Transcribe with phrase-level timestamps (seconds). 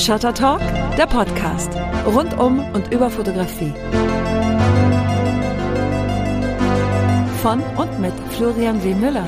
[0.00, 0.62] Shutter Talk,
[0.96, 1.72] der Podcast.
[2.06, 3.74] Rund um und über Fotografie.
[7.42, 8.94] Von und mit Florian W.
[8.94, 9.26] Müller.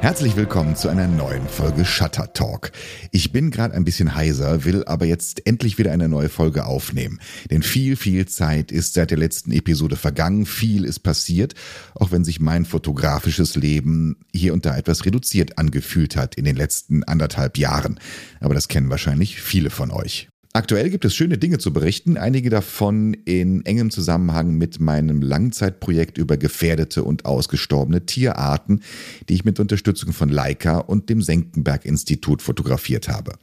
[0.00, 2.72] Herzlich willkommen zu einer neuen Folge Shutter Talk.
[3.12, 7.20] Ich bin gerade ein bisschen heiser, will aber jetzt endlich wieder eine neue Folge aufnehmen.
[7.50, 11.52] Denn viel, viel Zeit ist seit der letzten Episode vergangen, viel ist passiert,
[11.94, 16.56] auch wenn sich mein fotografisches Leben hier und da etwas reduziert angefühlt hat in den
[16.56, 18.00] letzten anderthalb Jahren.
[18.40, 20.29] Aber das kennen wahrscheinlich viele von euch.
[20.52, 26.18] Aktuell gibt es schöne Dinge zu berichten, einige davon in engem Zusammenhang mit meinem Langzeitprojekt
[26.18, 28.82] über gefährdete und ausgestorbene Tierarten,
[29.28, 33.34] die ich mit Unterstützung von Leica und dem Senckenberg-Institut fotografiert habe.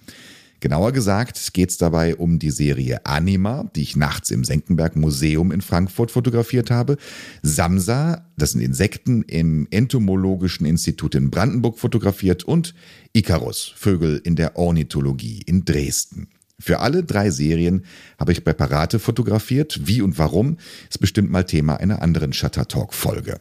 [0.60, 5.54] Genauer gesagt geht es dabei um die Serie Anima, die ich nachts im Senckenberg Museum
[5.54, 6.98] in Frankfurt fotografiert habe,
[7.42, 12.74] Samsa, das sind Insekten im Entomologischen Institut in Brandenburg fotografiert und
[13.14, 16.28] Icarus, Vögel in der Ornithologie in Dresden.
[16.60, 17.86] Für alle drei Serien
[18.20, 19.82] habe ich Präparate fotografiert.
[19.84, 20.58] Wie und warum
[20.90, 23.40] ist bestimmt mal Thema einer anderen Shutter Talk Folge.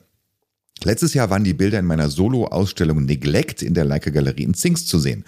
[0.84, 4.88] Letztes Jahr waren die Bilder in meiner Solo-Ausstellung Neglect in der Leica Galerie in Zingst
[4.88, 5.24] zu sehen.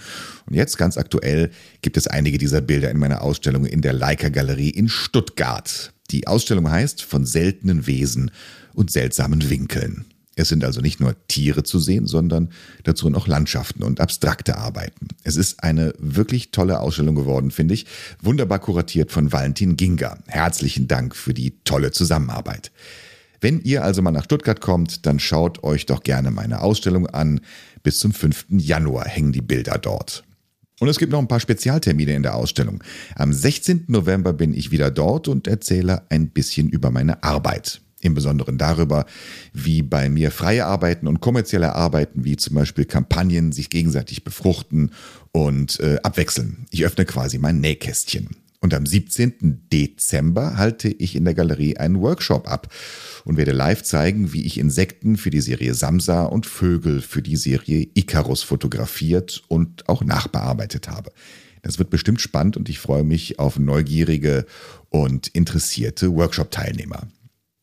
[0.47, 1.51] Und jetzt ganz aktuell
[1.81, 5.95] gibt es einige dieser Bilder in meiner Ausstellung in der Leica Galerie in Stuttgart.
[6.11, 8.31] Die Ausstellung heißt Von seltenen Wesen
[8.75, 10.05] und seltsamen Winkeln.
[10.39, 12.51] Es sind also nicht nur Tiere zu sehen, sondern
[12.85, 15.09] dazu noch Landschaften und abstrakte Arbeiten.
[15.25, 17.87] Es ist eine wirklich tolle Ausstellung geworden, finde ich.
[18.23, 20.19] Wunderbar kuratiert von Valentin Ginga.
[20.29, 22.71] Herzlichen Dank für die tolle Zusammenarbeit.
[23.41, 27.41] Wenn ihr also mal nach Stuttgart kommt, dann schaut euch doch gerne meine Ausstellung an.
[27.83, 28.47] Bis zum 5.
[28.51, 30.23] Januar hängen die Bilder dort.
[30.79, 32.85] Und es gibt noch ein paar Spezialtermine in der Ausstellung.
[33.17, 33.87] Am 16.
[33.89, 37.81] November bin ich wieder dort und erzähle ein bisschen über meine Arbeit.
[38.01, 39.07] Im Besonderen darüber,
[39.53, 44.93] wie bei mir freie Arbeiten und kommerzielle Arbeiten, wie zum Beispiel Kampagnen, sich gegenseitig befruchten
[45.33, 46.67] und äh, abwechseln.
[46.71, 48.29] Ich öffne quasi mein Nähkästchen.
[48.61, 49.69] Und am 17.
[49.73, 52.73] Dezember halte ich in der Galerie einen Workshop ab
[53.25, 57.37] und werde live zeigen, wie ich Insekten für die Serie Samsa und Vögel für die
[57.37, 61.13] Serie Icarus fotografiert und auch nachbearbeitet habe.
[61.63, 64.45] Das wird bestimmt spannend und ich freue mich auf neugierige
[64.91, 67.07] und interessierte Workshop-Teilnehmer.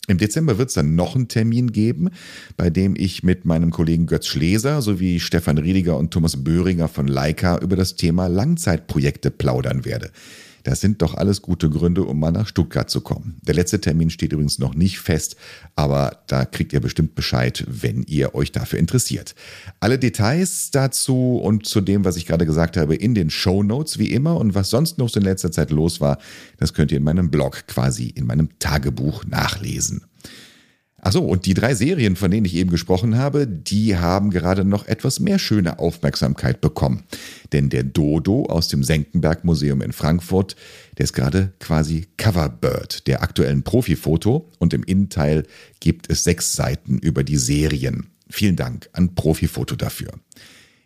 [0.08, 2.10] Im Dezember wird es dann noch einen Termin geben,
[2.58, 7.08] bei dem ich mit meinem Kollegen Götz Schleser sowie Stefan Riediger und Thomas Böhringer von
[7.08, 10.12] Leica über das Thema Langzeitprojekte plaudern werde.
[10.66, 13.38] Das sind doch alles gute Gründe, um mal nach Stuttgart zu kommen.
[13.44, 15.36] Der letzte Termin steht übrigens noch nicht fest,
[15.76, 19.36] aber da kriegt ihr bestimmt Bescheid, wenn ihr euch dafür interessiert.
[19.80, 24.00] Alle Details dazu und zu dem, was ich gerade gesagt habe, in den Show Notes
[24.00, 26.18] wie immer und was sonst noch so in letzter Zeit los war,
[26.58, 30.02] das könnt ihr in meinem Blog quasi in meinem Tagebuch nachlesen.
[31.06, 34.88] Achso, und die drei Serien, von denen ich eben gesprochen habe, die haben gerade noch
[34.88, 37.04] etwas mehr schöne Aufmerksamkeit bekommen.
[37.54, 40.56] Denn der Dodo aus dem Senckenberg Museum in Frankfurt,
[40.98, 45.44] der ist gerade quasi Coverbird der aktuellen Profifoto und im Innenteil
[45.80, 48.08] gibt es sechs Seiten über die Serien.
[48.28, 50.10] Vielen Dank an Profifoto dafür.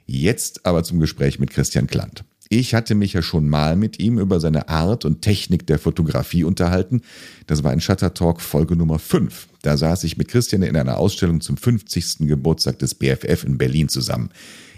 [0.06, 2.26] Jetzt aber zum Gespräch mit Christian Klant.
[2.52, 6.44] Ich hatte mich ja schon mal mit ihm über seine Art und Technik der Fotografie
[6.44, 7.04] unterhalten.
[7.46, 9.48] Das war in Shutter Talk Folge Nummer 5.
[9.62, 12.28] Da saß ich mit Christian in einer Ausstellung zum 50.
[12.28, 14.32] Geburtstag des BFF in Berlin zusammen.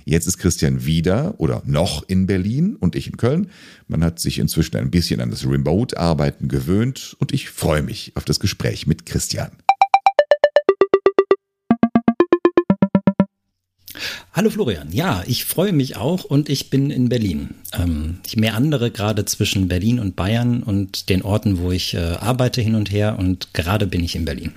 [0.03, 3.49] Jetzt ist Christian wieder oder noch in Berlin und ich in Köln.
[3.87, 8.25] Man hat sich inzwischen ein bisschen an das Remote-Arbeiten gewöhnt und ich freue mich auf
[8.25, 9.51] das Gespräch mit Christian.
[14.33, 17.51] Hallo Florian, ja, ich freue mich auch und ich bin in Berlin.
[17.73, 22.61] Ähm, ich meandere gerade zwischen Berlin und Bayern und den Orten, wo ich äh, arbeite
[22.61, 24.53] hin und her und gerade bin ich in Berlin.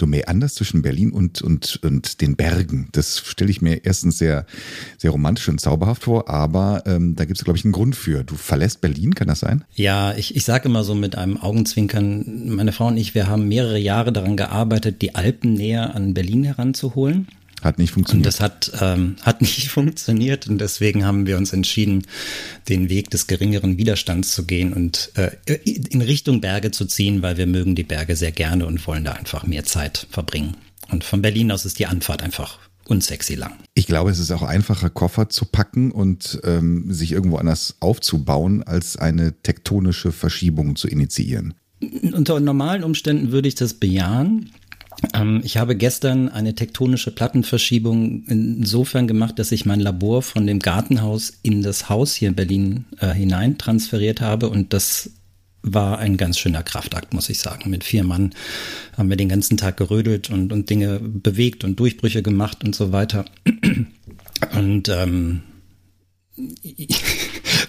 [0.00, 2.88] Du meanderst zwischen Berlin und, und, und den Bergen.
[2.92, 4.46] Das stelle ich mir erstens sehr,
[4.96, 8.24] sehr romantisch und zauberhaft vor, aber ähm, da gibt es, glaube ich, einen Grund für.
[8.24, 9.62] Du verlässt Berlin, kann das sein?
[9.74, 13.46] Ja, ich, ich sage immer so mit einem Augenzwinkern, meine Frau und ich, wir haben
[13.46, 17.28] mehrere Jahre daran gearbeitet, die Alpen näher an Berlin heranzuholen.
[17.62, 18.26] Hat nicht funktioniert.
[18.26, 22.06] Und das hat, ähm, hat nicht funktioniert und deswegen haben wir uns entschieden,
[22.68, 25.30] den Weg des geringeren Widerstands zu gehen und äh,
[25.64, 29.12] in Richtung Berge zu ziehen, weil wir mögen die Berge sehr gerne und wollen da
[29.12, 30.56] einfach mehr Zeit verbringen.
[30.90, 32.58] Und von Berlin aus ist die Anfahrt einfach
[32.90, 33.52] unsexy lang.
[33.74, 38.62] Ich glaube, es ist auch einfacher, Koffer zu packen und ähm, sich irgendwo anders aufzubauen,
[38.64, 41.54] als eine tektonische Verschiebung zu initiieren.
[42.12, 44.50] Unter normalen Umständen würde ich das bejahen.
[45.14, 50.58] Ähm, ich habe gestern eine tektonische Plattenverschiebung insofern gemacht, dass ich mein Labor von dem
[50.58, 55.10] Gartenhaus in das Haus hier in Berlin äh, hinein transferiert habe und das
[55.62, 57.68] war ein ganz schöner Kraftakt, muss ich sagen.
[57.70, 58.34] Mit vier Mann
[58.96, 62.92] haben wir den ganzen Tag gerödelt und, und Dinge bewegt und Durchbrüche gemacht und so
[62.92, 63.24] weiter.
[64.54, 65.42] Und ähm,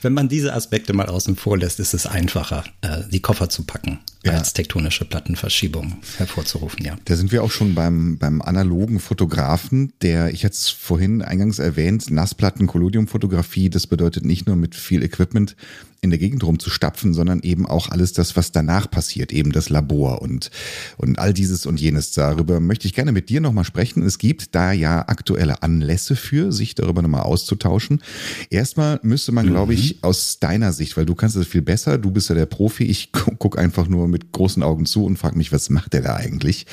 [0.01, 3.63] wenn man diese Aspekte mal außen vor lässt, ist es einfacher, äh, die Koffer zu
[3.63, 4.33] packen, ja.
[4.33, 6.97] als tektonische Plattenverschiebung hervorzurufen, ja.
[7.05, 11.59] Da sind wir auch schon beim, beim analogen Fotografen, der, ich hatte es vorhin eingangs
[11.59, 15.55] erwähnt, Nassplatten, Collodium-Fotografie, das bedeutet nicht nur mit viel Equipment
[16.03, 20.23] in der Gegend rumzustapfen, sondern eben auch alles das, was danach passiert, eben das Labor
[20.23, 20.49] und,
[20.97, 22.11] und all dieses und jenes.
[22.13, 24.01] Darüber möchte ich gerne mit dir nochmal sprechen.
[24.01, 28.01] Es gibt da ja aktuelle Anlässe für, sich darüber nochmal auszutauschen.
[28.49, 29.51] Erstmal müsste man, mhm.
[29.51, 32.47] glaube ich, aus deiner Sicht, weil du kannst es viel besser, du bist ja der
[32.47, 36.01] Profi, ich gucke einfach nur mit großen Augen zu und frage mich, was macht der
[36.01, 36.65] da eigentlich?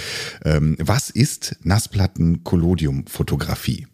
[0.42, 3.88] Ähm, was ist Nassplatten-Collodium-Fotografie?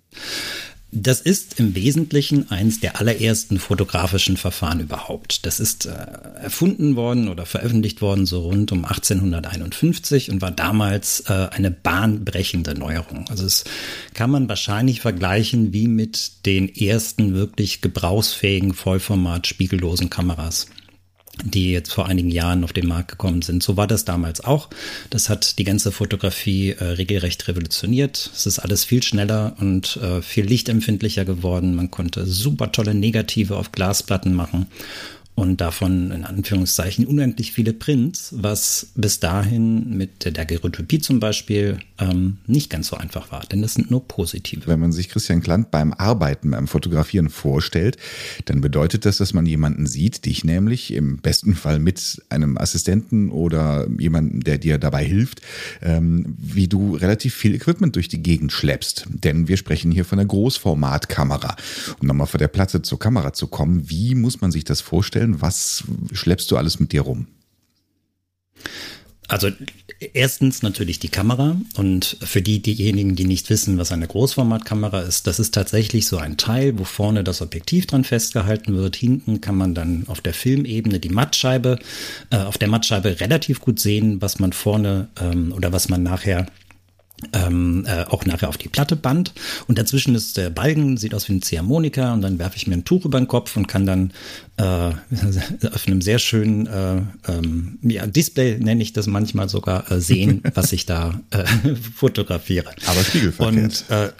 [0.96, 5.44] Das ist im Wesentlichen eins der allerersten fotografischen Verfahren überhaupt.
[5.44, 5.90] Das ist äh,
[6.40, 12.78] erfunden worden oder veröffentlicht worden so rund um 1851 und war damals äh, eine bahnbrechende
[12.78, 13.24] Neuerung.
[13.28, 13.64] Also es
[14.14, 20.68] kann man wahrscheinlich vergleichen wie mit den ersten wirklich gebrauchsfähigen Vollformat spiegellosen Kameras
[21.42, 23.62] die jetzt vor einigen Jahren auf den Markt gekommen sind.
[23.62, 24.68] So war das damals auch.
[25.10, 28.30] Das hat die ganze Fotografie äh, regelrecht revolutioniert.
[28.34, 31.74] Es ist alles viel schneller und äh, viel lichtempfindlicher geworden.
[31.74, 34.66] Man konnte super tolle Negative auf Glasplatten machen
[35.34, 41.78] und davon in Anführungszeichen unendlich viele Prints, was bis dahin mit der Daguerreotypie zum Beispiel
[41.98, 44.66] ähm, nicht ganz so einfach war, denn das sind nur positive.
[44.66, 47.96] Wenn man sich Christian Klant beim Arbeiten, beim Fotografieren vorstellt,
[48.44, 53.30] dann bedeutet das, dass man jemanden sieht, dich nämlich im besten Fall mit einem Assistenten
[53.30, 55.40] oder jemandem, der dir dabei hilft,
[55.82, 59.06] ähm, wie du relativ viel Equipment durch die Gegend schleppst.
[59.08, 61.56] Denn wir sprechen hier von einer Großformatkamera.
[62.00, 65.23] Um nochmal von der Platte zur Kamera zu kommen, wie muss man sich das vorstellen?
[65.24, 65.40] Vorstellen?
[65.40, 67.26] Was schleppst du alles mit dir rum?
[69.26, 69.48] Also
[70.12, 75.26] erstens natürlich die Kamera und für die diejenigen, die nicht wissen, was eine Großformatkamera ist,
[75.26, 78.96] das ist tatsächlich so ein Teil, wo vorne das Objektiv dran festgehalten wird.
[78.96, 81.78] Hinten kann man dann auf der Filmebene die Mattscheibe,
[82.28, 86.46] äh, auf der Mattscheibe relativ gut sehen, was man vorne ähm, oder was man nachher
[87.32, 89.32] ähm, äh, auch nachher auf die Platte band.
[89.66, 92.74] Und dazwischen ist der Balken, sieht aus wie ein Ziehharmonika und dann werfe ich mir
[92.74, 94.12] ein Tuch über den Kopf und kann dann
[94.56, 94.62] äh,
[95.72, 100.42] auf einem sehr schönen äh, ähm, ja, Display, nenne ich das manchmal sogar, äh, sehen,
[100.54, 101.44] was ich da äh,
[101.94, 102.70] fotografiere.
[102.86, 103.84] Aber spiegelverkehrt.
[103.88, 104.10] Und äh,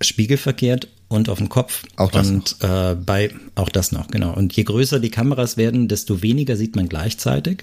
[0.00, 1.84] spiegelverkehrt und auf dem Kopf.
[1.96, 2.92] Auch das und noch.
[2.92, 4.34] Äh, bei auch das noch, genau.
[4.34, 7.62] Und je größer die Kameras werden, desto weniger sieht man gleichzeitig.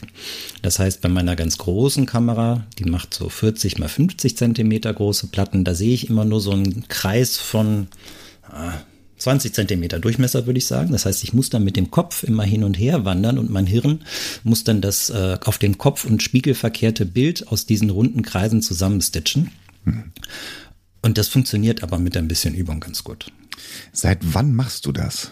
[0.62, 5.28] Das heißt, bei meiner ganz großen Kamera, die macht so 40 mal 50 Zentimeter große
[5.28, 7.88] Platten, da sehe ich immer nur so einen Kreis von
[8.50, 8.72] äh,
[9.18, 10.92] 20 Zentimeter Durchmesser, würde ich sagen.
[10.92, 13.66] Das heißt, ich muss dann mit dem Kopf immer hin und her wandern und mein
[13.66, 14.02] Hirn
[14.44, 19.52] muss dann das äh, auf dem Kopf und spiegelverkehrte Bild aus diesen runden Kreisen zusammenstitchen.
[19.86, 20.12] Hm.
[21.04, 23.32] Und das funktioniert aber mit ein bisschen Übung ganz gut.
[23.92, 25.32] Seit wann machst du das?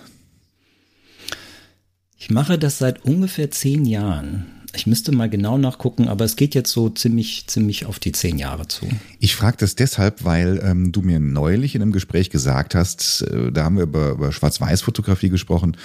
[2.19, 4.60] Ich mache das seit ungefähr zehn Jahren.
[4.73, 8.37] Ich müsste mal genau nachgucken, aber es geht jetzt so ziemlich, ziemlich auf die zehn
[8.37, 8.87] Jahre zu.
[9.19, 13.51] Ich frage das deshalb, weil ähm, du mir neulich in einem Gespräch gesagt hast, äh,
[13.51, 15.75] da haben wir über, über Schwarz-Weiß-Fotografie gesprochen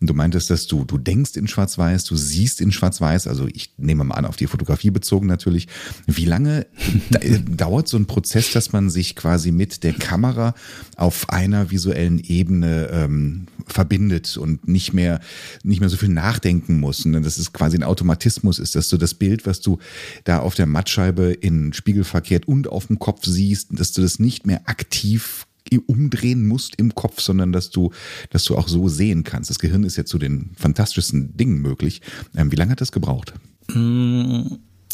[0.00, 3.72] und du meintest, dass du, du denkst in Schwarz-Weiß, du siehst in Schwarz-Weiß, also ich
[3.78, 5.66] nehme mal an, auf die Fotografie bezogen natürlich.
[6.06, 6.66] Wie lange
[7.20, 10.54] äh, dauert so ein Prozess, dass man sich quasi mit der Kamera
[10.96, 15.20] auf einer visuellen Ebene ähm, verbindet und nicht mehr,
[15.64, 17.04] nicht mehr so viel nachdenken muss?
[17.04, 19.78] Und das ist quasi ein Automatismus Realismus ist, dass du das Bild, was du
[20.24, 24.18] da auf der Mattscheibe in Spiegel verkehrt und auf dem Kopf siehst, dass du das
[24.18, 25.46] nicht mehr aktiv
[25.86, 27.90] umdrehen musst im Kopf, sondern dass du,
[28.30, 29.50] dass du auch so sehen kannst.
[29.50, 32.02] Das Gehirn ist ja zu den fantastischsten Dingen möglich.
[32.36, 33.34] Ähm, wie lange hat das gebraucht?
[33.74, 34.42] Mm,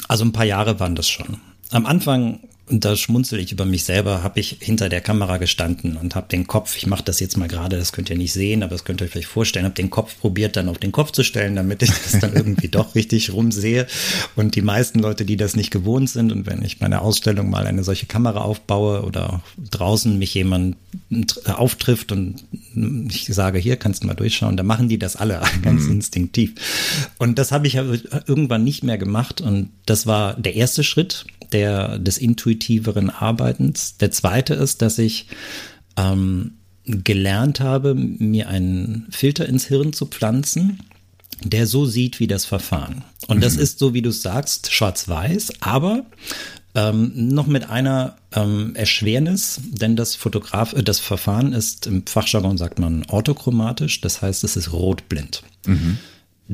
[0.09, 1.37] also ein paar Jahre waren das schon.
[1.71, 2.41] Am Anfang
[2.73, 6.27] und da schmunzel ich über mich selber, habe ich hinter der Kamera gestanden und habe
[6.29, 8.85] den Kopf, ich mache das jetzt mal gerade, das könnt ihr nicht sehen, aber das
[8.85, 11.55] könnt ihr euch vielleicht vorstellen, habe den Kopf probiert dann auf den Kopf zu stellen,
[11.55, 13.87] damit ich das dann irgendwie doch richtig rumsehe.
[14.37, 17.67] Und die meisten Leute, die das nicht gewohnt sind und wenn ich meine Ausstellung mal
[17.67, 20.77] eine solche Kamera aufbaue oder draußen mich jemand
[21.45, 22.43] auftrifft und
[23.11, 25.93] ich sage, hier kannst du mal durchschauen, da machen die das alle ganz mhm.
[25.93, 26.55] instinktiv.
[27.19, 31.99] Und das habe ich irgendwann nicht mehr gemacht und das war der erste Schritt der,
[31.99, 33.97] des intuitiveren Arbeitens.
[33.97, 35.27] Der zweite ist, dass ich
[35.97, 36.53] ähm,
[36.85, 40.81] gelernt habe, mir einen Filter ins Hirn zu pflanzen,
[41.45, 43.05] der so sieht wie das Verfahren.
[43.29, 43.63] Und das mhm.
[43.63, 46.07] ist so, wie du sagst, schwarz-weiß, aber
[46.75, 52.57] ähm, noch mit einer ähm, Erschwernis, denn das Fotograf, äh, das Verfahren ist im Fachjargon
[52.57, 55.43] sagt man orthochromatisch, das heißt, es ist rotblind.
[55.67, 55.99] Mhm.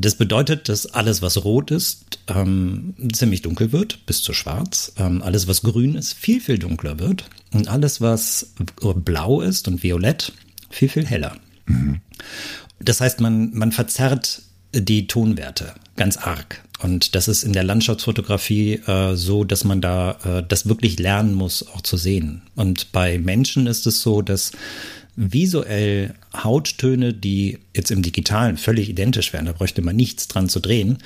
[0.01, 4.93] Das bedeutet, dass alles, was rot ist, ähm, ziemlich dunkel wird, bis zu schwarz.
[4.97, 7.25] Ähm, alles, was grün ist, viel, viel dunkler wird.
[7.53, 10.33] Und alles, was blau ist und violett,
[10.71, 11.37] viel, viel heller.
[11.67, 12.01] Mhm.
[12.81, 16.63] Das heißt, man, man verzerrt die Tonwerte ganz arg.
[16.81, 21.35] Und das ist in der Landschaftsfotografie äh, so, dass man da äh, das wirklich lernen
[21.35, 22.43] muss, auch zu sehen.
[22.55, 24.53] Und bei Menschen ist es so, dass
[25.19, 30.61] visuell Hauttöne, die jetzt im Digitalen völlig identisch wären, da bräuchte man nichts dran zu
[30.61, 30.99] drehen,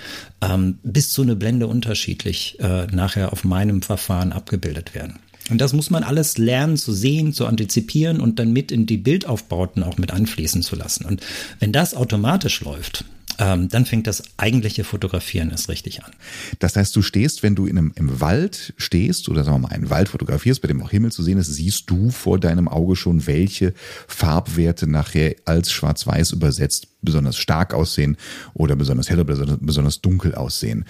[0.42, 5.18] ähm, bis zu eine Blende unterschiedlich äh, nachher auf meinem Verfahren abgebildet werden.
[5.50, 8.98] Und das muss man alles lernen zu sehen, zu antizipieren und dann mit in die
[8.98, 11.06] Bildaufbauten auch mit anfließen zu lassen.
[11.06, 11.22] Und
[11.58, 13.04] wenn das automatisch läuft,
[13.38, 16.10] ähm, dann fängt das eigentliche Fotografieren erst richtig an.
[16.58, 19.74] Das heißt, du stehst, wenn du in einem, im Wald stehst oder sagen wir mal
[19.74, 22.96] einen Wald fotografierst, bei dem auch Himmel zu sehen ist, siehst du vor deinem Auge
[22.96, 23.74] schon, welche
[24.06, 28.16] Farbwerte nachher als schwarz-weiß übersetzt besonders stark aussehen
[28.54, 30.84] oder besonders hell oder besonders dunkel aussehen.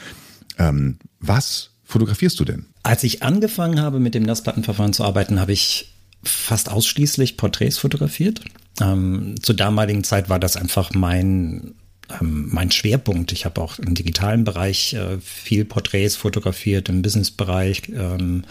[0.59, 2.67] Ähm, was fotografierst du denn?
[2.83, 8.43] Als ich angefangen habe, mit dem Nassplattenverfahren zu arbeiten, habe ich fast ausschließlich Porträts fotografiert.
[8.81, 11.75] Ähm, zur damaligen Zeit war das einfach mein
[12.21, 13.33] ähm, mein Schwerpunkt.
[13.33, 17.91] Ich habe auch im digitalen Bereich äh, viel Porträts fotografiert, im Businessbereich.
[17.95, 18.45] Ähm,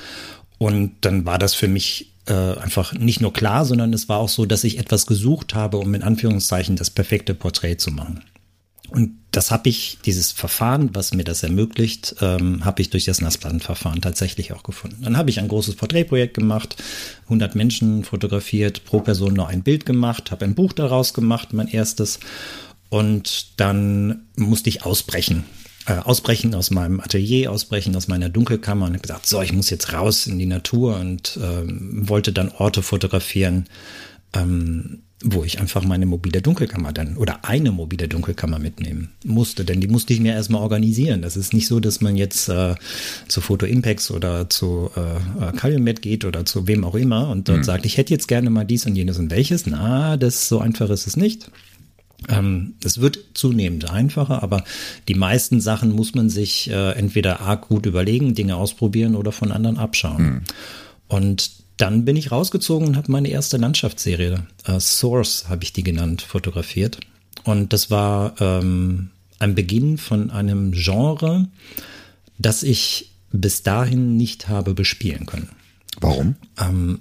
[0.57, 4.29] und dann war das für mich äh, einfach nicht nur klar, sondern es war auch
[4.29, 8.23] so, dass ich etwas gesucht habe, um in Anführungszeichen das perfekte Porträt zu machen.
[8.91, 13.21] Und das habe ich, dieses Verfahren, was mir das ermöglicht, ähm, habe ich durch das
[13.21, 15.03] Nassplattenverfahren tatsächlich auch gefunden.
[15.03, 16.75] Dann habe ich ein großes Porträtprojekt gemacht,
[17.23, 21.69] 100 Menschen fotografiert, pro Person nur ein Bild gemacht, habe ein Buch daraus gemacht, mein
[21.69, 22.19] erstes.
[22.91, 25.45] Und dann musste ich ausbrechen.
[25.87, 29.69] Äh, ausbrechen aus meinem Atelier, ausbrechen aus meiner Dunkelkammer und habe gesagt, so, ich muss
[29.69, 33.67] jetzt raus in die Natur und ähm, wollte dann Orte fotografieren,
[34.33, 39.79] ähm, wo ich einfach meine mobile Dunkelkammer dann oder eine mobile Dunkelkammer mitnehmen musste, denn
[39.79, 41.21] die musste ich mir erstmal organisieren.
[41.21, 42.75] Das ist nicht so, dass man jetzt äh,
[43.29, 47.59] zu Photo Impacts oder zu äh, Calumet geht oder zu wem auch immer und dort
[47.59, 47.63] mhm.
[47.63, 49.65] sagt, ich hätte jetzt gerne mal dies und jenes und welches.
[49.65, 51.49] Na, das so einfach ist es nicht.
[52.29, 54.63] Ähm, es wird zunehmend einfacher, aber
[55.07, 59.51] die meisten Sachen muss man sich äh, entweder arg gut überlegen, Dinge ausprobieren oder von
[59.51, 60.23] anderen abschauen.
[60.23, 60.41] Mhm.
[61.07, 65.83] Und dann bin ich rausgezogen und habe meine erste Landschaftsserie, äh, Source habe ich die
[65.83, 66.99] genannt, fotografiert.
[67.43, 69.09] Und das war ähm,
[69.39, 71.47] ein Beginn von einem Genre,
[72.37, 75.49] das ich bis dahin nicht habe bespielen können.
[75.99, 76.35] Warum?
[76.59, 76.99] Ähm,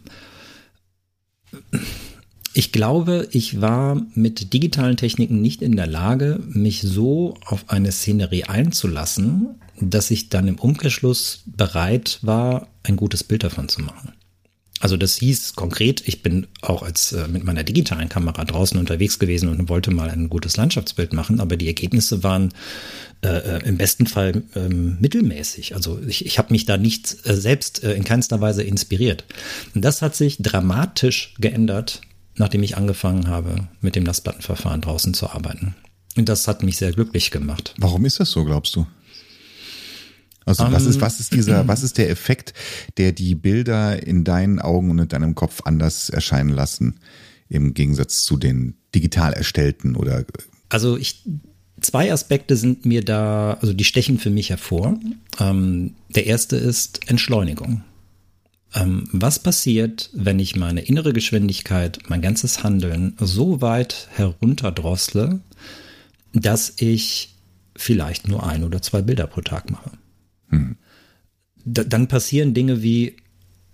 [2.53, 7.93] ich glaube, ich war mit digitalen Techniken nicht in der Lage, mich so auf eine
[7.93, 14.13] Szenerie einzulassen, dass ich dann im Umkehrschluss bereit war, ein gutes Bild davon zu machen.
[14.81, 19.19] Also das hieß konkret, ich bin auch als äh, mit meiner digitalen Kamera draußen unterwegs
[19.19, 22.55] gewesen und wollte mal ein gutes Landschaftsbild machen, aber die Ergebnisse waren
[23.23, 25.75] äh, äh im besten Fall ähm, mittelmäßig.
[25.75, 29.27] Also ich, ich habe mich da nicht äh, selbst äh, in keinster Weise inspiriert.
[29.75, 32.01] Und das hat sich dramatisch geändert
[32.37, 35.75] nachdem ich angefangen habe, mit dem Nassplattenverfahren draußen zu arbeiten.
[36.17, 37.75] Und das hat mich sehr glücklich gemacht.
[37.79, 38.87] Warum ist das so, glaubst du?
[40.45, 42.55] Also um, was ist, was ist dieser, was ist der Effekt,
[42.97, 46.99] der die Bilder in deinen Augen und in deinem Kopf anders erscheinen lassen,
[47.49, 50.25] im Gegensatz zu den digital erstellten oder?
[50.69, 51.23] Also ich,
[51.81, 54.99] zwei Aspekte sind mir da, also die stechen für mich hervor.
[55.39, 57.83] Ähm, der erste ist Entschleunigung.
[58.75, 65.41] Ähm, was passiert, wenn ich meine innere Geschwindigkeit, mein ganzes Handeln so weit herunterdrossle,
[66.33, 67.35] dass ich
[67.77, 69.91] vielleicht nur ein oder zwei Bilder pro Tag mache?
[70.51, 70.77] Hm.
[71.65, 73.17] dann passieren Dinge wie,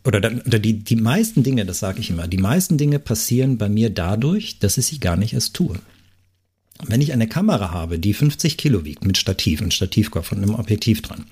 [0.04, 3.56] oder, dann, oder die, die meisten Dinge, das sage ich immer, die meisten Dinge passieren
[3.56, 5.78] bei mir dadurch, dass ich sie gar nicht erst tue.
[6.84, 10.54] Wenn ich eine Kamera habe, die 50 Kilo wiegt mit Stativ und Stativkopf und einem
[10.54, 11.24] Objektiv dran,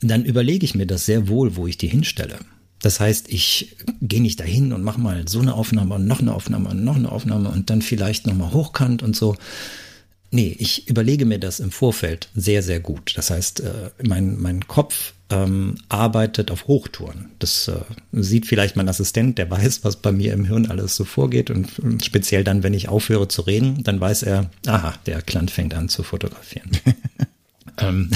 [0.00, 2.38] dann überlege ich mir das sehr wohl, wo ich die hinstelle.
[2.82, 6.34] Das heißt, ich gehe nicht dahin und mache mal so eine Aufnahme und noch eine
[6.34, 9.36] Aufnahme und noch eine Aufnahme und dann vielleicht nochmal hochkant und so.
[10.30, 13.12] Nee, ich überlege mir das im Vorfeld sehr, sehr gut.
[13.16, 17.30] Das heißt, äh, mein, mein Kopf ähm, arbeitet auf Hochtouren.
[17.38, 17.80] Das äh,
[18.12, 21.50] sieht vielleicht mein Assistent, der weiß, was bei mir im Hirn alles so vorgeht.
[21.50, 21.70] Und,
[22.02, 25.88] speziell dann, wenn ich aufhöre zu reden, dann weiß er, aha, der Klant fängt an
[25.88, 26.70] zu fotografieren.
[27.78, 28.10] Ähm,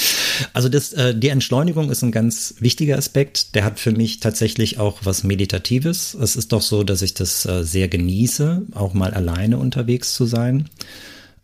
[0.52, 3.54] also das, äh, die Entschleunigung ist ein ganz wichtiger Aspekt.
[3.54, 6.14] Der hat für mich tatsächlich auch was Meditatives.
[6.14, 10.26] Es ist doch so, dass ich das äh, sehr genieße, auch mal alleine unterwegs zu
[10.26, 10.68] sein,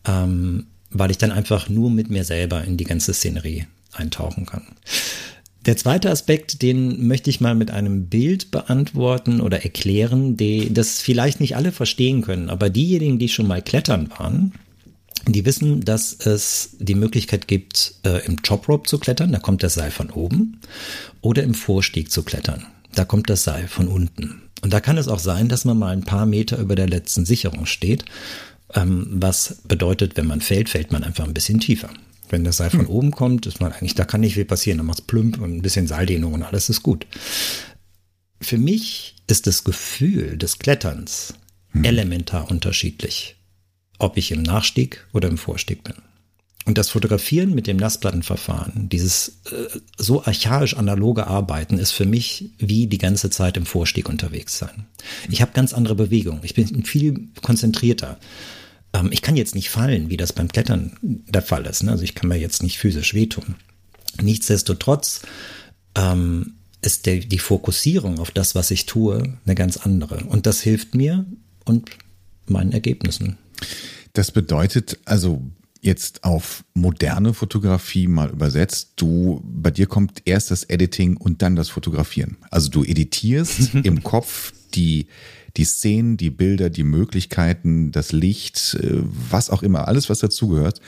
[0.07, 4.63] ähm, weil ich dann einfach nur mit mir selber in die ganze Szenerie eintauchen kann.
[5.67, 11.01] Der zweite Aspekt, den möchte ich mal mit einem Bild beantworten oder erklären, die, das
[11.01, 14.55] vielleicht nicht alle verstehen können, aber diejenigen, die schon mal klettern waren,
[15.33, 19.63] die wissen, dass es die Möglichkeit gibt, äh, im Chop Rope zu klettern, da kommt
[19.63, 20.61] das Seil von oben,
[21.21, 24.43] oder im Vorstieg zu klettern, da kommt das Seil von unten.
[24.61, 27.25] Und da kann es auch sein, dass man mal ein paar Meter über der letzten
[27.25, 28.05] Sicherung steht.
[28.75, 31.91] Ähm, was bedeutet, wenn man fällt, fällt man einfach ein bisschen tiefer.
[32.29, 32.91] Wenn das Seil von hm.
[32.91, 34.79] oben kommt, ist man eigentlich, da kann nicht viel passieren.
[34.79, 37.07] Dann macht es plümp und ein bisschen Seildehnung und alles ist gut.
[38.41, 41.35] Für mich ist das Gefühl des Kletterns
[41.71, 41.85] hm.
[41.85, 43.37] elementar unterschiedlich,
[43.99, 45.95] ob ich im Nachstieg oder im Vorstieg bin.
[46.69, 52.51] Und das Fotografieren mit dem Nassplattenverfahren, dieses äh, so archaisch analoge Arbeiten, ist für mich
[52.59, 54.85] wie die ganze Zeit im Vorstieg unterwegs sein.
[55.31, 56.41] Ich habe ganz andere Bewegungen.
[56.43, 58.19] Ich bin viel konzentrierter.
[58.93, 61.85] Ähm, ich kann jetzt nicht fallen, wie das beim Klettern der Fall ist.
[61.85, 61.93] Ne?
[61.93, 63.55] Also ich kann mir jetzt nicht physisch wehtun.
[64.21, 65.23] Nichtsdestotrotz
[65.95, 70.25] ähm, ist der, die Fokussierung auf das, was ich tue, eine ganz andere.
[70.25, 71.25] Und das hilft mir
[71.65, 71.91] und
[72.47, 73.39] meinen Ergebnissen.
[74.13, 75.43] Das bedeutet also
[75.81, 81.57] jetzt auf moderne Fotografie mal übersetzt, du, bei dir kommt erst das Editing und dann
[81.57, 82.37] das Fotografieren.
[82.51, 85.07] Also du editierst im Kopf die,
[85.57, 90.81] die Szenen, die Bilder, die Möglichkeiten, das Licht, äh, was auch immer, alles, was dazugehört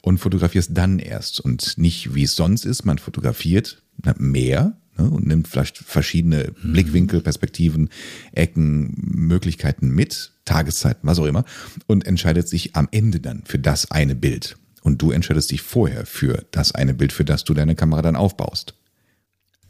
[0.00, 2.84] und fotografierst dann erst und nicht wie es sonst ist.
[2.84, 3.82] Man fotografiert
[4.18, 6.72] mehr, ne, und nimmt vielleicht verschiedene mhm.
[6.72, 7.90] Blickwinkel, Perspektiven,
[8.32, 11.44] Ecken, Möglichkeiten mit, Tageszeiten, was auch immer,
[11.86, 14.56] und entscheidet sich am Ende dann für das eine Bild.
[14.82, 18.16] Und du entscheidest dich vorher für das eine Bild, für das du deine Kamera dann
[18.16, 18.74] aufbaust.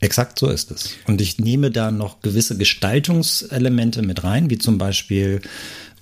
[0.01, 0.91] Exakt so ist es.
[1.07, 5.41] Und ich nehme da noch gewisse Gestaltungselemente mit rein, wie zum Beispiel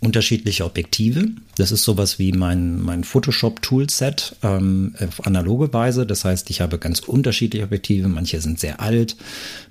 [0.00, 1.28] unterschiedliche Objektive.
[1.56, 6.06] Das ist sowas wie mein, mein Photoshop-Toolset ähm, auf analoge Weise.
[6.06, 8.08] Das heißt, ich habe ganz unterschiedliche Objektive.
[8.08, 9.16] Manche sind sehr alt,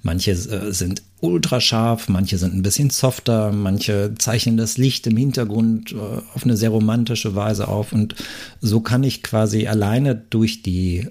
[0.01, 5.17] manche äh, sind ultra scharf, manche sind ein bisschen softer, manche zeichnen das Licht im
[5.17, 7.93] Hintergrund äh, auf eine sehr romantische Weise auf.
[7.93, 8.15] Und
[8.61, 11.07] so kann ich quasi alleine durch die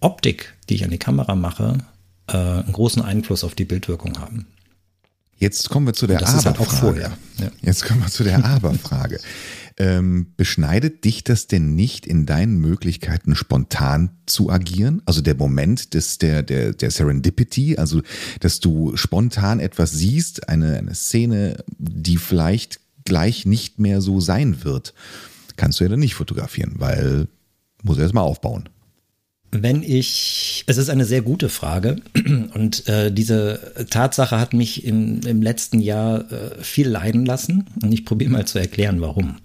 [0.00, 1.78] Optik, die ich an die Kamera mache,
[2.28, 4.46] äh, einen großen Einfluss auf die Bildwirkung haben.
[5.38, 7.02] Jetzt kommen wir zu der Aber-Frage.
[7.02, 7.50] Halt ja.
[7.60, 9.20] Jetzt kommen wir zu der Aber-Frage.
[9.78, 15.02] ähm, beschneidet dich das denn nicht in deinen Möglichkeiten, spontan zu agieren?
[15.04, 18.00] Also der Moment des, der, der, der Serendipity, also
[18.40, 24.64] dass du spontan etwas siehst, eine, eine Szene, die vielleicht gleich nicht mehr so sein
[24.64, 24.94] wird,
[25.56, 27.28] kannst du ja dann nicht fotografieren, weil
[27.82, 28.68] muss erst mal aufbauen.
[29.62, 31.96] Wenn ich, es ist eine sehr gute Frage
[32.54, 37.92] und äh, diese Tatsache hat mich im, im letzten Jahr äh, viel leiden lassen und
[37.92, 39.36] ich probiere mal zu erklären, warum.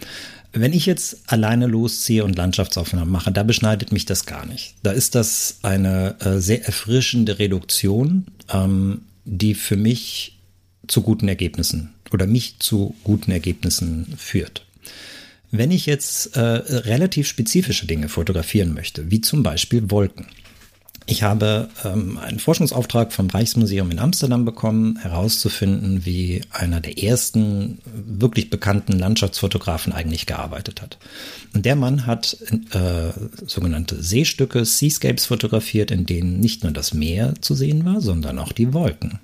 [0.54, 4.76] Wenn ich jetzt alleine losziehe und Landschaftsaufnahmen mache, da beschneidet mich das gar nicht.
[4.84, 10.40] Da ist das eine äh, sehr erfrischende Reduktion, ähm, die für mich
[10.88, 14.66] zu guten Ergebnissen oder mich zu guten Ergebnissen führt.
[15.52, 20.28] Wenn ich jetzt äh, relativ spezifische Dinge fotografieren möchte, wie zum Beispiel Wolken.
[21.08, 27.80] Ich habe ähm, einen Forschungsauftrag vom Reichsmuseum in Amsterdam bekommen, herauszufinden, wie einer der ersten
[27.86, 31.00] wirklich bekannten Landschaftsfotografen eigentlich gearbeitet hat.
[31.54, 32.38] Und der Mann hat
[32.72, 33.12] äh,
[33.46, 38.54] sogenannte Seestücke, Seascapes fotografiert, in denen nicht nur das Meer zu sehen war, sondern auch
[38.54, 39.20] die Wolken.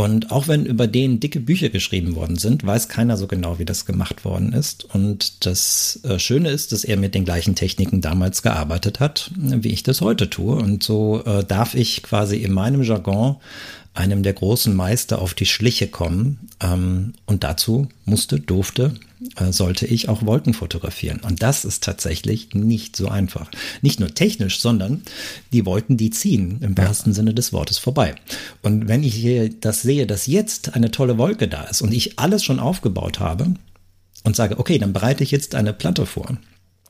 [0.00, 3.66] Und auch wenn über den dicke Bücher geschrieben worden sind, weiß keiner so genau, wie
[3.66, 4.86] das gemacht worden ist.
[4.94, 9.68] Und das äh, Schöne ist, dass er mit den gleichen Techniken damals gearbeitet hat, wie
[9.68, 10.56] ich das heute tue.
[10.56, 13.36] Und so äh, darf ich quasi in meinem Jargon
[13.94, 16.48] einem der großen Meister auf die Schliche kommen.
[16.62, 18.94] Ähm, und dazu musste, durfte,
[19.36, 21.20] äh, sollte ich auch Wolken fotografieren.
[21.20, 23.50] Und das ist tatsächlich nicht so einfach.
[23.82, 25.02] Nicht nur technisch, sondern
[25.52, 26.86] die Wolken, die ziehen im ja.
[26.86, 28.14] wahrsten Sinne des Wortes vorbei.
[28.62, 32.18] Und wenn ich hier das sehe, dass jetzt eine tolle Wolke da ist und ich
[32.18, 33.54] alles schon aufgebaut habe
[34.24, 36.38] und sage, okay, dann bereite ich jetzt eine Platte vor.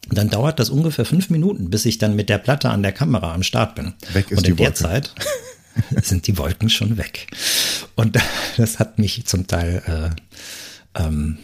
[0.09, 3.35] Dann dauert das ungefähr fünf Minuten, bis ich dann mit der Platte an der Kamera
[3.35, 3.95] am Start bin.
[4.13, 5.15] Weg ist und in die der Zeit
[6.03, 7.27] sind die Wolken schon weg.
[7.95, 8.19] Und
[8.57, 10.13] das hat mich zum Teil
[10.97, 11.39] äh, ähm,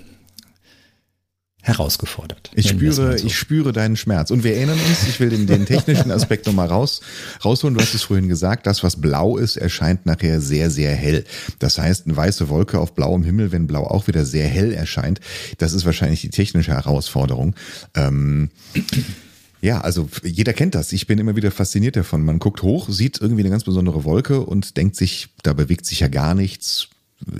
[1.66, 2.50] herausgefordert.
[2.54, 3.26] Ich spüre, so.
[3.26, 4.30] ich spüre deinen Schmerz.
[4.30, 7.00] Und wir erinnern uns, ich will den, den technischen Aspekt nochmal raus,
[7.44, 7.74] rausholen.
[7.74, 11.24] Du hast es vorhin gesagt, das, was blau ist, erscheint nachher sehr, sehr hell.
[11.58, 15.20] Das heißt, eine weiße Wolke auf blauem Himmel, wenn blau auch wieder sehr hell erscheint,
[15.58, 17.56] das ist wahrscheinlich die technische Herausforderung.
[17.94, 18.50] Ähm,
[19.66, 20.92] ja, also jeder kennt das.
[20.92, 22.24] Ich bin immer wieder fasziniert davon.
[22.24, 26.00] Man guckt hoch, sieht irgendwie eine ganz besondere Wolke und denkt sich, da bewegt sich
[26.00, 26.88] ja gar nichts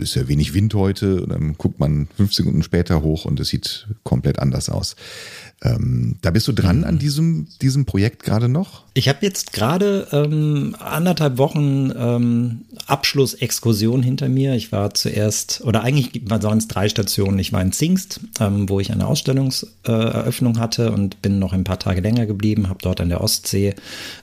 [0.01, 1.23] ist ja wenig Wind heute.
[1.23, 4.97] Und dann guckt man fünf Sekunden später hoch und es sieht komplett anders aus.
[5.63, 6.85] Ähm, da bist du dran mhm.
[6.85, 8.85] an diesem, diesem Projekt gerade noch?
[8.93, 14.55] Ich habe jetzt gerade ähm, anderthalb Wochen ähm, Abschlussexkursion hinter mir.
[14.55, 17.39] Ich war zuerst, oder eigentlich waren es drei Stationen.
[17.39, 21.65] Ich war in Zingst, ähm, wo ich eine Ausstellungseröffnung äh, hatte und bin noch ein
[21.65, 23.75] paar Tage länger geblieben, habe dort an der Ostsee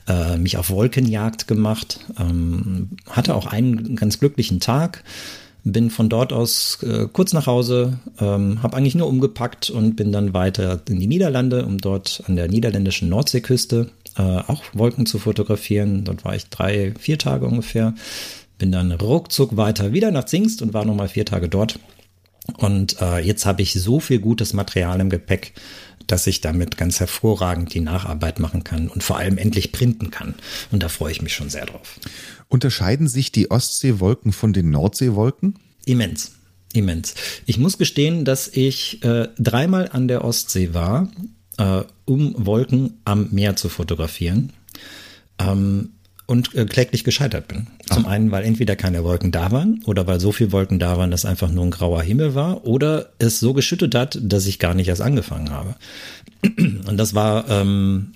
[0.06, 5.02] äh, mich auf Wolkenjagd gemacht, ähm, hatte auch einen ganz glücklichen Tag
[5.64, 10.12] bin von dort aus äh, kurz nach Hause, ähm, habe eigentlich nur umgepackt und bin
[10.12, 15.18] dann weiter in die Niederlande, um dort an der niederländischen Nordseeküste äh, auch Wolken zu
[15.18, 16.04] fotografieren.
[16.04, 17.94] Dort war ich drei, vier Tage ungefähr.
[18.58, 21.78] Bin dann ruckzuck weiter wieder nach Zingst und war nochmal vier Tage dort.
[22.58, 25.54] Und äh, jetzt habe ich so viel gutes Material im Gepäck,
[26.06, 30.34] dass ich damit ganz hervorragend die Nacharbeit machen kann und vor allem endlich printen kann.
[30.70, 31.98] Und da freue ich mich schon sehr drauf.
[32.48, 35.58] Unterscheiden sich die Ostseewolken von den Nordseewolken?
[35.86, 36.32] Immens.
[36.72, 37.14] Immens.
[37.46, 41.10] Ich muss gestehen, dass ich äh, dreimal an der Ostsee war,
[41.58, 44.52] äh, um Wolken am Meer zu fotografieren.
[45.38, 45.90] Ähm,
[46.26, 47.66] und äh, kläglich gescheitert bin.
[47.86, 48.10] Zum Ach.
[48.10, 51.24] einen, weil entweder keine Wolken da waren oder weil so viele Wolken da waren, dass
[51.24, 54.88] einfach nur ein grauer Himmel war oder es so geschüttet hat, dass ich gar nicht
[54.88, 55.76] erst angefangen habe.
[56.42, 58.12] Und das war ähm,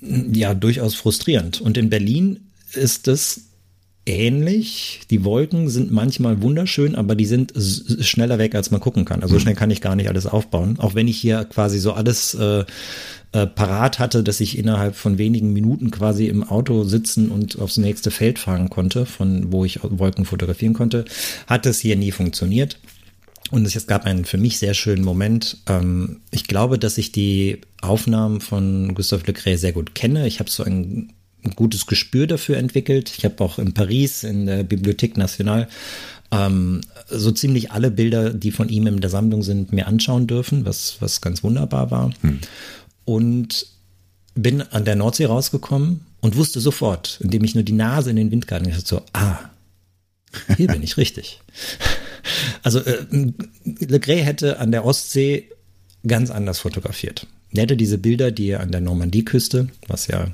[0.00, 1.60] ja durchaus frustrierend.
[1.60, 3.42] Und in Berlin ist es
[4.06, 5.00] ähnlich.
[5.10, 7.52] Die Wolken sind manchmal wunderschön, aber die sind
[8.00, 9.22] schneller weg, als man gucken kann.
[9.22, 9.42] Also so mhm.
[9.42, 10.78] schnell kann ich gar nicht alles aufbauen.
[10.78, 12.64] Auch wenn ich hier quasi so alles äh,
[13.32, 17.78] äh, parat hatte, dass ich innerhalb von wenigen Minuten quasi im Auto sitzen und aufs
[17.78, 21.04] nächste Feld fahren konnte, von wo ich Wolken fotografieren konnte,
[21.46, 22.78] hat es hier nie funktioniert.
[23.50, 25.58] Und es gab einen für mich sehr schönen Moment.
[25.68, 30.26] Ähm, ich glaube, dass ich die Aufnahmen von Gustave Le Cray sehr gut kenne.
[30.26, 31.12] Ich habe so ein
[31.52, 33.12] gutes Gespür dafür entwickelt.
[33.16, 35.68] Ich habe auch in Paris in der Bibliothèque Nationale
[36.30, 40.64] ähm, so ziemlich alle Bilder, die von ihm in der Sammlung sind, mir anschauen dürfen,
[40.64, 42.12] was, was ganz wunderbar war.
[42.22, 42.40] Hm.
[43.04, 43.66] Und
[44.34, 48.30] bin an der Nordsee rausgekommen und wusste sofort, indem ich nur die Nase in den
[48.30, 49.38] Wind gehalten habe, so, ah,
[50.56, 51.40] hier bin ich richtig.
[52.62, 53.04] Also äh,
[53.64, 55.50] Le Gray hätte an der Ostsee
[56.06, 57.26] ganz anders fotografiert.
[57.52, 60.28] Er hätte diese Bilder, die er an der Normandieküste, was ja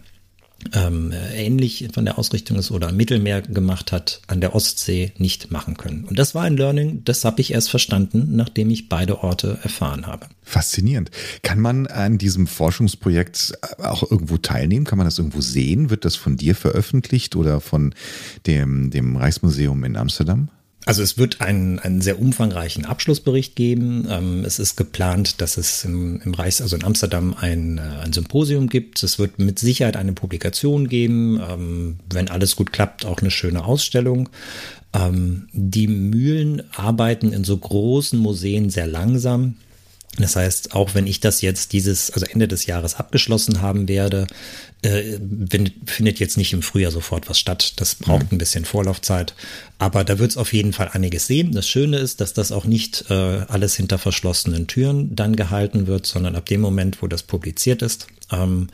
[0.75, 5.51] ähm, ähnlich von der Ausrichtung ist oder am Mittelmeer gemacht hat, an der Ostsee nicht
[5.51, 6.05] machen können.
[6.05, 10.07] Und das war ein Learning, das habe ich erst verstanden, nachdem ich beide Orte erfahren
[10.07, 10.27] habe.
[10.43, 11.11] Faszinierend.
[11.43, 14.85] Kann man an diesem Forschungsprojekt auch irgendwo teilnehmen?
[14.85, 15.91] Kann man das irgendwo sehen?
[15.91, 17.95] Wird das von dir veröffentlicht oder von
[18.47, 20.49] dem, dem Reichsmuseum in Amsterdam?
[20.87, 24.07] Also es wird einen, einen sehr umfangreichen Abschlussbericht geben.
[24.09, 28.13] Ähm, es ist geplant, dass es im, im Reichs, also in Amsterdam ein, äh, ein
[28.15, 29.03] Symposium gibt.
[29.03, 31.41] Es wird mit Sicherheit eine Publikation geben.
[31.47, 34.31] Ähm, wenn alles gut klappt, auch eine schöne Ausstellung.
[34.95, 39.57] Ähm, die Mühlen arbeiten in so großen Museen sehr langsam.
[40.19, 44.27] Das heißt, auch wenn ich das jetzt dieses, also Ende des Jahres abgeschlossen haben werde,
[44.83, 45.19] äh,
[45.87, 47.75] findet jetzt nicht im Frühjahr sofort was statt.
[47.77, 48.29] Das braucht mhm.
[48.33, 49.35] ein bisschen Vorlaufzeit.
[49.79, 51.53] Aber da wird es auf jeden Fall einiges sehen.
[51.53, 56.07] Das Schöne ist, dass das auch nicht äh, alles hinter verschlossenen Türen dann gehalten wird,
[56.07, 58.69] sondern ab dem Moment, wo das publiziert ist, ähm,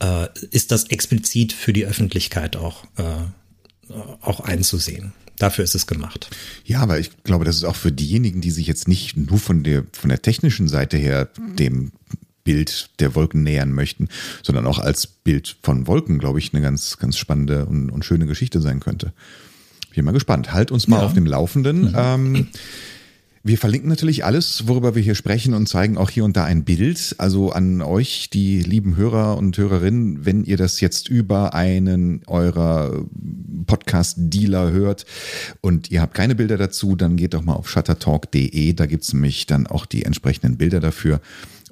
[0.00, 5.12] äh, ist das explizit für die Öffentlichkeit auch, äh, auch einzusehen.
[5.38, 6.30] Dafür ist es gemacht.
[6.64, 9.62] Ja, aber ich glaube, das ist auch für diejenigen, die sich jetzt nicht nur von
[9.62, 11.92] der, von der technischen Seite her dem
[12.44, 14.08] Bild der Wolken nähern möchten,
[14.42, 18.26] sondern auch als Bild von Wolken, glaube ich, eine ganz, ganz spannende und, und schöne
[18.26, 19.12] Geschichte sein könnte.
[19.94, 20.52] Bin mal gespannt.
[20.52, 21.06] Halt uns mal ja.
[21.06, 21.90] auf dem Laufenden.
[21.90, 21.94] Mhm.
[21.96, 22.46] Ähm,
[23.48, 26.64] wir verlinken natürlich alles, worüber wir hier sprechen und zeigen auch hier und da ein
[26.64, 27.14] Bild.
[27.16, 33.06] Also an euch, die lieben Hörer und Hörerinnen, wenn ihr das jetzt über einen eurer
[33.66, 35.06] Podcast-Dealer hört
[35.62, 38.74] und ihr habt keine Bilder dazu, dann geht doch mal auf shuttertalk.de.
[38.74, 41.20] Da gibt's nämlich dann auch die entsprechenden Bilder dafür.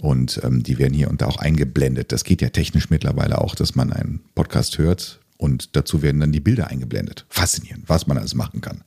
[0.01, 2.11] Und ähm, die werden hier und da auch eingeblendet.
[2.11, 6.33] Das geht ja technisch mittlerweile auch, dass man einen Podcast hört und dazu werden dann
[6.33, 7.27] die Bilder eingeblendet.
[7.29, 8.83] Faszinierend, was man alles machen kann.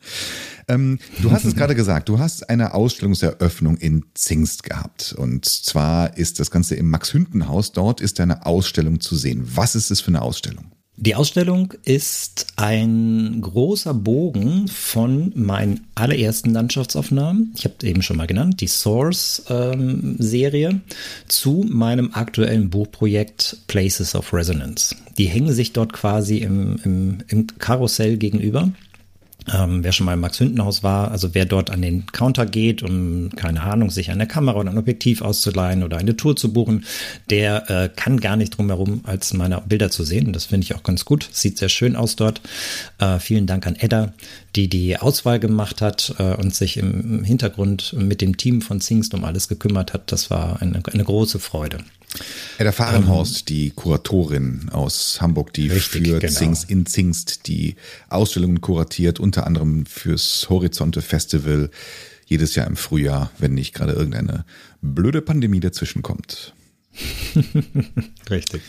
[0.68, 5.14] Ähm, du hast es gerade gesagt, du hast eine Ausstellungseröffnung in Zingst gehabt.
[5.14, 7.72] Und zwar ist das Ganze im Max-Hünten-Haus.
[7.72, 9.44] Dort ist eine Ausstellung zu sehen.
[9.56, 10.72] Was ist es für eine Ausstellung?
[11.02, 17.54] Die Ausstellung ist ein großer Bogen von meinen allerersten Landschaftsaufnahmen.
[17.56, 20.82] Ich habe eben schon mal genannt, die Source-Serie ähm,
[21.30, 24.94] zu meinem aktuellen Buchprojekt Places of Resonance.
[25.18, 28.70] Die hängen sich dort quasi im, im, im Karussell gegenüber.
[29.54, 33.30] Ähm, wer schon mal im Max-Hündenhaus war, also wer dort an den Counter geht, um,
[33.36, 36.86] keine Ahnung, sich eine Kamera oder ein Objektiv auszuleihen oder eine Tour zu buchen,
[37.30, 40.34] der äh, kann gar nicht drum herum, als meine Bilder zu sehen.
[40.34, 41.30] Das finde ich auch ganz gut.
[41.32, 42.42] Sieht sehr schön aus dort.
[43.00, 44.14] Äh, vielen Dank an Edda,
[44.56, 48.82] die die Auswahl gemacht hat äh, und sich im, im Hintergrund mit dem Team von
[48.82, 50.12] Zingst um alles gekümmert hat.
[50.12, 51.80] Das war eine, eine große Freude.
[52.58, 56.34] Edda Fahrenhorst, ähm, die Kuratorin aus Hamburg, die richtig, für genau.
[56.34, 57.76] Zingst in Zingst die
[58.10, 61.70] Ausstellungen kuratiert, unter anderem fürs Horizonte Festival
[62.26, 64.46] jedes Jahr im Frühjahr, wenn nicht gerade irgendeine
[64.82, 66.54] blöde Pandemie dazwischen kommt.
[68.30, 68.62] richtig.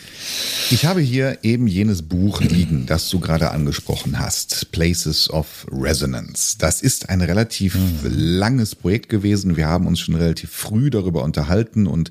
[0.71, 6.57] Ich habe hier eben jenes Buch liegen, das du gerade angesprochen hast, Places of Resonance.
[6.59, 7.99] Das ist ein relativ mhm.
[8.03, 9.57] langes Projekt gewesen.
[9.57, 12.11] Wir haben uns schon relativ früh darüber unterhalten und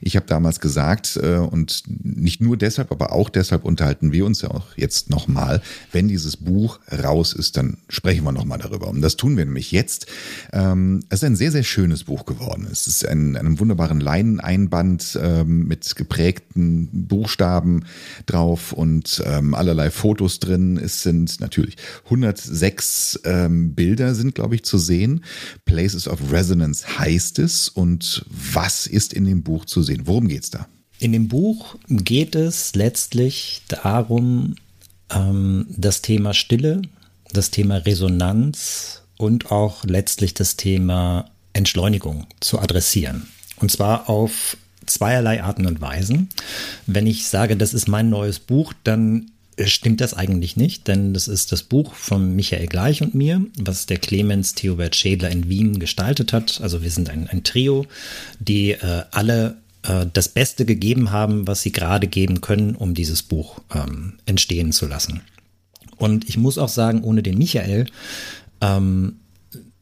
[0.00, 4.42] ich habe damals gesagt, äh, und nicht nur deshalb, aber auch deshalb unterhalten wir uns
[4.42, 8.88] ja auch jetzt nochmal, wenn dieses Buch raus ist, dann sprechen wir nochmal darüber.
[8.88, 10.06] Und das tun wir nämlich jetzt.
[10.52, 12.68] Ähm, es ist ein sehr, sehr schönes Buch geworden.
[12.70, 15.18] Es ist ein, einem wunderbaren Leineneinband
[15.64, 17.84] mit geprägten Buchstaben
[18.26, 20.76] drauf und ähm, allerlei Fotos drin.
[20.76, 25.24] Es sind natürlich 106 ähm, Bilder sind, glaube ich, zu sehen.
[25.64, 27.68] Places of Resonance heißt es.
[27.68, 30.02] Und was ist in dem Buch zu sehen?
[30.04, 30.66] Worum geht's da?
[30.98, 34.54] In dem Buch geht es letztlich darum,
[35.10, 36.82] ähm, das Thema Stille,
[37.32, 43.28] das Thema Resonanz und auch letztlich das Thema Entschleunigung zu adressieren.
[43.56, 46.28] Und zwar auf zweierlei Arten und Weisen.
[46.86, 49.30] Wenn ich sage, das ist mein neues Buch, dann
[49.64, 53.86] stimmt das eigentlich nicht, denn das ist das Buch von Michael Gleich und mir, was
[53.86, 56.60] der Clemens Theobert Schädler in Wien gestaltet hat.
[56.62, 57.86] Also wir sind ein, ein Trio,
[58.38, 63.22] die äh, alle äh, das Beste gegeben haben, was sie gerade geben können, um dieses
[63.22, 65.22] Buch ähm, entstehen zu lassen.
[65.96, 67.86] Und ich muss auch sagen, ohne den Michael
[68.60, 69.16] ähm,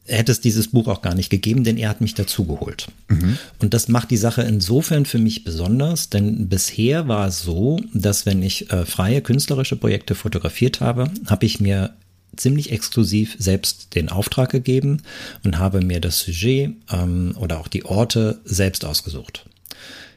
[0.07, 2.87] hätte es dieses Buch auch gar nicht gegeben, denn er hat mich dazugeholt.
[3.07, 3.37] Mhm.
[3.59, 8.25] Und das macht die Sache insofern für mich besonders, denn bisher war es so, dass
[8.25, 11.93] wenn ich äh, freie künstlerische Projekte fotografiert habe, habe ich mir
[12.35, 15.01] ziemlich exklusiv selbst den Auftrag gegeben
[15.43, 19.45] und habe mir das Sujet ähm, oder auch die Orte selbst ausgesucht.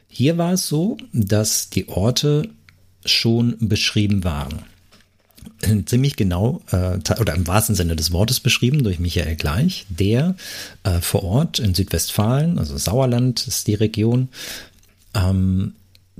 [0.07, 2.49] Hier war es so, dass die Orte
[3.05, 4.63] schon beschrieben waren.
[5.85, 10.35] Ziemlich genau äh, oder im wahrsten Sinne des Wortes beschrieben durch Michael Gleich, der
[10.83, 14.29] äh, vor Ort in Südwestfalen, also Sauerland ist die Region,
[15.13, 15.73] ähm,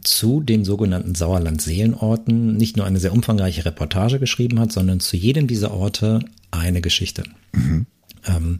[0.04, 5.48] zu den sogenannten Sauerland-Seelenorten nicht nur eine sehr umfangreiche Reportage geschrieben hat, sondern zu jedem
[5.48, 6.20] dieser Orte
[6.52, 7.24] eine Geschichte.
[7.52, 7.86] Mhm.
[8.26, 8.60] Ähm,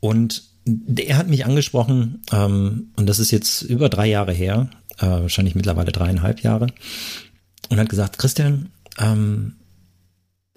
[0.00, 0.44] und
[0.96, 5.54] er hat mich angesprochen, ähm, und das ist jetzt über drei Jahre her, äh, wahrscheinlich
[5.54, 6.68] mittlerweile dreieinhalb Jahre,
[7.68, 9.54] und hat gesagt, Christian, ähm,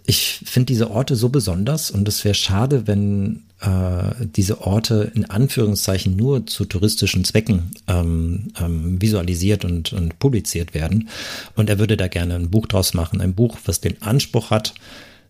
[0.06, 5.30] ich finde diese Orte so besonders und es wäre schade, wenn äh, diese Orte in
[5.30, 11.10] Anführungszeichen nur zu touristischen Zwecken ähm, ähm, visualisiert und, und publiziert werden.
[11.56, 14.74] Und er würde da gerne ein Buch draus machen, ein Buch, was den Anspruch hat,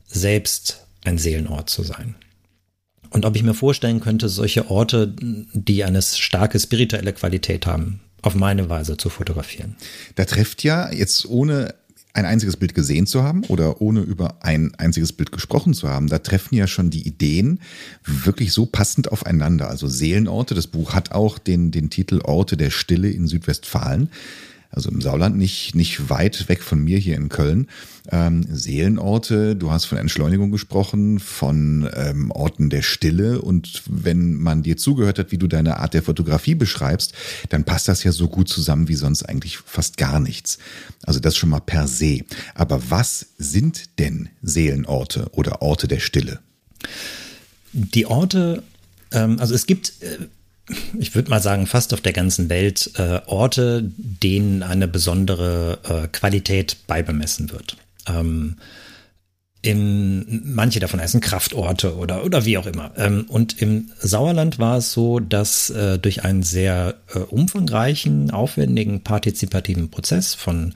[0.07, 2.15] selbst ein Seelenort zu sein.
[3.11, 8.33] Und ob ich mir vorstellen könnte, solche Orte, die eine starke spirituelle Qualität haben, auf
[8.33, 9.75] meine Weise zu fotografieren.
[10.15, 11.75] Da trifft ja jetzt ohne
[12.13, 16.07] ein einziges Bild gesehen zu haben oder ohne über ein einziges Bild gesprochen zu haben,
[16.07, 17.59] da treffen ja schon die Ideen
[18.03, 19.69] wirklich so passend aufeinander.
[19.69, 24.09] Also Seelenorte, das Buch hat auch den, den Titel Orte der Stille in Südwestfalen
[24.73, 27.67] also im Sauerland, nicht, nicht weit weg von mir hier in Köln.
[28.09, 33.41] Ähm, Seelenorte, du hast von Entschleunigung gesprochen, von ähm, Orten der Stille.
[33.41, 37.13] Und wenn man dir zugehört hat, wie du deine Art der Fotografie beschreibst,
[37.49, 40.57] dann passt das ja so gut zusammen wie sonst eigentlich fast gar nichts.
[41.03, 42.21] Also das schon mal per se.
[42.55, 46.39] Aber was sind denn Seelenorte oder Orte der Stille?
[47.73, 48.63] Die Orte,
[49.11, 50.17] ähm, also es gibt äh,
[50.97, 56.07] ich würde mal sagen, fast auf der ganzen Welt äh, Orte, denen eine besondere äh,
[56.07, 57.77] Qualität beibemessen wird.
[58.07, 58.57] Ähm,
[59.61, 62.91] im, manche davon heißen Kraftorte oder, oder wie auch immer.
[62.97, 69.03] Ähm, und im Sauerland war es so, dass äh, durch einen sehr äh, umfangreichen, aufwendigen,
[69.03, 70.73] partizipativen Prozess von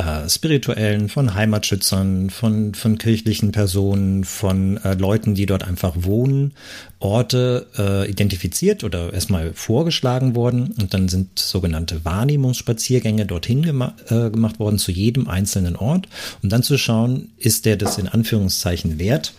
[0.00, 6.54] äh, spirituellen, von Heimatschützern, von, von kirchlichen Personen, von äh, Leuten, die dort einfach wohnen,
[6.98, 14.30] Orte äh, identifiziert oder erstmal vorgeschlagen worden und dann sind sogenannte Wahrnehmungsspaziergänge dorthin gema äh,
[14.30, 16.08] gemacht worden zu jedem einzelnen Ort,
[16.42, 19.34] um dann zu schauen, ist der das in Anführungszeichen wert,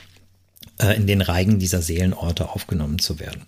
[0.80, 3.42] äh, in den Reigen dieser Seelenorte aufgenommen zu werden.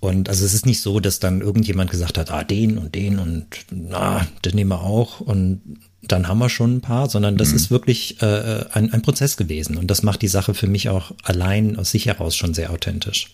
[0.00, 3.18] Und also es ist nicht so, dass dann irgendjemand gesagt hat, ah, den und den
[3.18, 5.20] und na, den nehmen wir auch.
[5.20, 5.60] Und
[6.02, 7.56] dann haben wir schon ein paar, sondern das mhm.
[7.56, 9.76] ist wirklich äh, ein, ein Prozess gewesen.
[9.76, 13.30] Und das macht die Sache für mich auch allein aus sich heraus schon sehr authentisch.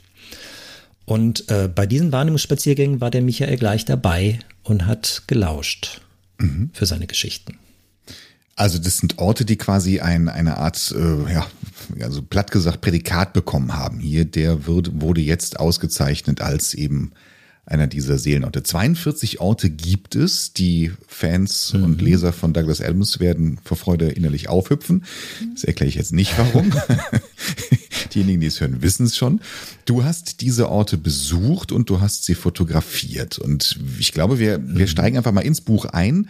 [1.04, 6.00] Und äh, bei diesen Wahrnehmungsspaziergängen war der Michael gleich dabei und hat gelauscht
[6.38, 6.70] mhm.
[6.72, 7.58] für seine Geschichten.
[8.56, 11.46] Also das sind Orte, die quasi ein, eine Art, äh, ja,
[12.00, 14.00] also platt gesagt, Prädikat bekommen haben.
[14.00, 17.12] Hier, der wird, wurde jetzt ausgezeichnet als eben
[17.66, 18.62] einer dieser Seelenorte.
[18.62, 20.54] 42 Orte gibt es.
[20.54, 21.84] Die Fans mhm.
[21.84, 25.04] und Leser von Douglas Adams werden vor Freude innerlich aufhüpfen.
[25.52, 26.72] Das erkläre ich jetzt nicht, warum.
[28.14, 29.40] Diejenigen, die es hören, wissen es schon.
[29.84, 33.38] Du hast diese Orte besucht und du hast sie fotografiert.
[33.38, 34.88] Und ich glaube, wir, wir mhm.
[34.88, 36.28] steigen einfach mal ins Buch ein.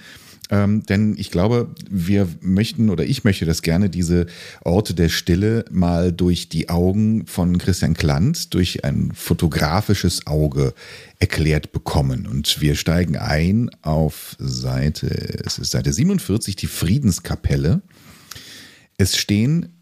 [0.51, 4.27] Ähm, denn ich glaube, wir möchten oder ich möchte das gerne, diese
[4.63, 10.73] Orte der Stille mal durch die Augen von Christian Klant, durch ein fotografisches Auge
[11.19, 12.27] erklärt bekommen.
[12.27, 15.09] Und wir steigen ein auf Seite,
[15.45, 17.83] es ist Seite 47, die Friedenskapelle.
[18.99, 19.73] Es stehen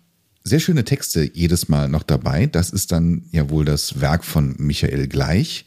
[0.44, 2.46] sehr schöne Texte jedes Mal noch dabei.
[2.46, 5.66] Das ist dann ja wohl das Werk von Michael Gleich.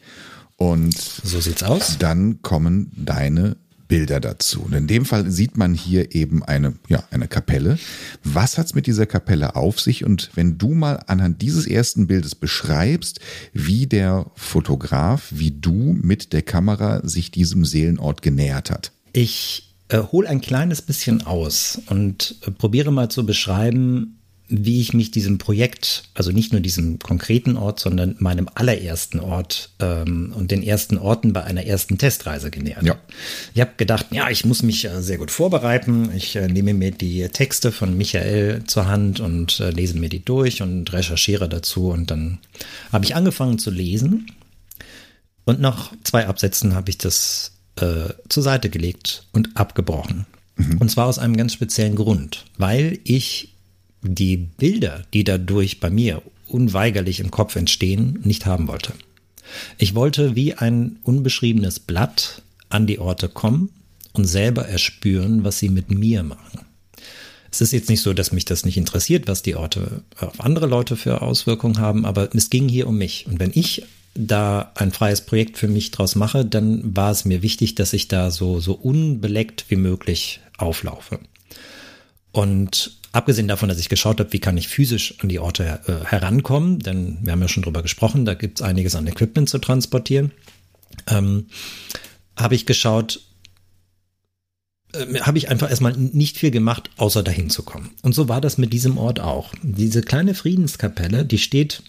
[0.56, 1.98] Und so sieht's aus.
[1.98, 3.56] Dann kommen deine
[3.88, 4.62] Bilder dazu.
[4.62, 7.78] Und in dem Fall sieht man hier eben eine, ja, eine Kapelle.
[8.22, 10.04] Was hat's mit dieser Kapelle auf sich?
[10.04, 13.20] Und wenn du mal anhand dieses ersten Bildes beschreibst,
[13.52, 18.92] wie der Fotograf, wie du mit der Kamera sich diesem Seelenort genähert hat.
[19.12, 24.17] Ich äh, hole ein kleines bisschen aus und äh, probiere mal zu beschreiben,
[24.48, 29.70] wie ich mich diesem Projekt, also nicht nur diesem konkreten Ort, sondern meinem allerersten Ort
[29.78, 32.96] ähm, und den ersten Orten bei einer ersten Testreise genähert ja.
[33.54, 36.10] Ich habe gedacht, ja, ich muss mich äh, sehr gut vorbereiten.
[36.16, 40.24] Ich äh, nehme mir die Texte von Michael zur Hand und äh, lese mir die
[40.24, 41.90] durch und recherchiere dazu.
[41.90, 42.38] Und dann
[42.90, 44.32] habe ich angefangen zu lesen.
[45.44, 50.26] Und nach zwei Absätzen habe ich das äh, zur Seite gelegt und abgebrochen.
[50.56, 50.78] Mhm.
[50.78, 53.54] Und zwar aus einem ganz speziellen Grund, weil ich
[54.02, 58.92] die Bilder, die dadurch bei mir unweigerlich im Kopf entstehen, nicht haben wollte.
[59.78, 63.70] Ich wollte wie ein unbeschriebenes Blatt an die Orte kommen
[64.12, 66.60] und selber erspüren, was sie mit mir machen.
[67.50, 70.66] Es ist jetzt nicht so, dass mich das nicht interessiert, was die Orte auf andere
[70.66, 73.26] Leute für Auswirkungen haben, aber es ging hier um mich.
[73.26, 73.84] Und wenn ich
[74.14, 78.08] da ein freies Projekt für mich draus mache, dann war es mir wichtig, dass ich
[78.08, 81.20] da so, so unbeleckt wie möglich auflaufe.
[82.32, 86.04] Und Abgesehen davon, dass ich geschaut habe, wie kann ich physisch an die Orte äh,
[86.04, 89.58] herankommen, denn wir haben ja schon drüber gesprochen, da gibt es einiges an Equipment zu
[89.58, 90.32] transportieren,
[91.06, 91.46] ähm,
[92.36, 93.20] habe ich geschaut,
[94.92, 97.90] äh, habe ich einfach erstmal nicht viel gemacht, außer dahin zu kommen.
[98.02, 99.54] Und so war das mit diesem Ort auch.
[99.62, 101.82] Diese kleine Friedenskapelle, die steht,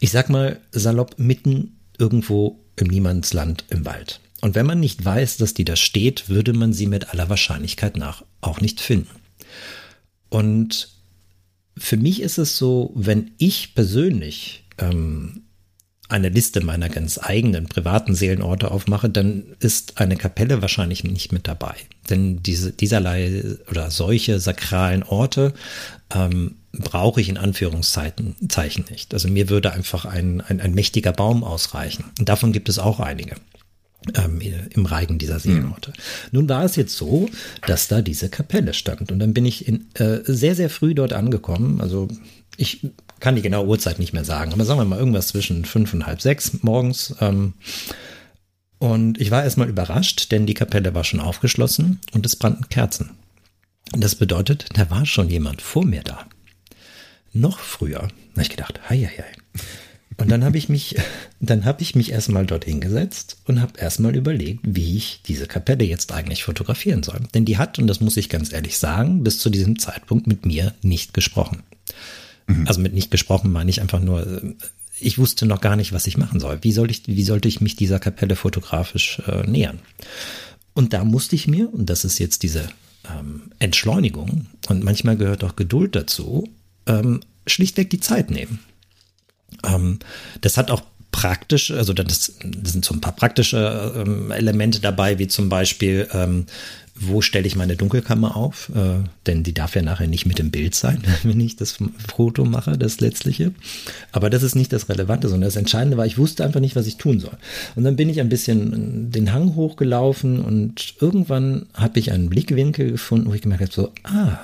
[0.00, 4.20] ich sag mal salopp, mitten irgendwo im Niemandsland im Wald.
[4.40, 7.96] Und wenn man nicht weiß, dass die da steht, würde man sie mit aller Wahrscheinlichkeit
[7.96, 9.23] nach auch nicht finden.
[10.34, 10.88] Und
[11.78, 15.42] für mich ist es so, wenn ich persönlich ähm,
[16.08, 21.46] eine Liste meiner ganz eigenen privaten Seelenorte aufmache, dann ist eine Kapelle wahrscheinlich nicht mit
[21.46, 21.76] dabei.
[22.10, 25.54] Denn diese, dieserlei oder solche sakralen Orte
[26.12, 29.14] ähm, brauche ich in Anführungszeichen Zeichen nicht.
[29.14, 32.06] Also mir würde einfach ein, ein, ein mächtiger Baum ausreichen.
[32.18, 33.36] Und davon gibt es auch einige
[34.14, 34.40] ähm,
[34.70, 35.90] im Reigen dieser Seelenorte.
[35.90, 35.94] Mhm.
[36.32, 37.28] Nun war es jetzt so,
[37.66, 41.12] dass da diese Kapelle stand und dann bin ich in, äh, sehr, sehr früh dort
[41.12, 41.80] angekommen.
[41.80, 42.08] Also
[42.56, 42.86] ich
[43.20, 46.06] kann die genaue Uhrzeit nicht mehr sagen, aber sagen wir mal irgendwas zwischen fünf und
[46.06, 47.14] halb sechs morgens.
[47.20, 47.54] Ähm,
[48.78, 53.10] und ich war erstmal überrascht, denn die Kapelle war schon aufgeschlossen und es brannten Kerzen.
[53.92, 56.26] Das bedeutet, da war schon jemand vor mir da.
[57.32, 58.00] Noch früher.
[58.00, 59.60] Da habe ich gedacht, hei, hei, hei.
[60.16, 60.96] Und dann habe ich mich,
[61.40, 65.84] dann habe ich mich erstmal dort hingesetzt und habe erstmal überlegt, wie ich diese Kapelle
[65.84, 67.20] jetzt eigentlich fotografieren soll.
[67.34, 70.46] Denn die hat, und das muss ich ganz ehrlich sagen, bis zu diesem Zeitpunkt mit
[70.46, 71.62] mir nicht gesprochen.
[72.46, 72.66] Mhm.
[72.66, 74.54] Also mit nicht gesprochen meine ich einfach nur, äh,
[75.00, 76.58] ich wusste noch gar nicht, was ich machen soll.
[76.62, 79.80] Wie soll ich, wie sollte ich mich dieser Kapelle fotografisch äh, nähern?
[80.72, 82.68] Und da musste ich mir, und das ist jetzt diese
[83.08, 86.48] ähm, Entschleunigung, und manchmal gehört auch Geduld dazu,
[86.86, 88.60] ähm, schlichtweg die Zeit nehmen.
[89.64, 89.98] Ähm,
[90.40, 90.82] das hat auch
[91.14, 96.08] praktisch, also das, das sind so ein paar praktische ähm, Elemente dabei, wie zum Beispiel,
[96.12, 96.46] ähm,
[96.96, 98.70] wo stelle ich meine Dunkelkammer auf?
[98.74, 102.44] Äh, denn die darf ja nachher nicht mit im Bild sein, wenn ich das Foto
[102.44, 103.52] mache, das letztliche.
[104.10, 106.88] Aber das ist nicht das Relevante, sondern das Entscheidende war, ich wusste einfach nicht, was
[106.88, 107.36] ich tun soll.
[107.76, 112.92] Und dann bin ich ein bisschen den Hang hochgelaufen und irgendwann habe ich einen Blickwinkel
[112.92, 114.38] gefunden, wo ich gemerkt habe, so, ah,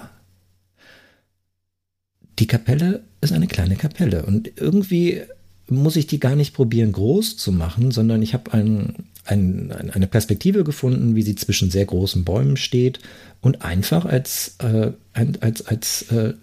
[2.39, 5.23] die Kapelle ist eine kleine Kapelle und irgendwie
[5.69, 10.07] muss ich die gar nicht probieren groß zu machen, sondern ich habe ein, ein, eine
[10.07, 12.99] Perspektive gefunden, wie sie zwischen sehr großen Bäumen steht
[13.41, 16.35] und einfach als, äh, als, als äh,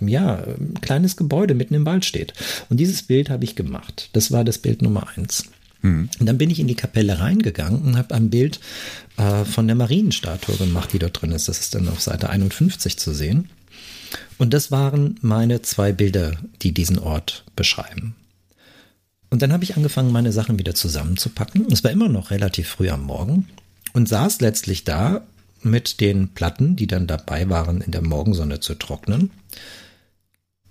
[0.00, 0.44] ja,
[0.80, 2.34] kleines Gebäude mitten im Wald steht.
[2.68, 4.10] Und dieses Bild habe ich gemacht.
[4.12, 5.46] Das war das Bild Nummer eins.
[5.82, 6.08] Mhm.
[6.18, 8.60] Und dann bin ich in die Kapelle reingegangen und habe ein Bild
[9.16, 11.48] äh, von der Marienstatue gemacht, die dort drin ist.
[11.48, 13.48] Das ist dann auf Seite 51 zu sehen.
[14.38, 18.14] Und das waren meine zwei Bilder, die diesen Ort beschreiben.
[19.30, 21.66] Und dann habe ich angefangen, meine Sachen wieder zusammenzupacken.
[21.72, 23.48] Es war immer noch relativ früh am Morgen
[23.92, 25.26] und saß letztlich da
[25.62, 29.30] mit den Platten, die dann dabei waren, in der Morgensonne zu trocknen.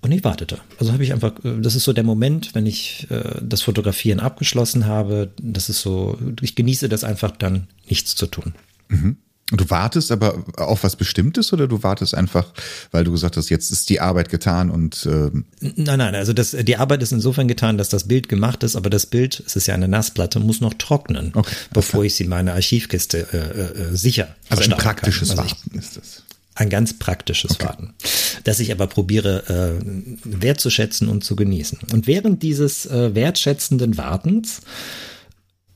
[0.00, 0.60] Und ich wartete.
[0.78, 4.86] Also habe ich einfach, das ist so der Moment, wenn ich äh, das Fotografieren abgeschlossen
[4.86, 5.32] habe.
[5.42, 8.54] Das ist so, ich genieße das einfach dann, nichts zu tun.
[8.88, 9.16] Mhm.
[9.52, 12.52] Du wartest aber auf was Bestimmtes oder du wartest einfach,
[12.90, 16.50] weil du gesagt hast, jetzt ist die Arbeit getan und ähm Nein, nein, also das,
[16.50, 19.68] die Arbeit ist insofern getan, dass das Bild gemacht ist, aber das Bild, es ist
[19.68, 23.96] ja eine Nassplatte, muss noch trocknen, okay, bevor ich sie in meine Archivkiste äh, äh,
[23.96, 26.24] sicher Also ein praktisches also Warten ist das.
[26.56, 27.66] Ein ganz praktisches okay.
[27.66, 27.94] Warten,
[28.42, 29.84] das ich aber probiere äh,
[30.24, 31.78] wertzuschätzen und zu genießen.
[31.92, 34.62] Und während dieses äh, wertschätzenden Wartens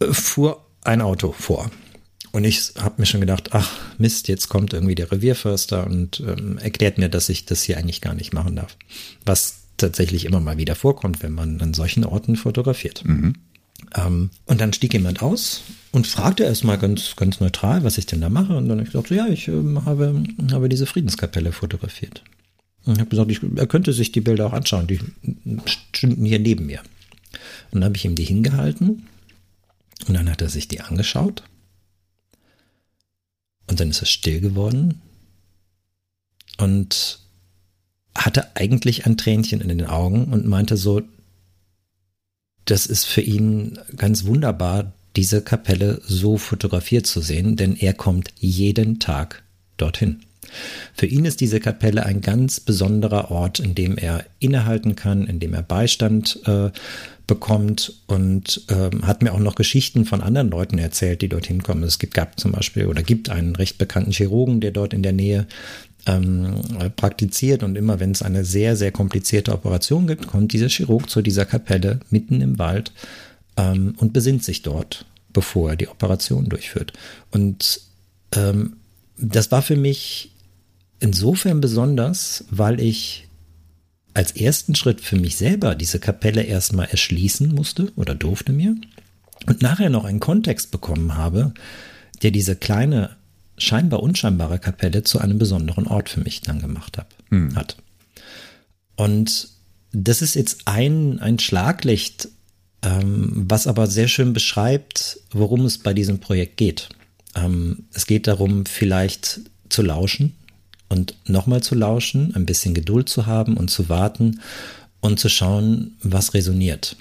[0.01, 1.71] äh, fuhr ein Auto vor.
[2.33, 6.59] Und ich habe mir schon gedacht, ach Mist, jetzt kommt irgendwie der Revierförster und ähm,
[6.59, 8.77] erklärt mir, dass ich das hier eigentlich gar nicht machen darf.
[9.25, 13.05] Was tatsächlich immer mal wieder vorkommt, wenn man an solchen Orten fotografiert.
[13.05, 13.35] Mhm.
[13.97, 18.21] Ähm, und dann stieg jemand aus und fragte erstmal ganz, ganz neutral, was ich denn
[18.21, 18.57] da mache.
[18.57, 20.23] Und dann habe ich gesagt, ja, ich ähm, habe,
[20.53, 22.23] habe diese Friedenskapelle fotografiert.
[22.85, 25.01] Und ich habe gesagt, ich, er könnte sich die Bilder auch anschauen, die
[25.65, 26.81] stünden hier neben mir.
[27.71, 29.07] Und dann habe ich ihm die hingehalten
[30.07, 31.43] und dann hat er sich die angeschaut
[33.71, 35.01] und dann ist er still geworden
[36.59, 37.21] und
[38.15, 41.03] hatte eigentlich ein Tränchen in den Augen und meinte so,
[42.65, 48.33] das ist für ihn ganz wunderbar, diese Kapelle so fotografiert zu sehen, denn er kommt
[48.39, 49.43] jeden Tag
[49.77, 50.25] dorthin.
[50.95, 55.39] Für ihn ist diese Kapelle ein ganz besonderer Ort, in dem er innehalten kann, in
[55.39, 56.71] dem er Beistand äh,
[57.27, 61.85] bekommt und ähm, hat mir auch noch Geschichten von anderen Leuten erzählt, die dorthin kommen.
[61.85, 65.13] Es gibt, gab zum Beispiel oder gibt einen recht bekannten Chirurgen, der dort in der
[65.13, 65.47] Nähe
[66.07, 66.57] ähm,
[66.97, 71.23] praktiziert und immer wenn es eine sehr, sehr komplizierte Operation gibt, kommt dieser Chirurg zu
[71.23, 72.93] dieser Kapelle mitten im Wald
[73.57, 76.95] ähm, und besinnt sich dort, bevor er die Operation durchführt.
[77.31, 77.81] Und
[78.35, 78.77] ähm,
[79.21, 80.33] das war für mich
[80.99, 83.29] insofern besonders, weil ich
[84.15, 88.77] als ersten Schritt für mich selber diese Kapelle erstmal erschließen musste oder durfte mir
[89.47, 91.55] und nachher noch einen Kontext bekommen habe,
[92.23, 93.17] der diese kleine,
[93.57, 97.55] scheinbar unscheinbare Kapelle zu einem besonderen Ort für mich dann gemacht hab, hm.
[97.55, 97.77] hat.
[98.97, 99.49] Und
[99.93, 102.29] das ist jetzt ein, ein Schlaglicht,
[102.83, 106.89] ähm, was aber sehr schön beschreibt, worum es bei diesem Projekt geht.
[107.35, 110.35] Ähm, es geht darum, vielleicht zu lauschen,
[110.91, 114.41] und nochmal zu lauschen, ein bisschen Geduld zu haben und zu warten
[115.01, 116.97] und zu schauen, was resoniert.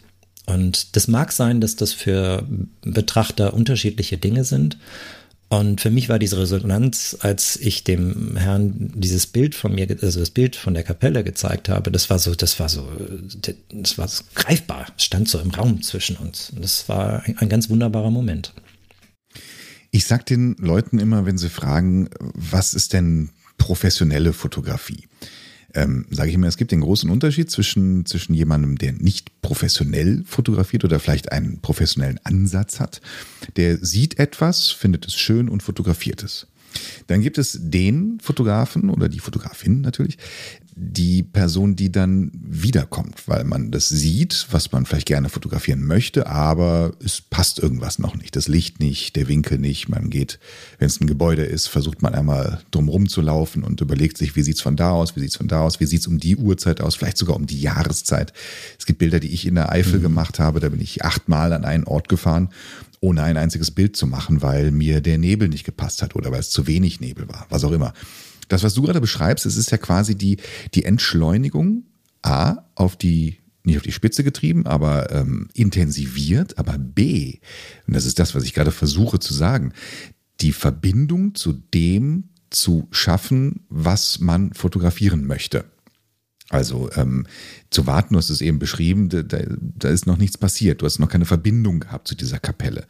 [0.45, 2.47] Und das mag sein, dass das für
[2.81, 4.77] Betrachter unterschiedliche Dinge sind.
[5.49, 10.19] Und für mich war diese Resonanz, als ich dem Herrn dieses Bild von mir, also
[10.19, 12.87] das Bild von der Kapelle gezeigt habe, das war so, das war so,
[13.71, 16.51] das war so greifbar, stand so im Raum zwischen uns.
[16.51, 18.53] Und das war ein, ein ganz wunderbarer Moment.
[19.91, 25.07] Ich sag den Leuten immer, wenn sie fragen, was ist denn professionelle Fotografie.
[25.75, 30.23] Ähm, sage ich immer, es gibt den großen Unterschied zwischen, zwischen jemandem, der nicht professionell
[30.25, 33.01] fotografiert oder vielleicht einen professionellen Ansatz hat.
[33.55, 36.47] Der sieht etwas, findet es schön und fotografiert es.
[37.07, 40.17] Dann gibt es den Fotografen oder die Fotografin natürlich,
[40.81, 46.27] die Person, die dann wiederkommt, weil man das sieht, was man vielleicht gerne fotografieren möchte,
[46.27, 48.33] aber es passt irgendwas noch nicht.
[48.37, 49.89] Das Licht nicht, der Winkel nicht.
[49.89, 50.39] Man geht,
[50.77, 54.41] wenn es ein Gebäude ist, versucht man einmal drumherum zu laufen und überlegt sich, wie
[54.41, 56.95] sieht's von da aus, wie sieht's von da aus, wie sieht's um die Uhrzeit aus,
[56.95, 58.31] vielleicht sogar um die Jahreszeit.
[58.77, 60.03] Es gibt Bilder, die ich in der Eifel mhm.
[60.03, 62.49] gemacht habe, da bin ich achtmal an einen Ort gefahren
[63.01, 66.41] ohne ein einziges Bild zu machen, weil mir der Nebel nicht gepasst hat oder weil
[66.41, 67.93] es zu wenig Nebel war, was auch immer.
[68.49, 70.37] Das, was du gerade beschreibst, es ist ja quasi die,
[70.73, 71.83] die Entschleunigung
[72.21, 77.39] A auf die nicht auf die Spitze getrieben, aber ähm, intensiviert, aber B,
[77.87, 79.73] und das ist das, was ich gerade versuche zu sagen,
[80.41, 85.65] die Verbindung zu dem zu schaffen, was man fotografieren möchte.
[86.49, 87.27] Also ähm,
[87.69, 90.81] zu warten, du hast es eben beschrieben, da, da ist noch nichts passiert.
[90.81, 92.85] Du hast noch keine Verbindung gehabt zu dieser Kapelle.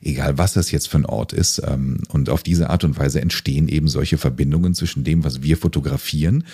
[0.00, 1.60] Egal, was das jetzt für ein Ort ist.
[1.66, 5.58] Ähm, und auf diese Art und Weise entstehen eben solche Verbindungen zwischen dem, was wir
[5.58, 6.44] fotografieren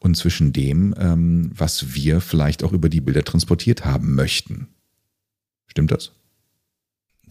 [0.00, 4.66] und zwischen dem, ähm, was wir vielleicht auch über die Bilder transportiert haben möchten.
[5.68, 6.10] Stimmt das?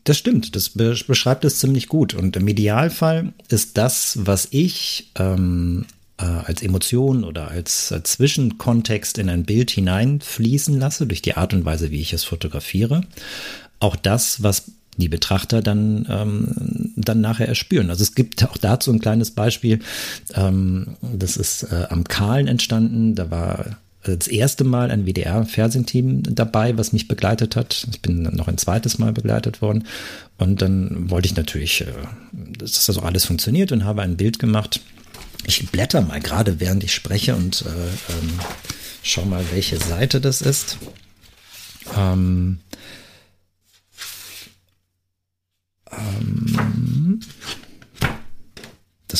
[0.05, 2.13] Das stimmt, das beschreibt es ziemlich gut.
[2.13, 5.85] Und im Idealfall ist das, was ich ähm,
[6.19, 11.53] äh, als Emotion oder als, als Zwischenkontext in ein Bild hineinfließen lasse, durch die Art
[11.53, 13.01] und Weise, wie ich es fotografiere.
[13.79, 17.89] Auch das, was die Betrachter dann, ähm, dann nachher erspüren.
[17.89, 19.79] Also es gibt auch dazu ein kleines Beispiel.
[20.33, 23.13] Ähm, das ist äh, am Kahlen entstanden.
[23.13, 27.87] Da war das erste Mal ein WDR-Fernsehteam dabei, was mich begleitet hat.
[27.91, 29.83] Ich bin noch ein zweites Mal begleitet worden.
[30.37, 31.85] Und dann wollte ich natürlich, äh,
[32.57, 34.81] dass das auch alles funktioniert und habe ein Bild gemacht
[35.45, 38.39] ich blätter mal gerade, während ich spreche und äh, ähm,
[39.03, 40.77] schau mal, welche Seite das ist.
[41.95, 42.59] Ähm,
[45.91, 47.19] ähm,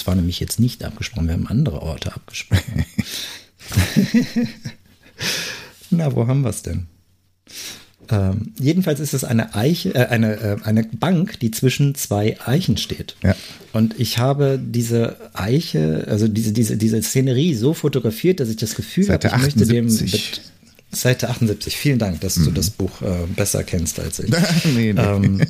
[0.07, 2.85] war nämlich jetzt nicht abgesprochen, wir haben andere Orte abgesprochen.
[5.91, 6.87] Na, wo haben wir es denn?
[8.09, 12.77] Ähm, jedenfalls ist es eine Eiche, äh, eine, äh, eine Bank, die zwischen zwei Eichen
[12.77, 13.15] steht.
[13.23, 13.35] Ja.
[13.73, 18.75] Und ich habe diese Eiche, also diese, diese, diese Szenerie so fotografiert, dass ich das
[18.75, 19.89] Gefühl habe, ich möchte dem.
[20.89, 22.45] Seite 78, vielen Dank, dass mhm.
[22.45, 24.31] du das Buch äh, besser kennst als ich.
[24.63, 25.01] nee, nee.
[25.01, 25.41] Ähm,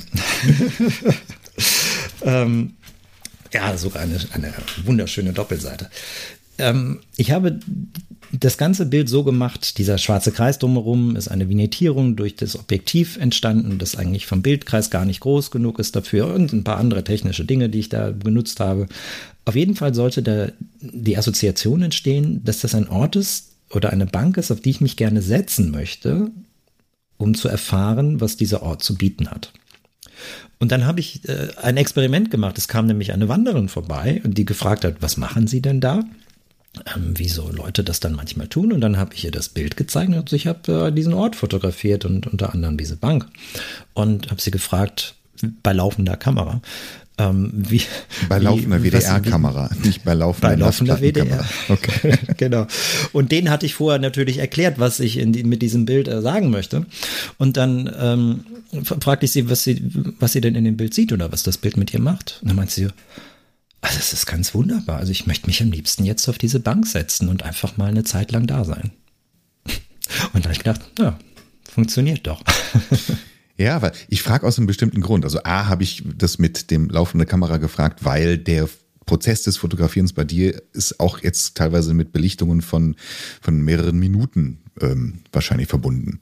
[2.24, 2.72] ähm,
[3.52, 4.52] ja, sogar eine, eine
[4.84, 5.90] wunderschöne Doppelseite.
[6.58, 7.60] Ähm, ich habe
[8.32, 13.16] das ganze Bild so gemacht, dieser schwarze Kreis drumherum ist eine Vignettierung durch das Objektiv
[13.16, 17.04] entstanden, das eigentlich vom Bildkreis gar nicht groß genug ist dafür und ein paar andere
[17.04, 18.86] technische Dinge, die ich da benutzt habe.
[19.44, 20.48] Auf jeden Fall sollte da
[20.80, 24.80] die Assoziation entstehen, dass das ein Ort ist oder eine Bank ist, auf die ich
[24.80, 26.30] mich gerne setzen möchte,
[27.16, 29.52] um zu erfahren, was dieser Ort zu bieten hat.
[30.58, 32.58] Und dann habe ich äh, ein Experiment gemacht.
[32.58, 36.04] Es kam nämlich eine Wanderin vorbei und die gefragt hat, was machen Sie denn da?
[36.94, 38.72] Ähm, wie so Leute das dann manchmal tun.
[38.72, 42.04] Und dann habe ich ihr das Bild gezeigt und ich habe äh, diesen Ort fotografiert
[42.04, 43.26] und unter anderem diese Bank.
[43.94, 45.14] Und habe sie gefragt,
[45.62, 46.60] bei laufender Kamera,
[47.18, 47.82] ähm, wie,
[48.28, 51.44] bei laufender WDR-Kamera, nicht bei laufender, bei laufender WDR.
[51.68, 52.14] Okay.
[52.36, 52.66] genau.
[53.12, 56.50] Und den hatte ich vorher natürlich erklärt, was ich die, mit diesem Bild äh, sagen
[56.50, 56.86] möchte.
[57.36, 58.44] Und dann ähm,
[59.00, 59.82] fragte ich sie was, sie,
[60.20, 62.38] was sie denn in dem Bild sieht oder was das Bild mit ihr macht.
[62.42, 62.88] Und dann meinte sie,
[63.80, 64.98] also es ist ganz wunderbar.
[64.98, 68.04] Also ich möchte mich am liebsten jetzt auf diese Bank setzen und einfach mal eine
[68.04, 68.90] Zeit lang da sein.
[70.32, 71.18] Und da habe ich gedacht, ja,
[71.64, 72.42] funktioniert doch.
[73.60, 75.24] Ja, weil ich frage aus einem bestimmten Grund.
[75.24, 78.68] Also A, habe ich das mit dem laufenden Kamera gefragt, weil der
[79.04, 82.94] Prozess des Fotografierens bei dir ist auch jetzt teilweise mit Belichtungen von,
[83.40, 86.20] von mehreren Minuten ähm, wahrscheinlich verbunden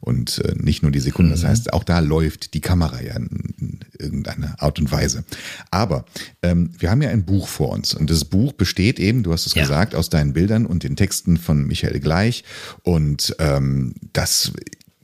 [0.00, 1.30] und äh, nicht nur die Sekunden.
[1.30, 1.48] Das mhm.
[1.48, 5.24] heißt, auch da läuft die Kamera ja in, in irgendeiner Art und Weise.
[5.70, 6.04] Aber
[6.42, 9.46] ähm, wir haben ja ein Buch vor uns und das Buch besteht eben, du hast
[9.46, 9.62] es ja.
[9.62, 12.44] gesagt, aus deinen Bildern und den Texten von Michael Gleich
[12.82, 14.52] und ähm, das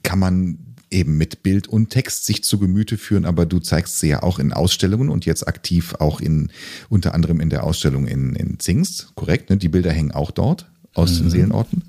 [0.03, 0.59] kann man
[0.91, 4.39] eben mit Bild und Text sich zu Gemüte führen, aber du zeigst sie ja auch
[4.39, 6.51] in Ausstellungen und jetzt aktiv auch in
[6.89, 9.49] unter anderem in der Ausstellung in, in Zingst, korrekt?
[9.49, 9.57] Ne?
[9.57, 11.23] Die Bilder hängen auch dort aus mhm.
[11.23, 11.83] den Seelenorten.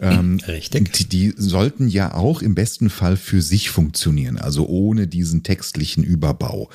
[0.00, 0.92] Ähm, Richtig.
[0.92, 6.04] Die, die, sollten ja auch im besten Fall für sich funktionieren, also ohne diesen textlichen
[6.04, 6.68] Überbau.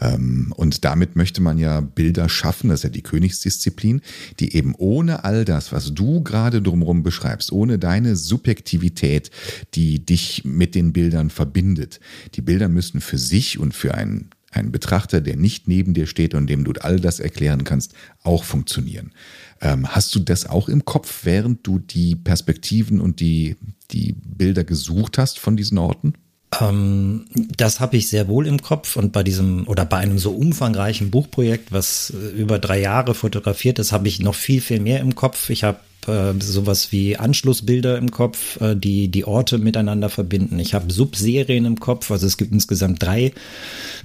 [0.00, 4.02] Ähm, und damit möchte man ja Bilder schaffen, das ist ja die Königsdisziplin,
[4.38, 9.30] die eben ohne all das, was du gerade drumherum beschreibst, ohne deine Subjektivität,
[9.74, 12.00] die dich mit den Bildern verbindet.
[12.34, 16.34] Die Bilder müssen für sich und für einen ein Betrachter, der nicht neben dir steht
[16.34, 19.12] und dem du all das erklären kannst, auch funktionieren.
[19.60, 23.56] Ähm, hast du das auch im Kopf, während du die Perspektiven und die,
[23.90, 26.14] die Bilder gesucht hast von diesen Orten?
[26.60, 30.32] Ähm, das habe ich sehr wohl im Kopf und bei diesem oder bei einem so
[30.32, 35.00] umfangreichen Buchprojekt, was äh, über drei Jahre fotografiert ist, habe ich noch viel, viel mehr
[35.00, 35.50] im Kopf.
[35.50, 40.58] Ich habe äh, sowas wie Anschlussbilder im Kopf, äh, die die Orte miteinander verbinden.
[40.58, 43.32] Ich habe Subserien im Kopf, also es gibt insgesamt drei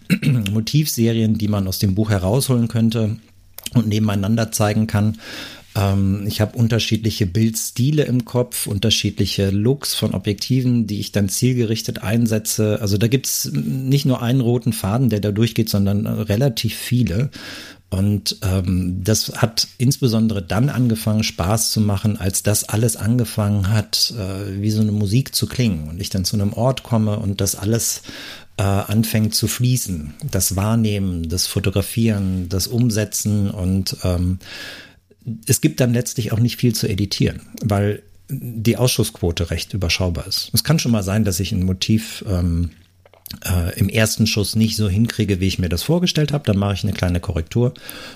[0.51, 3.17] Motivserien, die man aus dem Buch herausholen könnte
[3.75, 5.17] und nebeneinander zeigen kann.
[5.75, 12.01] Ähm, ich habe unterschiedliche Bildstile im Kopf, unterschiedliche Looks von Objektiven, die ich dann zielgerichtet
[12.01, 12.79] einsetze.
[12.81, 17.29] Also da gibt's nicht nur einen roten Faden, der da durchgeht, sondern relativ viele.
[17.91, 24.13] Und ähm, das hat insbesondere dann angefangen, Spaß zu machen, als das alles angefangen hat,
[24.17, 25.87] äh, wie so eine Musik zu klingen.
[25.87, 28.01] Und ich dann zu einem Ort komme und das alles
[28.57, 30.13] äh, anfängt zu fließen.
[30.29, 34.39] Das Wahrnehmen, das Fotografieren, das Umsetzen und ähm,
[35.47, 40.49] es gibt dann letztlich auch nicht viel zu editieren, weil die Ausschussquote recht überschaubar ist.
[40.53, 42.71] Es kann schon mal sein, dass ich ein Motiv ähm,
[43.43, 46.45] äh, im ersten Schuss nicht so hinkriege, wie ich mir das vorgestellt habe.
[46.45, 47.73] Dann mache ich eine kleine Korrektur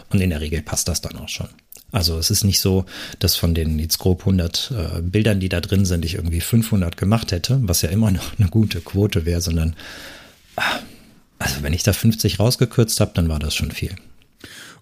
[0.09, 1.49] und in der Regel passt das dann auch schon.
[1.91, 2.85] Also es ist nicht so,
[3.17, 6.97] dass von den jetzt grob 100 äh, Bildern, die da drin sind, ich irgendwie 500
[6.97, 9.75] gemacht hätte, was ja immer noch eine gute Quote wäre, sondern
[11.39, 13.95] also wenn ich da 50 rausgekürzt habe, dann war das schon viel.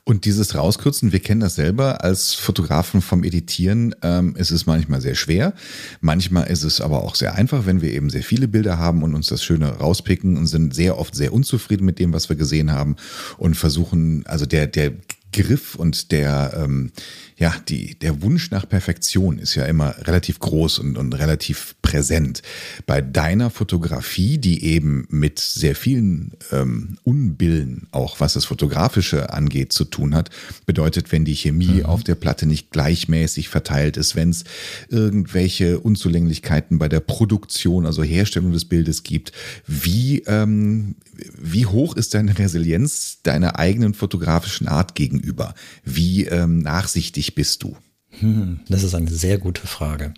[0.07, 3.93] Und dieses Rauskürzen, wir kennen das selber als Fotografen vom Editieren.
[4.03, 5.53] Ähm, es manchmal sehr schwer.
[5.99, 9.15] Manchmal ist es aber auch sehr einfach, wenn wir eben sehr viele Bilder haben und
[9.15, 12.71] uns das Schöne rauspicken und sind sehr oft sehr unzufrieden mit dem, was wir gesehen
[12.71, 12.95] haben
[13.37, 14.93] und versuchen, also der, der
[15.33, 16.93] Griff und der, ähm,
[17.39, 22.41] ja, die, der Wunsch nach Perfektion ist ja immer relativ groß und, und relativ präsent.
[22.87, 29.71] Bei deiner Fotografie, die eben mit sehr vielen ähm, Unbillen, auch was das Fotografische angeht,
[29.71, 30.31] zu tun hat,
[30.65, 31.85] bedeutet, wenn die Chemie mhm.
[31.85, 34.43] auf der Platte nicht gleichmäßig verteilt ist, wenn es
[34.89, 39.31] irgendwelche Unzulänglichkeiten bei der Produktion, also Herstellung des Bildes gibt,
[39.67, 40.95] wie, ähm,
[41.39, 45.53] wie hoch ist deine Resilienz deiner eigenen fotografischen Art gegenüber?
[45.83, 47.75] Wie ähm, nachsichtig bist du?
[48.19, 50.13] Hm, das ist eine sehr gute Frage.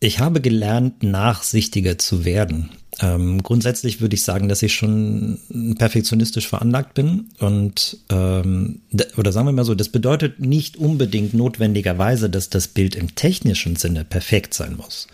[0.00, 2.70] Ich habe gelernt, nachsichtiger zu werden.
[3.00, 5.38] Ähm, grundsätzlich würde ich sagen, dass ich schon
[5.78, 8.80] perfektionistisch veranlagt bin und ähm,
[9.16, 13.76] oder sagen wir mal so, das bedeutet nicht unbedingt notwendigerweise, dass das Bild im technischen
[13.76, 15.06] Sinne perfekt sein muss.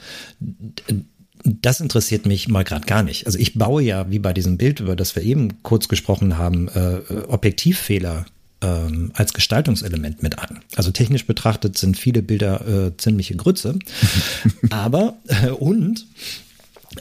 [1.44, 3.26] Das interessiert mich mal gerade gar nicht.
[3.26, 6.68] Also ich baue ja, wie bei diesem Bild, über das wir eben kurz gesprochen haben,
[6.68, 8.24] äh, Objektivfehler
[8.60, 10.60] ähm, als Gestaltungselement mit an.
[10.76, 13.78] Also technisch betrachtet sind viele Bilder äh, ziemliche Grütze.
[14.70, 16.06] Aber äh, und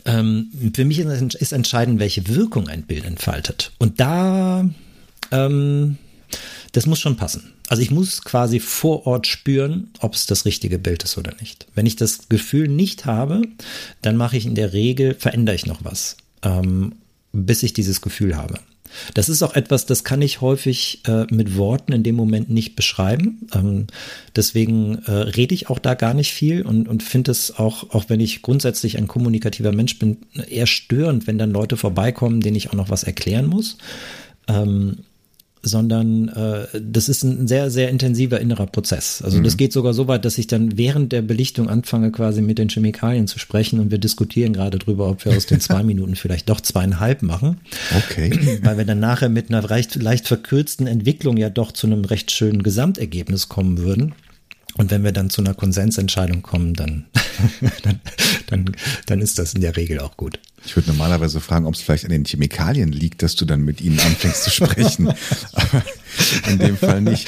[0.05, 3.71] ähm, für mich ist entscheidend, welche Wirkung ein Bild entfaltet.
[3.79, 4.67] Und da,
[5.31, 5.97] ähm,
[6.71, 7.53] das muss schon passen.
[7.69, 11.67] Also ich muss quasi vor Ort spüren, ob es das richtige Bild ist oder nicht.
[11.75, 13.41] Wenn ich das Gefühl nicht habe,
[14.01, 16.95] dann mache ich in der Regel, verändere ich noch was, ähm,
[17.31, 18.59] bis ich dieses Gefühl habe.
[19.13, 22.75] Das ist auch etwas, das kann ich häufig äh, mit Worten in dem Moment nicht
[22.75, 23.47] beschreiben.
[23.53, 23.87] Ähm,
[24.35, 28.05] deswegen äh, rede ich auch da gar nicht viel und, und finde es auch, auch
[28.07, 30.17] wenn ich grundsätzlich ein kommunikativer Mensch bin,
[30.49, 33.77] eher störend, wenn dann Leute vorbeikommen, denen ich auch noch was erklären muss.
[34.47, 34.97] Ähm,
[35.63, 39.21] sondern äh, das ist ein sehr, sehr intensiver innerer Prozess.
[39.23, 39.43] Also mhm.
[39.43, 42.69] das geht sogar so weit, dass ich dann während der Belichtung anfange, quasi mit den
[42.69, 46.49] Chemikalien zu sprechen und wir diskutieren gerade drüber, ob wir aus den zwei Minuten vielleicht
[46.49, 47.61] doch zweieinhalb machen.
[47.95, 48.59] Okay.
[48.61, 52.31] Weil wir dann nachher mit einer leicht, leicht verkürzten Entwicklung ja doch zu einem recht
[52.31, 54.13] schönen Gesamtergebnis kommen würden.
[54.75, 57.05] Und wenn wir dann zu einer Konsensentscheidung kommen, dann,
[57.83, 57.99] dann,
[58.47, 60.39] dann, dann ist das in der Regel auch gut.
[60.65, 63.81] Ich würde normalerweise fragen, ob es vielleicht an den Chemikalien liegt, dass du dann mit
[63.81, 65.09] ihnen anfängst zu sprechen.
[65.53, 65.83] Aber
[66.49, 67.27] in dem Fall nicht.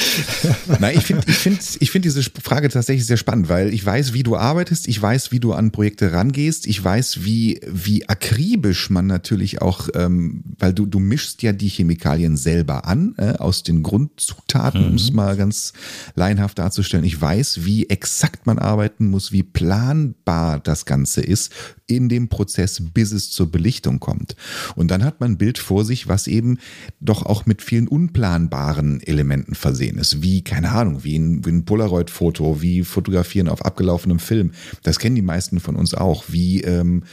[0.79, 4.13] Nein, ich finde ich finde, ich finde diese Frage tatsächlich sehr spannend, weil ich weiß,
[4.13, 8.89] wie du arbeitest, ich weiß, wie du an Projekte rangehst, ich weiß, wie, wie akribisch
[8.89, 13.63] man natürlich auch, ähm, weil du, du mischst ja die Chemikalien selber an, äh, aus
[13.63, 14.88] den Grundzutaten, mhm.
[14.88, 15.73] um es mal ganz
[16.15, 17.05] laienhaft darzustellen.
[17.05, 21.51] Ich weiß, wie exakt man arbeiten muss, wie planbar das Ganze ist
[21.88, 24.36] in dem Prozess, bis es zur Belichtung kommt.
[24.75, 26.57] Und dann hat man ein Bild vor sich, was eben
[26.99, 31.65] doch auch mit vielen unplanbaren Elementen versehen ist, wie, keine Ahnung, wie ein, wie ein
[31.65, 34.51] Polaroid-Foto, wie Fotografieren auf abgelaufenem Film.
[34.81, 37.03] Das kennen die meisten von uns auch, wie, ähm,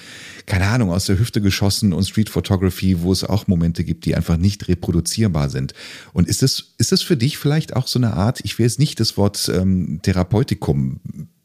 [0.47, 4.15] keine Ahnung, aus der Hüfte geschossen und Street Photography, wo es auch Momente gibt, die
[4.15, 5.75] einfach nicht reproduzierbar sind.
[6.15, 8.79] Und ist es, ist es für dich vielleicht auch so eine Art, ich will jetzt
[8.79, 11.01] nicht das Wort ähm, Therapeutikum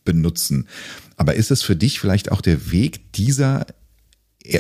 [0.08, 0.68] benutzen,
[1.18, 3.68] aber ist es für dich vielleicht auch der Weg dieser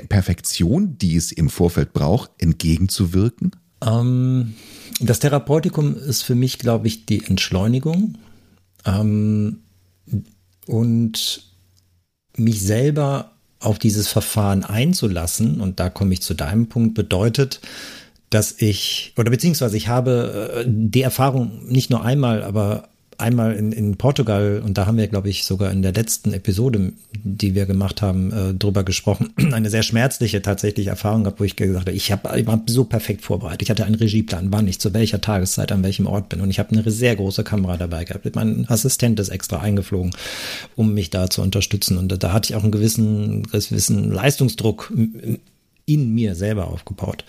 [0.09, 3.51] Perfektion, die es im Vorfeld braucht, entgegenzuwirken?
[3.81, 4.55] Ähm,
[4.99, 8.17] das Therapeutikum ist für mich, glaube ich, die Entschleunigung
[8.85, 9.59] ähm,
[10.65, 11.43] und
[12.35, 17.61] mich selber auf dieses Verfahren einzulassen, und da komme ich zu deinem Punkt, bedeutet,
[18.29, 23.71] dass ich, oder beziehungsweise ich habe äh, die Erfahrung nicht nur einmal, aber einmal in,
[23.71, 27.65] in Portugal, und da haben wir, glaube ich, sogar in der letzten Episode, die wir
[27.65, 31.95] gemacht haben, äh, drüber gesprochen, eine sehr schmerzliche tatsächlich Erfahrung gehabt, wo ich gesagt habe,
[31.95, 33.63] ich, hab, ich war so perfekt vorbereitet.
[33.63, 36.41] Ich hatte einen Regieplan, wann ich zu welcher Tageszeit an welchem Ort bin.
[36.41, 38.35] Und ich habe eine sehr große Kamera dabei gehabt.
[38.35, 40.11] Mein Assistent ist extra eingeflogen,
[40.75, 41.97] um mich da zu unterstützen.
[41.97, 44.93] Und da hatte ich auch einen gewissen, gewissen Leistungsdruck
[45.85, 47.23] in mir selber aufgebaut.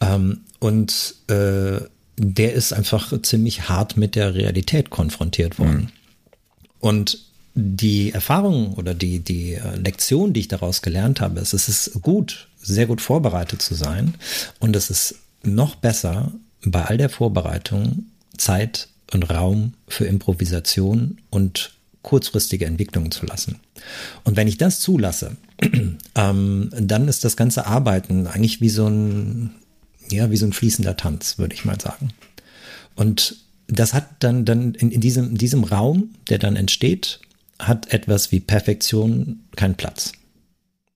[0.00, 1.80] Ähm, und äh,
[2.16, 5.80] der ist einfach ziemlich hart mit der Realität konfrontiert worden.
[5.80, 5.88] Mhm.
[6.80, 7.18] Und
[7.54, 12.02] die Erfahrung oder die, die äh, Lektion, die ich daraus gelernt habe, ist, es ist
[12.02, 14.14] gut, sehr gut vorbereitet zu sein.
[14.58, 16.32] Und es ist noch besser,
[16.64, 18.06] bei all der Vorbereitung
[18.36, 23.60] Zeit und Raum für Improvisation und kurzfristige Entwicklungen zu lassen.
[24.24, 25.36] Und wenn ich das zulasse,
[26.14, 29.50] ähm, dann ist das ganze Arbeiten eigentlich wie so ein
[30.12, 32.10] ja, wie so ein fließender Tanz, würde ich mal sagen.
[32.94, 33.36] Und
[33.68, 37.20] das hat dann, dann in, in, diesem, in diesem Raum, der dann entsteht,
[37.58, 40.12] hat etwas wie Perfektion keinen Platz.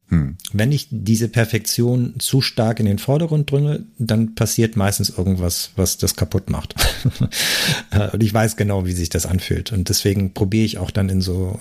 [0.08, 0.36] Hm.
[0.52, 5.98] Wenn ich diese Perfektion zu stark in den Vordergrund drücke, dann passiert meistens irgendwas, was
[5.98, 6.74] das kaputt macht.
[8.12, 9.72] und ich weiß genau, wie sich das anfühlt.
[9.72, 11.58] Und deswegen probiere ich auch dann in so,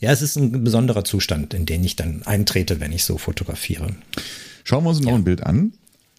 [0.00, 3.94] ja, es ist ein besonderer Zustand, in den ich dann eintrete, wenn ich so fotografiere.
[4.64, 5.16] Schauen wir uns noch ja.
[5.16, 5.72] ein Bild an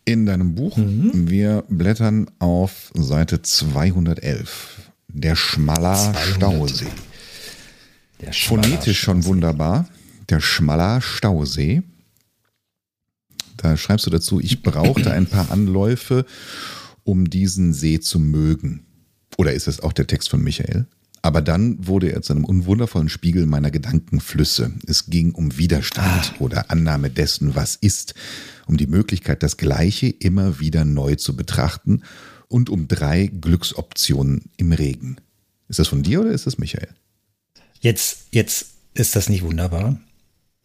[0.06, 0.78] in deinem Buch.
[0.78, 1.30] Mhm.
[1.30, 4.92] Wir blättern auf Seite 211.
[5.08, 6.88] Der Schmaler Stausee.
[8.22, 9.30] Der Schmaler Phonetisch schon Stausee.
[9.30, 9.90] wunderbar.
[10.30, 11.84] Der Schmaler Stausee.
[13.58, 16.26] Da schreibst du dazu, ich brauchte ein paar Anläufe,
[17.04, 18.86] um diesen See zu mögen.
[19.38, 20.86] Oder ist das auch der Text von Michael?
[21.26, 24.74] Aber dann wurde er zu einem unwundervollen Spiegel meiner Gedankenflüsse.
[24.86, 26.36] Es ging um Widerstand ah.
[26.38, 28.14] oder Annahme dessen, was ist
[28.68, 32.04] um die Möglichkeit, das Gleiche immer wieder neu zu betrachten
[32.48, 35.16] und um drei Glücksoptionen im Regen.
[35.68, 36.90] Ist das von dir oder ist das Michael?
[37.80, 40.00] Jetzt, jetzt ist das nicht wunderbar.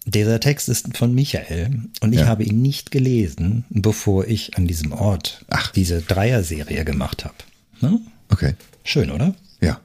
[0.05, 2.27] Dieser Text ist von Michael und ich ja.
[2.27, 5.73] habe ihn nicht gelesen, bevor ich an diesem Ort Ach.
[5.73, 7.37] diese Dreier-Serie gemacht habe.
[7.81, 7.99] Ne?
[8.29, 8.57] Okay.
[8.85, 9.35] Schön, oder?
[9.63, 9.81] Ja.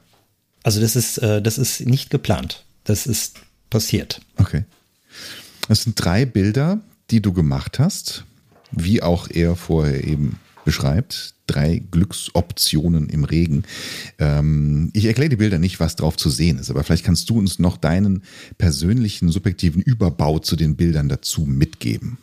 [0.66, 2.64] Also das ist, äh, das ist nicht geplant.
[2.82, 3.38] Das ist
[3.70, 4.20] passiert.
[4.36, 4.64] Okay.
[5.68, 6.80] Das sind drei Bilder,
[7.12, 8.24] die du gemacht hast,
[8.72, 11.34] wie auch er vorher eben beschreibt.
[11.46, 13.62] Drei Glücksoptionen im Regen.
[14.18, 17.38] Ähm, ich erkläre die Bilder nicht, was drauf zu sehen ist, aber vielleicht kannst du
[17.38, 18.24] uns noch deinen
[18.58, 22.18] persönlichen, subjektiven Überbau zu den Bildern dazu mitgeben.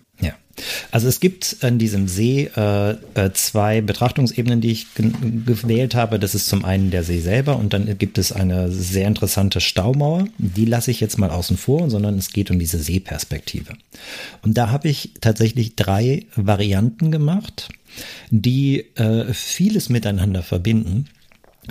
[0.92, 6.20] Also es gibt an diesem See äh, äh zwei Betrachtungsebenen, die ich gewählt habe.
[6.20, 10.28] Das ist zum einen der See selber und dann gibt es eine sehr interessante Staumauer.
[10.38, 13.74] Die lasse ich jetzt mal außen vor, sondern es geht um diese Seeperspektive.
[14.44, 17.70] Und da habe ich tatsächlich drei Varianten gemacht,
[18.30, 21.08] die äh, vieles miteinander verbinden.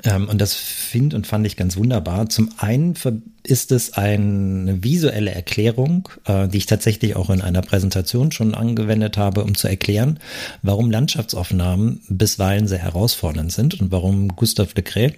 [0.04, 2.28] Ähm, und das finde und fand ich ganz wunderbar.
[2.28, 2.94] Zum einen
[3.42, 9.16] ist es eine visuelle Erklärung, äh, die ich tatsächlich auch in einer Präsentation schon angewendet
[9.16, 10.18] habe, um zu erklären,
[10.62, 15.14] warum Landschaftsaufnahmen bisweilen sehr herausfordernd sind und warum Gustave Le Cray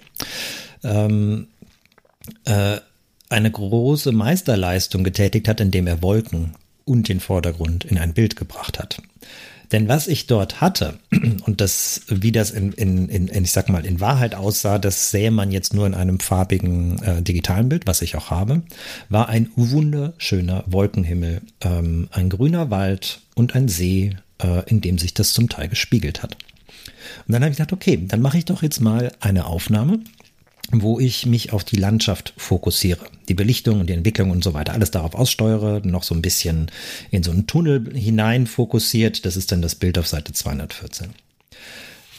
[0.83, 1.47] ähm,
[2.45, 2.77] äh,
[3.29, 6.55] eine große Meisterleistung getätigt hat, indem er Wolken
[6.85, 9.01] und den Vordergrund in ein Bild gebracht hat.
[9.71, 10.99] Denn was ich dort hatte
[11.45, 15.31] und das, wie das in, in, in, ich sag mal, in Wahrheit aussah, das sähe
[15.31, 18.63] man jetzt nur in einem farbigen äh, digitalen Bild, was ich auch habe,
[19.09, 25.13] war ein wunderschöner Wolkenhimmel, ähm, ein grüner Wald und ein See, äh, in dem sich
[25.13, 26.37] das zum Teil gespiegelt hat.
[27.27, 29.99] Und dann habe ich gedacht, okay, dann mache ich doch jetzt mal eine Aufnahme
[30.71, 33.05] wo ich mich auf die Landschaft fokussiere.
[33.29, 36.71] Die Belichtung und die Entwicklung und so weiter, alles darauf aussteuere, noch so ein bisschen
[37.11, 39.25] in so einen Tunnel hinein fokussiert.
[39.25, 41.09] Das ist dann das Bild auf Seite 214.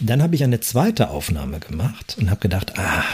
[0.01, 3.05] Dann habe ich eine zweite Aufnahme gemacht und habe gedacht, ah,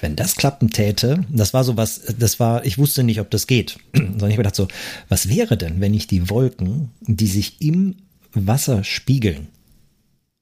[0.00, 3.46] wenn das klappen täte, das war so was, das war, ich wusste nicht, ob das
[3.46, 4.68] geht, sondern ich habe gedacht so,
[5.08, 7.96] was wäre denn, wenn ich die Wolken, die sich im
[8.34, 9.48] Wasser spiegeln,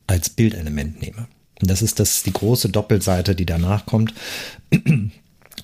[0.06, 1.28] als Bildelement nehme?
[1.60, 4.14] Das ist das die große Doppelseite, die danach kommt.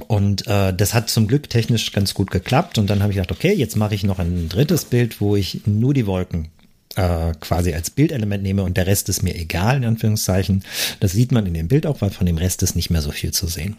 [0.08, 2.78] Und äh, das hat zum Glück technisch ganz gut geklappt.
[2.78, 5.62] Und dann habe ich gedacht, okay, jetzt mache ich noch ein drittes Bild, wo ich
[5.66, 6.48] nur die Wolken
[6.96, 10.64] äh, quasi als Bildelement nehme und der Rest ist mir egal, in Anführungszeichen.
[11.00, 13.12] Das sieht man in dem Bild auch, weil von dem Rest ist nicht mehr so
[13.12, 13.76] viel zu sehen.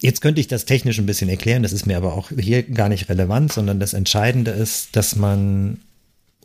[0.00, 2.88] Jetzt könnte ich das technisch ein bisschen erklären, das ist mir aber auch hier gar
[2.88, 5.78] nicht relevant, sondern das Entscheidende ist, dass man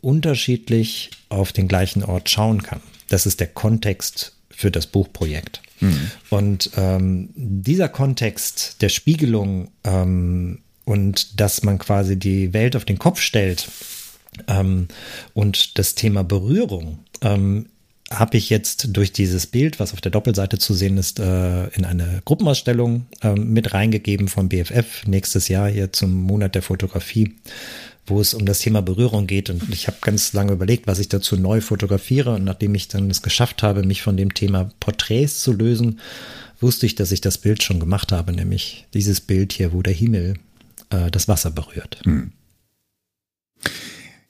[0.00, 2.80] unterschiedlich auf den gleichen Ort schauen kann.
[3.08, 5.62] Das ist der Kontext für das Buchprojekt.
[5.80, 6.10] Mhm.
[6.30, 12.98] Und ähm, dieser Kontext der Spiegelung ähm, und dass man quasi die Welt auf den
[12.98, 13.68] Kopf stellt
[14.46, 14.88] ähm,
[15.34, 17.66] und das Thema Berührung ähm,
[18.10, 21.84] habe ich jetzt durch dieses Bild, was auf der Doppelseite zu sehen ist, äh, in
[21.84, 27.34] eine Gruppenausstellung äh, mit reingegeben vom BFF nächstes Jahr hier zum Monat der Fotografie
[28.10, 29.50] wo es um das Thema Berührung geht.
[29.50, 32.34] Und ich habe ganz lange überlegt, was ich dazu neu fotografiere.
[32.34, 36.00] Und nachdem ich dann es geschafft habe, mich von dem Thema Porträts zu lösen,
[36.60, 39.92] wusste ich, dass ich das Bild schon gemacht habe, nämlich dieses Bild hier, wo der
[39.92, 40.34] Himmel
[40.90, 42.00] äh, das Wasser berührt.
[42.04, 42.32] Hm.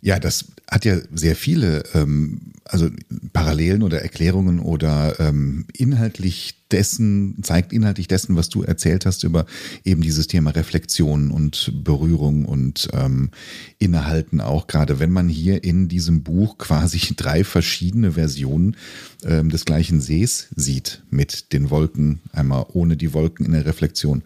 [0.00, 2.88] Ja, das hat ja sehr viele, ähm, also
[3.32, 9.46] Parallelen oder Erklärungen oder ähm, inhaltlich dessen, zeigt inhaltlich dessen, was du erzählt hast über
[9.84, 13.30] eben dieses Thema Reflexion und Berührung und ähm,
[13.78, 18.76] Innehalten auch, gerade wenn man hier in diesem Buch quasi drei verschiedene Versionen
[19.24, 24.22] ähm, des gleichen Sees sieht, mit den Wolken, einmal ohne die Wolken in der Reflexion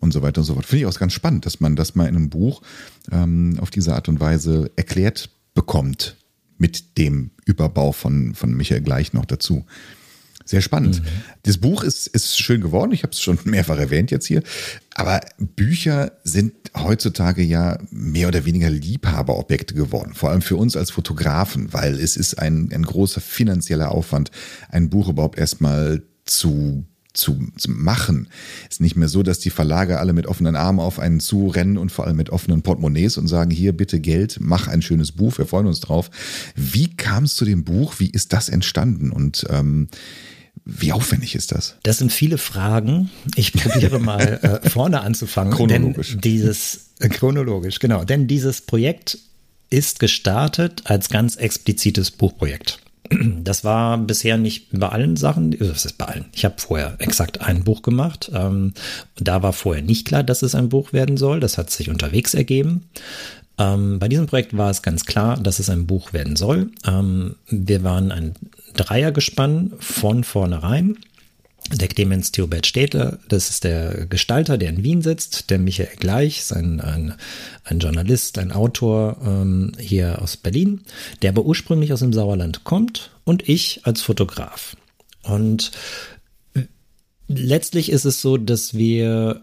[0.00, 0.66] und so weiter und so fort.
[0.66, 2.62] Finde ich auch ganz spannend, dass man das mal in einem Buch
[3.12, 6.16] ähm, auf diese Art und Weise erklärt bekommt
[6.58, 9.64] mit dem Überbau von, von Michael gleich noch dazu.
[10.44, 11.00] Sehr spannend.
[11.00, 11.06] Mhm.
[11.44, 12.90] Das Buch ist, ist schön geworden.
[12.90, 14.42] Ich habe es schon mehrfach erwähnt jetzt hier.
[14.94, 20.12] Aber Bücher sind heutzutage ja mehr oder weniger Liebhaberobjekte geworden.
[20.14, 24.32] Vor allem für uns als Fotografen, weil es ist ein, ein großer finanzieller Aufwand,
[24.70, 28.28] ein Buch überhaupt erstmal zu zu, zu machen.
[28.68, 31.78] Es ist nicht mehr so, dass die Verlage alle mit offenen Armen auf einen zurennen
[31.78, 35.38] und vor allem mit offenen Portemonnaies und sagen, hier bitte Geld, mach ein schönes Buch,
[35.38, 36.10] wir freuen uns drauf.
[36.54, 37.94] Wie kam es zu dem Buch?
[37.98, 39.10] Wie ist das entstanden?
[39.10, 39.88] Und ähm,
[40.64, 41.76] wie aufwendig ist das?
[41.82, 43.10] Das sind viele Fragen.
[43.34, 45.52] Ich probiere mal äh, vorne anzufangen.
[45.52, 46.16] Chronologisch.
[46.22, 48.04] Dieses, äh, chronologisch, genau.
[48.04, 49.18] Denn dieses Projekt
[49.70, 52.80] ist gestartet als ganz explizites Buchprojekt.
[53.42, 56.26] Das war bisher nicht bei allen Sachen, das ist bei allen.
[56.32, 58.30] Ich habe vorher exakt ein Buch gemacht.
[58.32, 58.72] Ähm,
[59.16, 61.40] da war vorher nicht klar, dass es ein Buch werden soll.
[61.40, 62.88] Das hat sich unterwegs ergeben.
[63.58, 66.70] Ähm, bei diesem Projekt war es ganz klar, dass es ein Buch werden soll.
[66.86, 68.34] Ähm, wir waren ein
[68.74, 70.96] Dreiergespann von vornherein.
[71.72, 75.50] Der Clemens Theobert Städter, das ist der Gestalter, der in Wien sitzt.
[75.50, 77.14] Der Michael Gleich, ein, ein,
[77.62, 80.82] ein Journalist, ein Autor ähm, hier aus Berlin,
[81.22, 83.12] der aber ursprünglich aus dem Sauerland kommt.
[83.24, 84.76] Und ich als Fotograf.
[85.22, 85.70] Und
[87.28, 89.42] letztlich ist es so, dass wir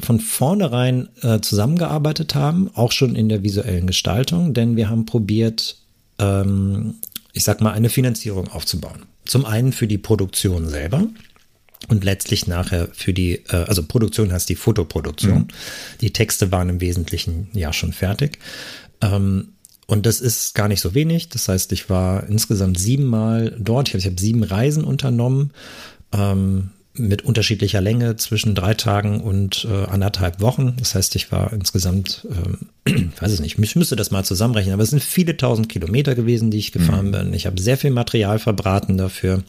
[0.00, 5.76] von vornherein äh, zusammengearbeitet haben, auch schon in der visuellen Gestaltung, denn wir haben probiert,
[6.18, 6.94] ähm,
[7.32, 9.02] ich sag mal, eine Finanzierung aufzubauen.
[9.24, 11.06] Zum einen für die Produktion selber
[11.88, 15.38] und letztlich nachher für die, äh, also Produktion heißt die Fotoproduktion.
[15.38, 15.48] Mhm.
[16.00, 18.38] Die Texte waren im Wesentlichen ja schon fertig.
[19.00, 19.48] Ähm,
[19.86, 21.30] und das ist gar nicht so wenig.
[21.30, 23.88] Das heißt, ich war insgesamt siebenmal dort.
[23.88, 25.52] Ich habe hab sieben Reisen unternommen.
[26.12, 30.74] Ähm, mit unterschiedlicher Länge zwischen drei Tagen und äh, anderthalb Wochen.
[30.78, 32.26] Das heißt, ich war insgesamt,
[32.86, 36.14] ähm, weiß es nicht, ich müsste das mal zusammenrechnen, aber es sind viele tausend Kilometer
[36.14, 37.12] gewesen, die ich gefahren mhm.
[37.12, 37.34] bin.
[37.34, 39.42] Ich habe sehr viel Material verbraten dafür.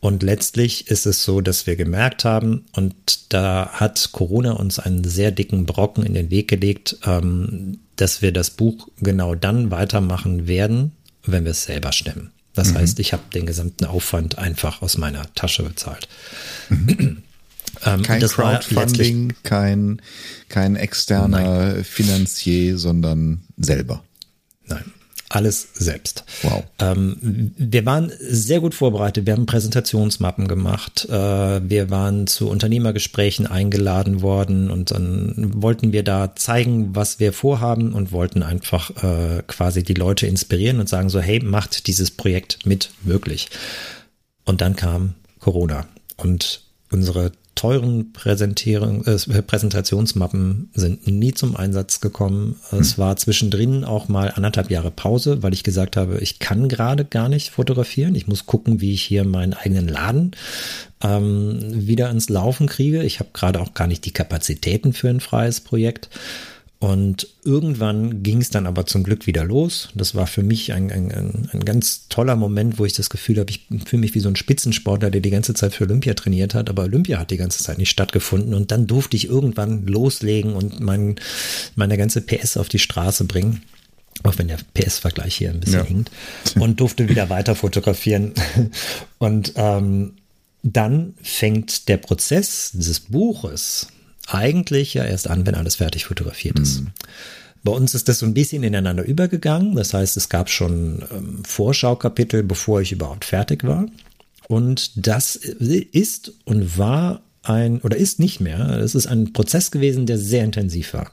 [0.00, 5.04] Und letztlich ist es so, dass wir gemerkt haben, und da hat Corona uns einen
[5.04, 10.48] sehr dicken Brocken in den Weg gelegt, ähm, dass wir das Buch genau dann weitermachen
[10.48, 10.92] werden,
[11.24, 12.32] wenn wir es selber stemmen.
[12.54, 12.78] Das mhm.
[12.78, 16.08] heißt, ich habe den gesamten Aufwand einfach aus meiner Tasche bezahlt.
[16.68, 17.22] Mhm.
[17.84, 20.02] ähm, kein Crowdfunding, kein,
[20.48, 21.84] kein externer Nein.
[21.84, 24.02] Finanzier, sondern selber.
[24.66, 24.84] Nein
[25.34, 26.24] alles selbst.
[26.42, 26.64] Wow.
[26.78, 29.26] Ähm, wir waren sehr gut vorbereitet.
[29.26, 31.06] Wir haben Präsentationsmappen gemacht.
[31.08, 37.32] Äh, wir waren zu Unternehmergesprächen eingeladen worden und dann wollten wir da zeigen, was wir
[37.32, 42.10] vorhaben und wollten einfach äh, quasi die Leute inspirieren und sagen so, hey, macht dieses
[42.10, 43.48] Projekt mit möglich.
[44.44, 52.56] Und dann kam Corona und unsere teuren Präsentierung, äh, Präsentationsmappen sind nie zum Einsatz gekommen.
[52.70, 52.98] Es hm.
[52.98, 57.28] war zwischendrin auch mal anderthalb Jahre Pause, weil ich gesagt habe, ich kann gerade gar
[57.28, 58.14] nicht fotografieren.
[58.14, 60.32] Ich muss gucken, wie ich hier meinen eigenen Laden
[61.02, 63.02] ähm, wieder ins Laufen kriege.
[63.02, 66.08] Ich habe gerade auch gar nicht die Kapazitäten für ein freies Projekt.
[66.82, 69.90] Und irgendwann ging es dann aber zum Glück wieder los.
[69.94, 73.52] Das war für mich ein, ein, ein, ganz toller Moment, wo ich das Gefühl habe,
[73.52, 76.68] ich fühle mich wie so ein Spitzensportler, der die ganze Zeit für Olympia trainiert hat,
[76.68, 78.52] aber Olympia hat die ganze Zeit nicht stattgefunden.
[78.52, 81.20] Und dann durfte ich irgendwann loslegen und mein,
[81.76, 83.62] meine ganze PS auf die Straße bringen.
[84.24, 85.84] Auch wenn der PS-Vergleich hier ein bisschen ja.
[85.84, 86.10] hinkt.
[86.58, 88.32] Und durfte wieder weiter fotografieren.
[89.18, 90.14] Und ähm,
[90.64, 93.86] dann fängt der Prozess dieses Buches
[94.28, 96.80] eigentlich ja erst an, wenn alles fertig fotografiert ist.
[96.80, 96.90] Mhm.
[97.64, 99.76] Bei uns ist das so ein bisschen ineinander übergegangen.
[99.76, 103.86] Das heißt, es gab schon ähm, Vorschaukapitel, bevor ich überhaupt fertig war.
[104.48, 110.06] Und das ist und war ein, oder ist nicht mehr, es ist ein Prozess gewesen,
[110.06, 111.10] der sehr intensiv war.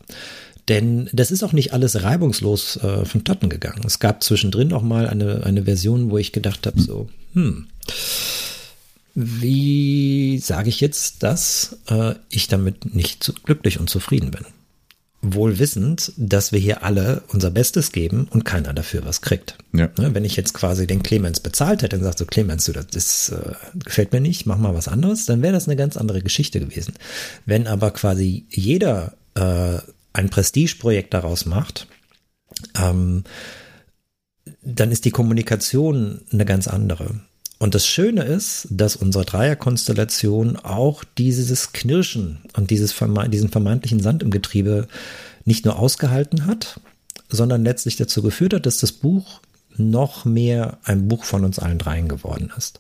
[0.67, 3.81] Denn das ist auch nicht alles reibungslos äh, vonstatten gegangen.
[3.85, 7.67] Es gab zwischendrin auch mal eine, eine Version, wo ich gedacht habe, so, hm,
[9.21, 14.45] wie sage ich jetzt, dass äh, ich damit nicht zu glücklich und zufrieden bin?
[15.21, 19.57] Wohl wissend, dass wir hier alle unser Bestes geben und keiner dafür was kriegt.
[19.73, 19.89] Ja.
[19.97, 22.85] Ne, wenn ich jetzt quasi den Clemens bezahlt hätte und sagt so, Clemens, du, das
[22.93, 26.21] ist, äh, gefällt mir nicht, mach mal was anderes, dann wäre das eine ganz andere
[26.21, 26.93] Geschichte gewesen.
[27.45, 29.79] Wenn aber quasi jeder äh,
[30.13, 31.87] ein Prestigeprojekt daraus macht,
[32.81, 33.25] ähm,
[34.61, 37.19] dann ist die Kommunikation eine ganz andere.
[37.59, 43.99] Und das Schöne ist, dass unsere Dreierkonstellation auch dieses Knirschen und dieses verme diesen vermeintlichen
[43.99, 44.87] Sand im Getriebe
[45.43, 46.79] nicht nur ausgehalten hat,
[47.27, 49.41] sondern letztlich dazu geführt hat, dass das Buch
[49.75, 52.79] noch mehr ein Buch von uns allen dreien geworden ist.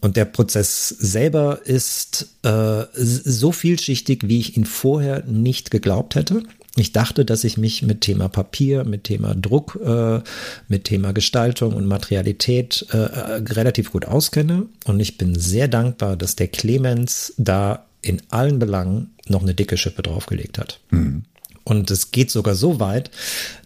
[0.00, 6.44] Und der Prozess selber ist äh, so vielschichtig, wie ich ihn vorher nicht geglaubt hätte.
[6.78, 10.20] Ich dachte, dass ich mich mit Thema Papier, mit Thema Druck, äh,
[10.68, 14.66] mit Thema Gestaltung und Materialität äh, relativ gut auskenne.
[14.84, 19.76] Und ich bin sehr dankbar, dass der Clemens da in allen Belangen noch eine dicke
[19.76, 20.80] Schippe draufgelegt hat.
[20.90, 21.24] Mhm.
[21.64, 23.10] Und es geht sogar so weit,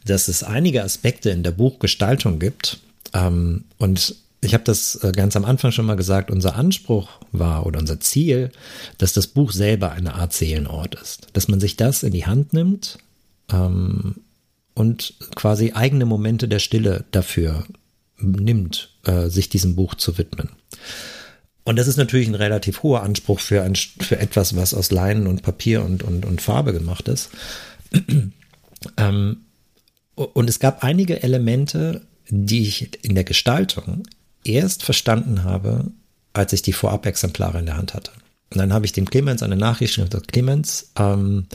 [0.04, 2.80] dass es einige Aspekte in der Buchgestaltung gibt.
[3.12, 7.64] Ähm, und ich habe das äh, ganz am Anfang schon mal gesagt, unser Anspruch war
[7.64, 8.50] oder unser Ziel,
[8.98, 11.28] dass das Buch selber eine Art Seelenort ist.
[11.32, 12.98] Dass man sich das in die Hand nimmt
[13.52, 14.16] ähm,
[14.74, 17.64] und quasi eigene Momente der Stille dafür
[18.18, 20.50] nimmt, äh, sich diesem Buch zu widmen.
[21.62, 25.28] Und das ist natürlich ein relativ hoher Anspruch für, ein, für etwas, was aus Leinen
[25.28, 27.30] und Papier und, und, und Farbe gemacht ist.
[28.96, 29.36] ähm,
[30.16, 34.02] und es gab einige Elemente, die ich in der Gestaltung
[34.44, 35.90] erst verstanden habe,
[36.32, 38.12] als ich die Vorab-Exemplare in der Hand hatte.
[38.50, 41.46] Und dann habe ich dem Clemens eine Nachricht geschrieben, gesagt, Clemens, ähm,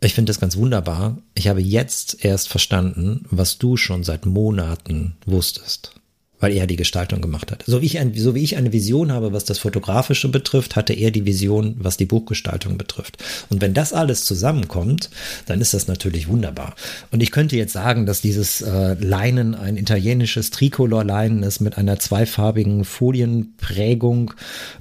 [0.00, 1.18] ich finde das ganz wunderbar.
[1.34, 5.94] Ich habe jetzt erst verstanden, was du schon seit Monaten wusstest.
[6.42, 7.62] Weil er die Gestaltung gemacht hat.
[7.66, 10.92] So wie, ich ein, so wie ich eine Vision habe, was das Fotografische betrifft, hatte
[10.92, 13.22] er die Vision, was die Buchgestaltung betrifft.
[13.48, 15.08] Und wenn das alles zusammenkommt,
[15.46, 16.74] dann ist das natürlich wunderbar.
[17.12, 22.00] Und ich könnte jetzt sagen, dass dieses äh, Leinen ein italienisches Tricolor-Leinen ist mit einer
[22.00, 24.34] zweifarbigen Folienprägung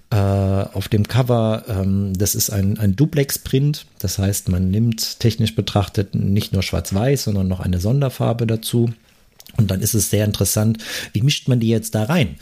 [0.09, 1.65] äh, auf dem Cover.
[1.69, 7.25] Ähm, das ist ein, ein Duplex-Print, das heißt, man nimmt technisch betrachtet nicht nur schwarz-weiß,
[7.25, 8.91] sondern noch eine Sonderfarbe dazu.
[9.61, 10.79] Und dann ist es sehr interessant,
[11.13, 12.35] wie mischt man die jetzt da rein?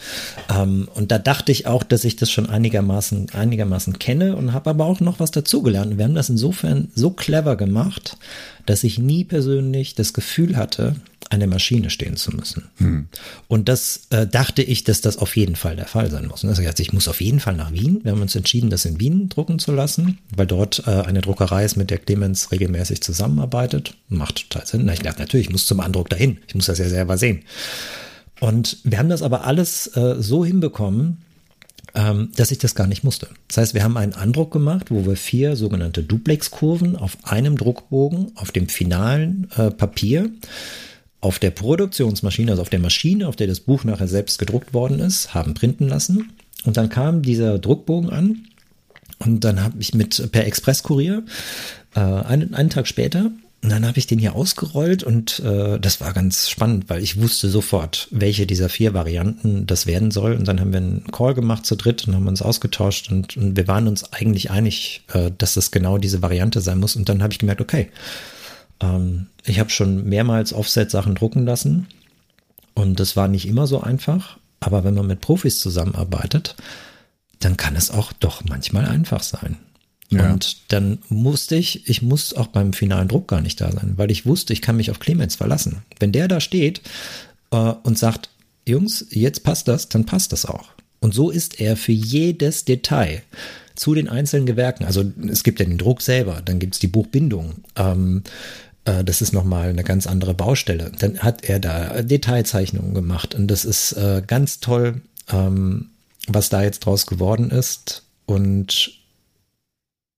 [0.50, 4.70] Ähm, und da dachte ich auch, dass ich das schon einigermaßen, einigermaßen kenne und habe
[4.70, 5.98] aber auch noch was dazugelernt.
[5.98, 8.18] Wir haben das insofern so clever gemacht,
[8.66, 10.96] dass ich nie persönlich das Gefühl hatte,
[11.30, 12.70] eine Maschine stehen zu müssen.
[12.78, 13.08] Hm.
[13.48, 16.44] Und das äh, dachte ich, dass das auf jeden Fall der Fall sein muss.
[16.44, 18.00] Und ich muss auf jeden Fall nach Wien.
[18.04, 21.66] Wir haben uns entschieden, das in Wien drucken zu lassen, weil dort äh, eine Druckerei
[21.66, 23.96] ist, mit der Clemens regelmäßig zusammenarbeitet.
[24.08, 24.82] Macht total Sinn.
[24.86, 26.40] Na, ich dachte natürlich, ich muss zum Andruck dahin.
[26.48, 27.44] Ich muss das ja selber sehen.
[28.40, 31.18] Und wir haben das aber alles äh, so hinbekommen,
[31.96, 33.28] ähm, dass ich das gar nicht musste.
[33.48, 38.32] Das heißt, wir haben einen Andruck gemacht, wo wir vier sogenannte Duplex-Kurven auf einem Druckbogen
[38.36, 40.32] auf dem finalen äh, Papier
[41.22, 45.00] auf der Produktionsmaschine, also auf der Maschine, auf der das Buch nachher selbst gedruckt worden
[45.00, 46.32] ist, haben printen lassen.
[46.66, 48.48] Und dann kam dieser Druckbogen an
[49.20, 51.24] und dann habe ich mit per Expresskurier
[51.96, 56.00] äh, einen, einen Tag später und dann habe ich den hier ausgerollt und äh, das
[56.00, 60.34] war ganz spannend, weil ich wusste sofort, welche dieser vier Varianten das werden soll.
[60.34, 63.58] Und dann haben wir einen Call gemacht zu dritt und haben uns ausgetauscht und, und
[63.58, 66.96] wir waren uns eigentlich einig, äh, dass das genau diese Variante sein muss.
[66.96, 67.90] Und dann habe ich gemerkt, okay,
[68.82, 71.88] ähm, ich habe schon mehrmals Offset-Sachen drucken lassen
[72.74, 74.38] und das war nicht immer so einfach.
[74.60, 76.56] Aber wenn man mit Profis zusammenarbeitet,
[77.40, 79.58] dann kann es auch doch manchmal einfach sein.
[80.10, 80.32] Ja.
[80.32, 84.12] Und dann musste ich, ich muss auch beim finalen Druck gar nicht da sein, weil
[84.12, 85.84] ich wusste, ich kann mich auf Clemens verlassen.
[86.00, 86.82] Wenn der da steht
[87.52, 88.30] äh, und sagt,
[88.68, 90.70] Jungs, jetzt passt das, dann passt das auch.
[91.00, 93.22] Und so ist er für jedes Detail
[93.76, 94.84] zu den einzelnen Gewerken.
[94.84, 97.64] Also es gibt ja den Druck selber, dann gibt es die Buchbindung.
[97.78, 98.24] Ähm,
[98.86, 100.92] äh, das ist nochmal eine ganz andere Baustelle.
[101.00, 105.02] Dann hat er da Detailzeichnungen gemacht und das ist äh, ganz toll,
[105.32, 105.90] ähm,
[106.28, 108.04] was da jetzt draus geworden ist.
[108.26, 108.92] Und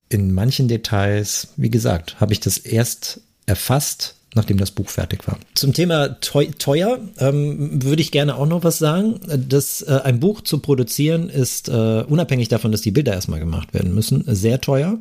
[0.10, 5.38] in manchen Details, wie gesagt, habe ich das erst erfasst, nachdem das Buch fertig war.
[5.56, 9.20] Zum Thema teuer ähm, würde ich gerne auch noch was sagen.
[9.50, 13.74] Das, äh, ein Buch zu produzieren ist äh, unabhängig davon, dass die Bilder erstmal gemacht
[13.74, 15.00] werden müssen, sehr teuer.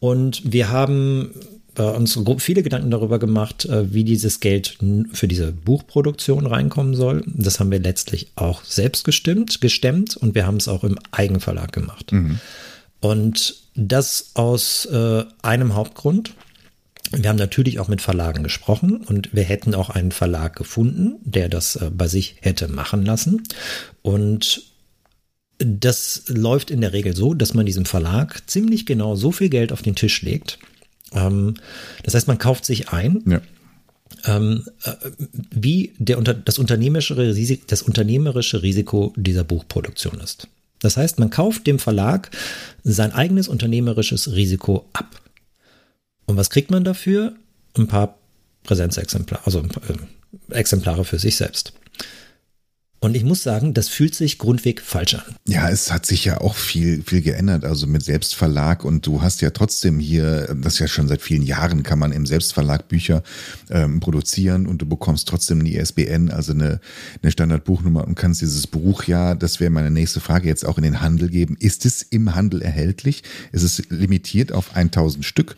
[0.00, 1.30] Und wir haben
[1.76, 4.78] äh, uns viele Gedanken darüber gemacht, äh, wie dieses Geld
[5.12, 7.24] für diese Buchproduktion reinkommen soll.
[7.26, 11.72] Das haben wir letztlich auch selbst gestimmt, gestemmt und wir haben es auch im Eigenverlag
[11.72, 12.12] gemacht.
[12.12, 12.38] Mhm.
[13.00, 16.34] Und das aus äh, einem Hauptgrund.
[17.10, 21.48] Wir haben natürlich auch mit Verlagen gesprochen und wir hätten auch einen Verlag gefunden, der
[21.48, 23.42] das äh, bei sich hätte machen lassen.
[24.02, 24.62] Und
[25.58, 29.72] das läuft in der Regel so, dass man diesem Verlag ziemlich genau so viel Geld
[29.72, 30.58] auf den Tisch legt.
[31.14, 31.54] Ähm,
[32.02, 33.22] das heißt, man kauft sich ein.
[33.26, 33.40] Ja.
[34.24, 34.92] Ähm, äh,
[35.50, 40.48] wie der, das, unternehmerische Risiko, das unternehmerische Risiko dieser Buchproduktion ist.
[40.80, 42.30] Das heißt, man kauft dem Verlag
[42.84, 45.20] sein eigenes unternehmerisches Risiko ab.
[46.26, 47.34] Und was kriegt man dafür?
[47.76, 48.18] Ein paar
[48.64, 51.72] Präsenzexemplare, also äh, Exemplare für sich selbst.
[53.02, 55.34] Und ich muss sagen, das fühlt sich grundweg falsch an.
[55.48, 59.40] Ja, es hat sich ja auch viel, viel geändert, also mit Selbstverlag und du hast
[59.40, 63.24] ja trotzdem hier, das ja schon seit vielen Jahren kann man im Selbstverlag Bücher
[63.70, 66.78] ähm, produzieren und du bekommst trotzdem eine ISBN, also eine,
[67.22, 70.84] eine Standardbuchnummer und kannst dieses Buch ja, das wäre meine nächste Frage, jetzt auch in
[70.84, 71.56] den Handel geben.
[71.58, 73.24] Ist es im Handel erhältlich?
[73.50, 75.56] Ist es limitiert auf 1000 Stück?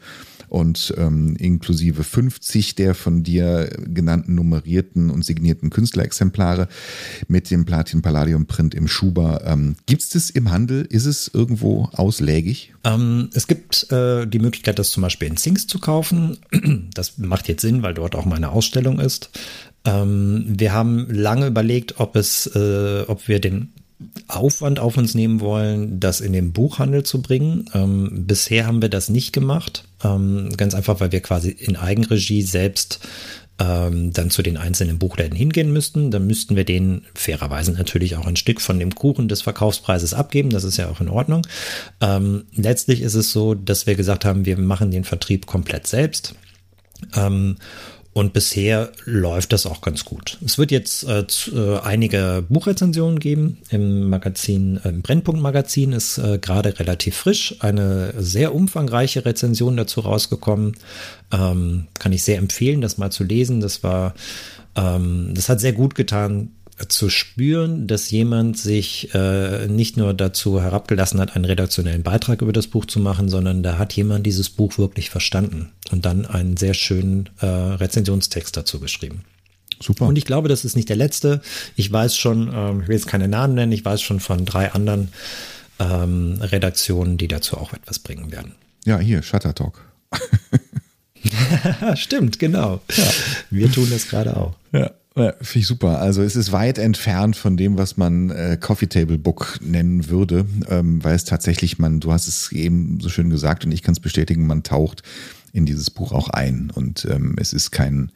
[0.49, 6.68] Und ähm, inklusive 50 der von dir genannten nummerierten und signierten Künstlerexemplare
[7.28, 9.42] mit dem Platin Palladium Print im Schuber.
[9.45, 10.82] Ähm, gibt es das im Handel?
[10.82, 12.74] Ist es irgendwo auslägig?
[12.84, 16.38] Ähm, es gibt äh, die Möglichkeit, das zum Beispiel in Zinks zu kaufen.
[16.95, 19.30] Das macht jetzt Sinn, weil dort auch meine Ausstellung ist.
[19.84, 23.72] Ähm, wir haben lange überlegt, ob es, äh, ob wir den
[24.28, 27.66] Aufwand auf uns nehmen wollen, das in den Buchhandel zu bringen.
[27.74, 29.84] Ähm, bisher haben wir das nicht gemacht.
[30.03, 33.01] Ähm, ganz einfach, weil wir quasi in Eigenregie selbst
[33.61, 36.11] ähm, dann zu den einzelnen Buchläden hingehen müssten.
[36.11, 40.51] Dann müssten wir denen fairerweise natürlich auch ein Stück von dem Kuchen des Verkaufspreises abgeben.
[40.51, 41.47] Das ist ja auch in Ordnung.
[42.01, 46.34] Ähm, letztlich ist es so, dass wir gesagt haben, wir machen den Vertrieb komplett selbst.
[48.14, 50.38] Und bisher läuft das auch ganz gut.
[50.44, 56.78] Es wird jetzt äh, äh, einige Buchrezensionen geben im Magazin, im Brennpunkt-Magazin ist äh, gerade
[56.78, 60.76] relativ frisch eine sehr umfangreiche Rezension dazu rausgekommen.
[61.32, 63.60] Ähm, kann ich sehr empfehlen, das mal zu lesen.
[63.60, 64.14] Das war,
[64.76, 66.52] ähm, das hat sehr gut getan,
[66.89, 72.53] zu spüren, dass jemand sich äh, nicht nur dazu herabgelassen hat, einen redaktionellen Beitrag über
[72.53, 76.57] das Buch zu machen, sondern da hat jemand dieses Buch wirklich verstanden und dann einen
[76.57, 79.24] sehr schönen äh, Rezensionstext dazu geschrieben.
[79.80, 80.07] Super.
[80.07, 81.43] Und ich glaube, das ist nicht der letzte.
[81.76, 84.72] Ich weiß schon, ähm, ich will jetzt keine Namen nennen, ich weiß schon von drei
[84.72, 85.09] anderen
[85.78, 88.55] ähm, Redaktionen, die dazu auch etwas bringen werden.
[88.85, 89.80] Ja, hier, Shuttertalk.
[91.95, 92.80] Stimmt, genau.
[92.95, 93.05] Ja.
[93.51, 94.55] Wir tun das gerade auch.
[94.72, 94.91] Ja.
[95.16, 96.00] Ja, Finde ich super.
[96.00, 100.44] Also es ist weit entfernt von dem, was man äh, Coffee Table Book nennen würde,
[100.68, 103.92] ähm, weil es tatsächlich, man, du hast es eben so schön gesagt und ich kann
[103.92, 105.02] es bestätigen, man taucht
[105.52, 106.72] in dieses Buch auch ein.
[106.74, 108.10] Und ähm, es ist kein,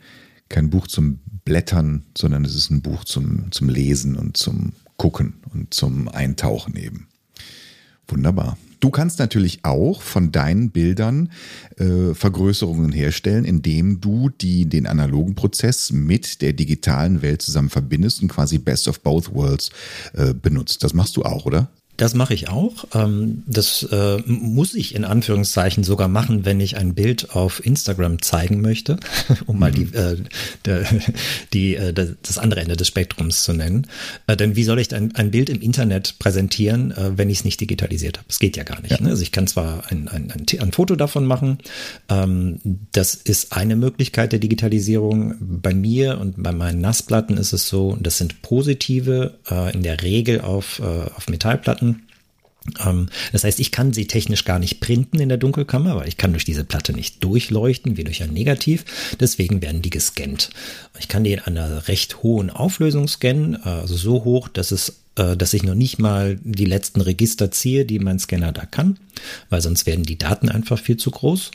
[0.48, 5.34] kein Buch zum Blättern, sondern es ist ein Buch zum, zum Lesen und zum Gucken
[5.54, 7.06] und zum Eintauchen eben.
[8.08, 8.58] Wunderbar.
[8.80, 11.30] Du kannst natürlich auch von deinen Bildern
[11.78, 18.22] äh, Vergrößerungen herstellen, indem du die, den analogen Prozess mit der digitalen Welt zusammen verbindest
[18.22, 19.70] und quasi Best of Both Worlds
[20.14, 20.84] äh, benutzt.
[20.84, 21.70] Das machst du auch, oder?
[21.98, 22.84] Das mache ich auch.
[22.94, 28.22] Ähm, das äh, muss ich in Anführungszeichen sogar machen, wenn ich ein Bild auf Instagram
[28.22, 28.98] zeigen möchte,
[29.46, 30.26] um mal die, mhm.
[30.64, 30.84] äh,
[31.52, 33.88] die, äh, das andere Ende des Spektrums zu nennen.
[34.28, 38.18] Denn wie soll ich ein, ein Bild im Internet präsentieren, wenn ich es nicht digitalisiert
[38.18, 38.28] habe?
[38.28, 38.92] Das geht ja gar nicht.
[38.92, 39.00] Ja.
[39.00, 39.10] Ne?
[39.10, 41.58] Also ich kann zwar ein, ein, ein, Foto davon machen.
[42.08, 42.60] Ähm,
[42.92, 45.34] das ist eine Möglichkeit der Digitalisierung.
[45.40, 49.38] Bei mir und bei meinen Nassplatten ist es so, das sind positive,
[49.72, 51.87] in der Regel auf, auf Metallplatten
[53.32, 56.32] das heißt, ich kann sie technisch gar nicht printen in der Dunkelkammer, weil ich kann
[56.32, 58.84] durch diese Platte nicht durchleuchten, wie durch ein Negativ.
[59.18, 60.50] Deswegen werden die gescannt.
[60.98, 64.92] Ich kann die in einer recht hohen Auflösung scannen, also so hoch, dass es äh,
[65.18, 68.98] dass ich noch nicht mal die letzten Register ziehe, die mein Scanner da kann,
[69.50, 71.50] weil sonst werden die Daten einfach viel zu groß.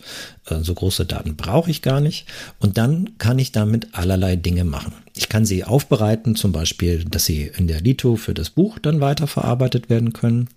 [0.49, 2.25] Äh, so große Daten brauche ich gar nicht.
[2.59, 4.93] Und dann kann ich damit allerlei Dinge machen.
[5.15, 8.99] Ich kann sie aufbereiten, zum Beispiel, dass sie in der Lito für das Buch dann
[8.99, 10.49] weiterverarbeitet werden können.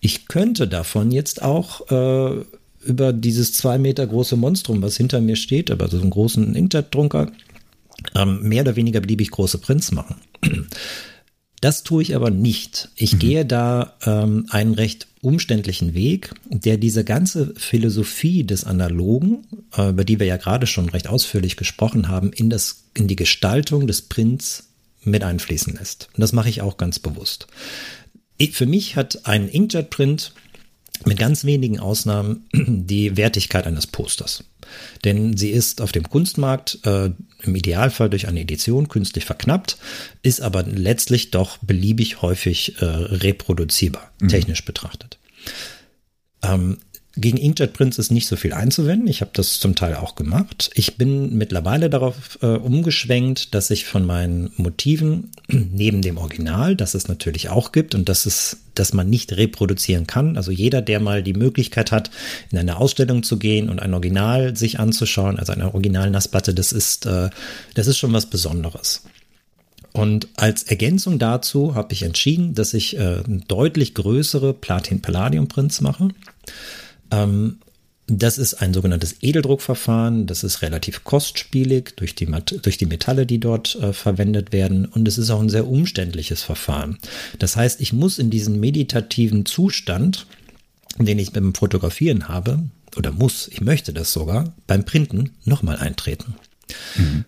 [0.00, 2.44] Ich könnte davon jetzt auch äh,
[2.84, 7.30] über dieses zwei Meter große Monstrum, was hinter mir steht, aber so einen großen Inkjet-Drucker,
[8.14, 10.16] ähm, mehr oder weniger beliebig große Prints machen.
[11.60, 12.88] Das tue ich aber nicht.
[12.96, 13.18] Ich mhm.
[13.18, 19.46] gehe da ähm, einen recht umständlichen Weg, der diese ganze Philosophie des Analogen,
[19.76, 23.16] äh, über die wir ja gerade schon recht ausführlich gesprochen haben, in, das, in die
[23.16, 24.68] Gestaltung des Prints
[25.02, 26.08] mit einfließen lässt.
[26.14, 27.46] Und das mache ich auch ganz bewusst.
[28.38, 30.32] Ich, für mich hat ein Inkjet-Print
[31.04, 34.44] mit ganz wenigen Ausnahmen die Wertigkeit eines Posters.
[35.04, 37.10] Denn sie ist auf dem Kunstmarkt äh,
[37.42, 39.78] im Idealfall durch eine Edition künstlich verknappt,
[40.22, 44.28] ist aber letztlich doch beliebig häufig äh, reproduzierbar, mhm.
[44.28, 45.18] technisch betrachtet.
[46.42, 46.78] Ähm,
[47.20, 49.08] gegen Inkjet-Prints ist nicht so viel einzuwenden.
[49.08, 50.70] Ich habe das zum Teil auch gemacht.
[50.74, 56.94] Ich bin mittlerweile darauf äh, umgeschwenkt, dass ich von meinen Motiven neben dem Original, das
[56.94, 60.36] es natürlich auch gibt und das ist, dass man nicht reproduzieren kann.
[60.36, 62.10] Also jeder, der mal die Möglichkeit hat,
[62.50, 67.06] in eine Ausstellung zu gehen und ein Original sich anzuschauen, also eine Original-Nassplatte, das ist,
[67.06, 67.30] äh,
[67.74, 69.02] das ist schon was Besonderes.
[69.92, 76.08] Und als Ergänzung dazu habe ich entschieden, dass ich äh, deutlich größere Platin-Palladium-Prints mache.
[77.10, 77.58] Ähm,
[78.12, 80.26] das ist ein sogenanntes Edeldruckverfahren.
[80.26, 82.26] Das ist relativ kostspielig durch die,
[82.62, 84.84] durch die Metalle, die dort äh, verwendet werden.
[84.84, 86.98] Und es ist auch ein sehr umständliches Verfahren.
[87.38, 90.26] Das heißt, ich muss in diesen meditativen Zustand,
[90.98, 92.64] den ich beim Fotografieren habe,
[92.96, 96.34] oder muss, ich möchte das sogar, beim Printen nochmal eintreten.
[96.96, 97.24] Mhm.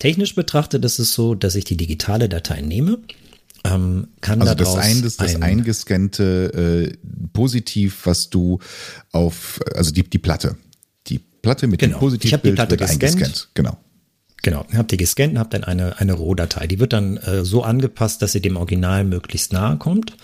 [0.00, 2.98] Technisch betrachtet ist es so, dass ich die digitale Datei nehme,
[3.68, 6.96] ähm, kann also das, ein, das, das ein, eingescannte äh,
[7.32, 8.58] Positiv, was du
[9.12, 10.56] auf, also die, die Platte,
[11.06, 11.96] die Platte mit genau.
[11.96, 13.14] dem Positivbild ich die Platte wird gescannt.
[13.14, 13.48] eingescannt.
[13.54, 13.78] Genau.
[14.42, 16.68] Genau, habt ihr gescannt und habt dann eine, eine Rohdatei.
[16.68, 20.16] Die wird dann äh, so angepasst, dass sie dem Original möglichst nahe kommt.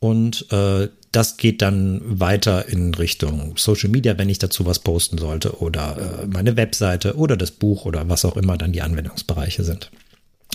[0.00, 5.16] Und äh, das geht dann weiter in Richtung Social Media, wenn ich dazu was posten
[5.16, 9.64] sollte, oder äh, meine Webseite oder das Buch oder was auch immer dann die Anwendungsbereiche
[9.64, 9.90] sind.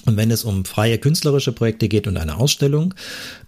[0.05, 2.93] Und wenn es um freie künstlerische Projekte geht und eine Ausstellung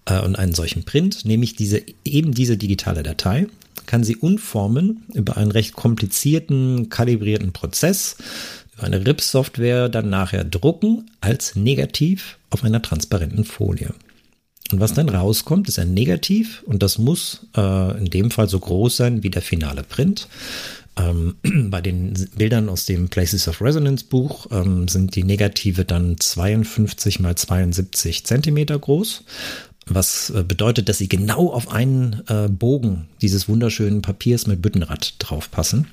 [0.06, 3.48] äh, und einen solchen Print, nehme ich diese, eben diese digitale Datei,
[3.86, 8.18] kann sie unformen über einen recht komplizierten, kalibrierten Prozess,
[8.76, 13.94] über eine RIP-Software dann nachher drucken als Negativ auf einer transparenten Folie.
[14.72, 18.60] Und was dann rauskommt, ist ein Negativ und das muss äh, in dem Fall so
[18.60, 20.28] groß sein wie der finale Print.
[20.98, 21.36] Ähm,
[21.70, 27.20] bei den Bildern aus dem Places of Resonance Buch ähm, sind die Negative dann 52
[27.20, 29.24] mal 72 Zentimeter groß,
[29.88, 35.16] was äh, bedeutet, dass sie genau auf einen äh, Bogen dieses wunderschönen Papiers mit Büttenrad
[35.20, 35.88] draufpassen.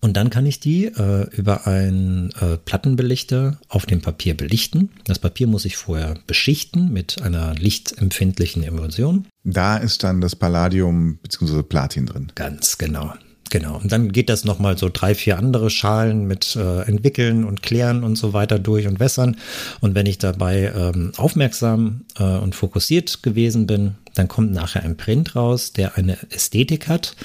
[0.00, 4.90] Und dann kann ich die äh, über einen äh, Plattenbelichter auf dem Papier belichten.
[5.04, 9.26] Das Papier muss ich vorher beschichten mit einer lichtempfindlichen Emulsion.
[9.42, 11.62] Da ist dann das Palladium bzw.
[11.62, 12.32] Platin drin.
[12.36, 13.12] Ganz genau.
[13.50, 13.78] Genau.
[13.78, 18.04] Und dann geht das nochmal so drei, vier andere Schalen mit äh, entwickeln und klären
[18.04, 19.36] und so weiter durch und wässern.
[19.80, 24.96] Und wenn ich dabei ähm, aufmerksam äh, und fokussiert gewesen bin, dann kommt nachher ein
[24.96, 27.16] Print raus, der eine Ästhetik hat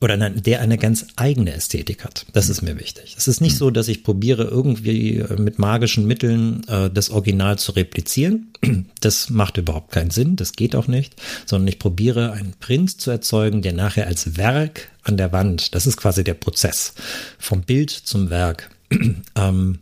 [0.00, 2.24] oder nein, der eine ganz eigene Ästhetik hat.
[2.32, 3.16] Das ist mir wichtig.
[3.18, 7.58] Es ist nicht so, dass ich probiere, irgendwie äh, mit magischen Mitteln äh, das Original
[7.58, 8.52] zu replizieren.
[9.00, 11.14] Das macht überhaupt keinen Sinn, das geht auch nicht,
[11.46, 15.86] sondern ich probiere einen Print zu erzeugen, der nachher als Werk an der Wand, das
[15.86, 16.94] ist quasi der Prozess,
[17.38, 18.70] vom Bild zum Werk,
[19.36, 19.78] ähm,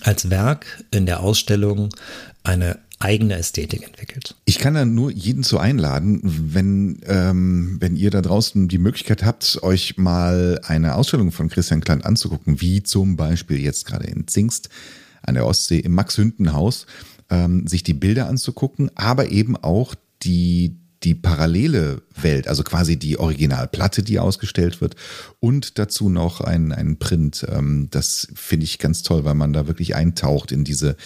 [0.00, 1.90] als Werk in der Ausstellung
[2.42, 4.36] eine eigene Ästhetik entwickelt.
[4.44, 9.24] Ich kann da nur jeden zu einladen, wenn, ähm, wenn ihr da draußen die Möglichkeit
[9.24, 14.28] habt, euch mal eine Ausstellung von Christian Klant anzugucken, wie zum Beispiel jetzt gerade in
[14.28, 14.68] Zingst
[15.22, 16.86] an der Ostsee im Max-Hünden-Haus,
[17.30, 23.18] ähm, sich die Bilder anzugucken, aber eben auch die, die parallele Welt, also quasi die
[23.18, 24.96] Originalplatte, die ausgestellt wird
[25.40, 27.46] und dazu noch ein, ein Print.
[27.50, 30.96] Ähm, das finde ich ganz toll, weil man da wirklich eintaucht in diese,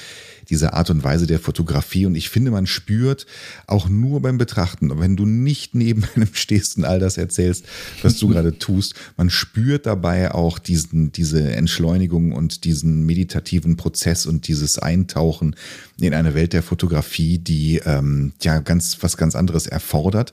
[0.50, 2.06] diese Art und Weise der Fotografie.
[2.06, 3.26] Und ich finde, man spürt
[3.66, 7.66] auch nur beim Betrachten, wenn du nicht neben einem stehst und all das erzählst,
[8.02, 14.26] was du gerade tust, man spürt dabei auch diesen, diese Entschleunigung und diesen meditativen Prozess
[14.26, 15.56] und dieses Eintauchen
[15.98, 20.32] in eine Welt der Fotografie, die ähm, ja ganz was ganz anderes erfordert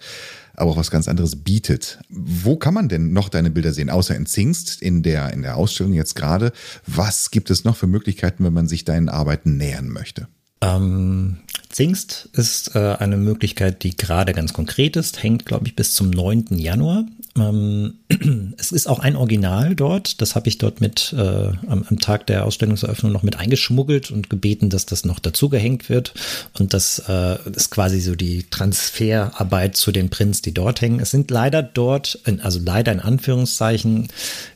[0.56, 2.00] aber auch was ganz anderes bietet.
[2.10, 5.58] Wo kann man denn noch deine Bilder sehen, außer in Zingst, in der, in der
[5.58, 6.52] Ausstellung jetzt gerade?
[6.88, 10.28] Was gibt es noch für Möglichkeiten, wenn man sich deinen Arbeiten nähern möchte?
[10.62, 11.38] Ähm,
[11.72, 16.10] Zingst ist äh, eine Möglichkeit, die gerade ganz konkret ist, hängt, glaube ich, bis zum
[16.10, 16.48] 9.
[16.58, 17.06] Januar.
[17.38, 17.96] Ähm,
[18.58, 20.22] es ist auch ein Original dort.
[20.22, 21.22] Das habe ich dort mit äh,
[21.68, 25.90] am, am, Tag der Ausstellungseröffnung noch mit eingeschmuggelt und gebeten, dass das noch dazu gehängt
[25.90, 26.14] wird.
[26.60, 31.00] Und das äh, ist quasi so die Transferarbeit zu den Prints, die dort hängen.
[31.00, 34.10] Es sind leider dort, also leider in Anführungszeichen,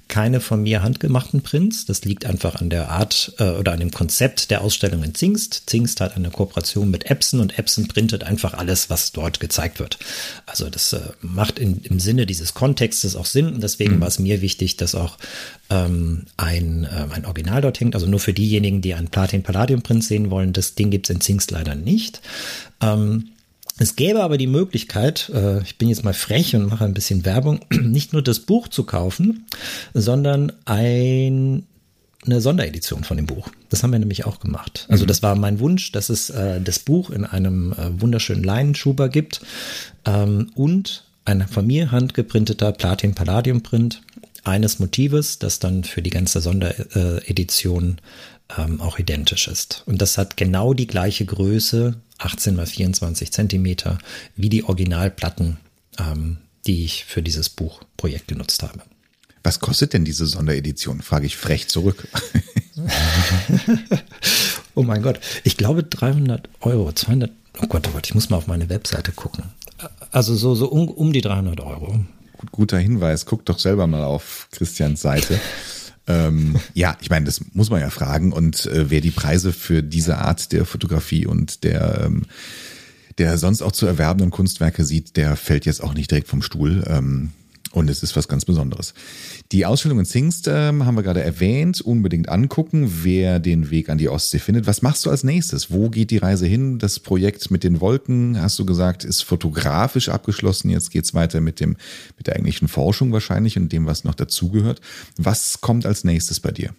[0.07, 1.85] keine von mir handgemachten Prints.
[1.85, 5.63] Das liegt einfach an der Art äh, oder an dem Konzept der Ausstellung in Zingst.
[5.67, 9.97] Zingst hat eine Kooperation mit Epson und Epson printet einfach alles, was dort gezeigt wird.
[10.45, 14.01] Also das äh, macht in, im Sinne dieses Kontextes auch Sinn und deswegen mhm.
[14.01, 15.17] war es mir wichtig, dass auch
[15.69, 17.95] ähm, ein, äh, ein Original dort hängt.
[17.95, 21.51] Also nur für diejenigen, die einen Platin-Palladium-Print sehen wollen, das Ding gibt es in Zingst
[21.51, 22.21] leider nicht.
[22.81, 23.29] Ähm,
[23.77, 27.25] es gäbe aber die Möglichkeit, äh, ich bin jetzt mal frech und mache ein bisschen
[27.25, 29.45] Werbung, nicht nur das Buch zu kaufen,
[29.93, 31.65] sondern ein,
[32.25, 33.49] eine Sonderedition von dem Buch.
[33.69, 34.85] Das haben wir nämlich auch gemacht.
[34.89, 35.07] Also mhm.
[35.07, 39.41] das war mein Wunsch, dass es äh, das Buch in einem äh, wunderschönen Leinenschuber gibt
[40.05, 44.01] ähm, und ein von mir handgeprinteter Platin-Palladium-Print
[44.43, 47.97] eines Motives, das dann für die ganze Sonderedition
[48.57, 49.83] ähm, auch identisch ist.
[49.87, 53.97] Und das hat genau die gleiche Größe 18 mal 24 Zentimeter,
[54.35, 55.57] wie die Originalplatten,
[55.99, 58.79] ähm, die ich für dieses Buchprojekt genutzt habe.
[59.43, 61.01] Was kostet denn diese Sonderedition?
[61.01, 62.07] Frage ich frech zurück.
[64.75, 67.31] oh mein Gott, ich glaube 300 Euro, 200,
[67.61, 69.43] oh Gott, oh Gott, ich muss mal auf meine Webseite gucken.
[70.11, 71.99] Also so, so um, um die 300 Euro.
[72.37, 75.39] Gut, guter Hinweis, guck doch selber mal auf Christians Seite.
[76.07, 78.31] Ähm, ja, ich meine, das muss man ja fragen.
[78.31, 82.23] Und äh, wer die Preise für diese Art der Fotografie und der, ähm,
[83.17, 86.83] der sonst auch zu erwerbenden Kunstwerke sieht, der fällt jetzt auch nicht direkt vom Stuhl.
[86.87, 87.31] Ähm,
[87.75, 88.93] und es ist was ganz Besonderes.
[89.51, 91.81] Die Ausstellung in Zingst ähm, haben wir gerade erwähnt.
[91.81, 94.65] Unbedingt angucken, wer den Weg an die Ostsee findet.
[94.65, 95.71] Was machst du als nächstes?
[95.71, 96.79] Wo geht die Reise hin?
[96.79, 100.69] Das Projekt mit den Wolken, hast du gesagt, ist fotografisch abgeschlossen.
[100.69, 101.75] Jetzt geht's weiter mit dem,
[102.17, 104.79] mit der eigentlichen Forschung wahrscheinlich und dem, was noch dazugehört.
[105.17, 106.73] Was kommt als nächstes bei dir?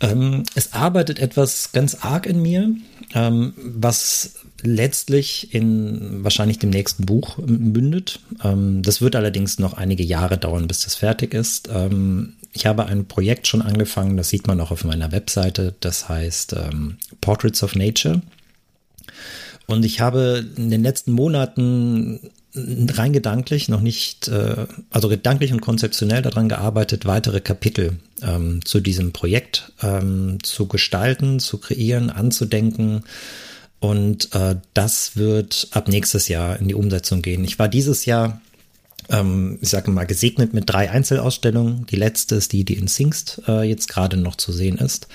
[0.00, 2.74] Ähm, es arbeitet etwas ganz arg in mir,
[3.14, 8.20] ähm, was letztlich in wahrscheinlich dem nächsten Buch mündet.
[8.42, 11.68] Ähm, das wird allerdings noch einige Jahre dauern, bis das fertig ist.
[11.72, 16.08] Ähm, ich habe ein Projekt schon angefangen, das sieht man auch auf meiner Webseite, das
[16.08, 18.22] heißt ähm, Portraits of Nature.
[19.66, 25.60] Und ich habe in den letzten Monaten rein gedanklich noch nicht, äh, also gedanklich und
[25.60, 33.04] konzeptionell daran gearbeitet, weitere Kapitel ähm, zu diesem Projekt ähm, zu gestalten, zu kreieren, anzudenken
[33.80, 37.42] und äh, das wird ab nächstes Jahr in die Umsetzung gehen.
[37.44, 38.40] Ich war dieses Jahr,
[39.10, 41.86] ähm, ich sage mal, gesegnet mit drei Einzelausstellungen.
[41.86, 45.08] Die letzte ist die, die in Singst äh, jetzt gerade noch zu sehen ist.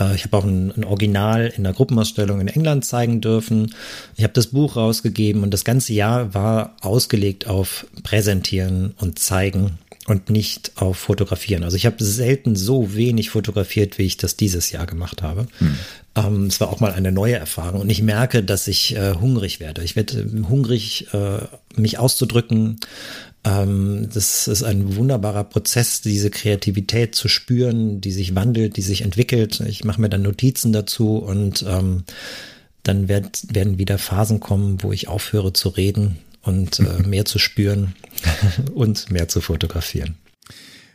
[0.00, 3.74] Äh, ich habe auch ein, ein, Original in der Gruppenausstellung in England zeigen dürfen.
[4.16, 9.78] Ich habe das Buch rausgegeben und das ganze Jahr war ausgelegt auf Präsentieren und Zeigen
[10.06, 11.62] und nicht auf Fotografieren.
[11.62, 15.46] Also ich habe selten so wenig fotografiert, wie ich das dieses Jahr gemacht habe.
[15.58, 15.76] Hm.
[16.16, 19.60] Ähm, es war auch mal eine neue Erfahrung und ich merke, dass ich äh, hungrig
[19.60, 19.84] werde.
[19.84, 21.38] Ich werde äh, hungrig, äh,
[21.76, 22.80] mich auszudrücken.
[23.44, 29.02] Ähm, das ist ein wunderbarer Prozess, diese Kreativität zu spüren, die sich wandelt, die sich
[29.02, 29.60] entwickelt.
[29.60, 32.02] Ich mache mir dann Notizen dazu und ähm,
[32.82, 37.38] dann werd, werden wieder Phasen kommen, wo ich aufhöre zu reden und äh, mehr zu
[37.38, 37.94] spüren
[38.74, 40.16] und mehr zu fotografieren.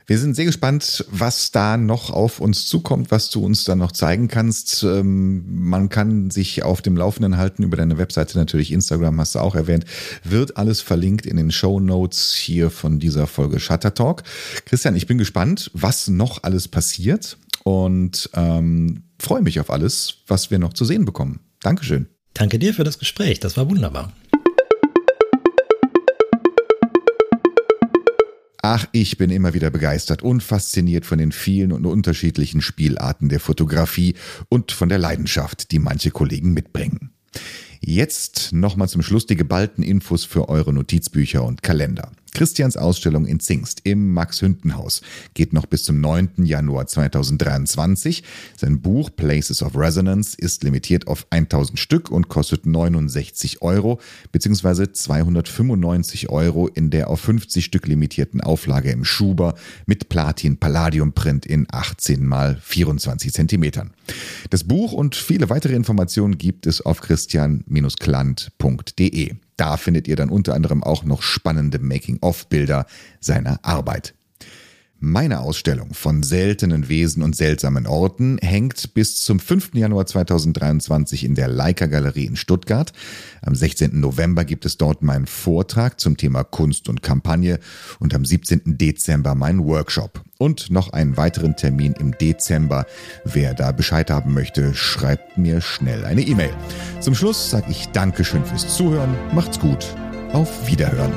[0.09, 3.91] Wir sind sehr gespannt, was da noch auf uns zukommt, was du uns dann noch
[3.91, 4.83] zeigen kannst.
[4.83, 9.39] Ähm, man kann sich auf dem Laufenden halten über deine Webseite, natürlich Instagram hast du
[9.39, 9.83] auch erwähnt.
[10.23, 14.23] Wird alles verlinkt in den Show Notes hier von dieser Folge Shutter Talk.
[14.63, 20.51] Christian, ich bin gespannt, was noch alles passiert und ähm, freue mich auf alles, was
[20.51, 21.41] wir noch zu sehen bekommen.
[21.59, 22.07] Dankeschön.
[22.33, 23.41] Danke dir für das Gespräch.
[23.41, 24.13] Das war wunderbar.
[28.69, 33.39] Ach, ich bin immer wieder begeistert und fasziniert von den vielen und unterschiedlichen Spielarten der
[33.39, 34.15] Fotografie
[34.49, 37.11] und von der Leidenschaft, die manche Kollegen mitbringen.
[37.79, 42.11] Jetzt nochmal zum Schluss die geballten Infos für eure Notizbücher und Kalender.
[42.37, 45.01] Christians Ausstellung in Zingst im Max-Hünten-Haus
[45.33, 46.45] geht noch bis zum 9.
[46.45, 48.21] Januar 2023.
[48.55, 53.99] Sein Buch Places of Resonance ist limitiert auf 1000 Stück und kostet 69 Euro
[54.31, 54.93] bzw.
[54.93, 59.55] 295 Euro in der auf 50 Stück limitierten Auflage im Schuber
[59.87, 63.95] mit Platin-Palladium-Print in 18 mal 24 Zentimetern.
[64.51, 69.37] Das Buch und viele weitere Informationen gibt es auf christian-klant.de.
[69.57, 72.85] Da findet ihr dann unter anderem auch noch spannende Making-of-Bilder
[73.19, 74.13] seiner Arbeit.
[74.99, 79.75] Meine Ausstellung von seltenen Wesen und seltsamen Orten hängt bis zum 5.
[79.75, 82.93] Januar 2023 in der Leica Galerie in Stuttgart.
[83.43, 83.99] Am 16.
[83.99, 87.59] November gibt es dort meinen Vortrag zum Thema Kunst und Kampagne
[87.99, 88.79] und am 17.
[88.79, 90.23] Dezember meinen Workshop.
[90.39, 92.87] Und noch einen weiteren Termin im Dezember.
[93.23, 96.53] Wer da Bescheid haben möchte, schreibt mir schnell eine E-Mail.
[97.01, 99.15] Zum Schluss sage ich Dankeschön fürs Zuhören.
[99.31, 99.85] Macht's gut.
[100.33, 101.13] Auf Wiederhören.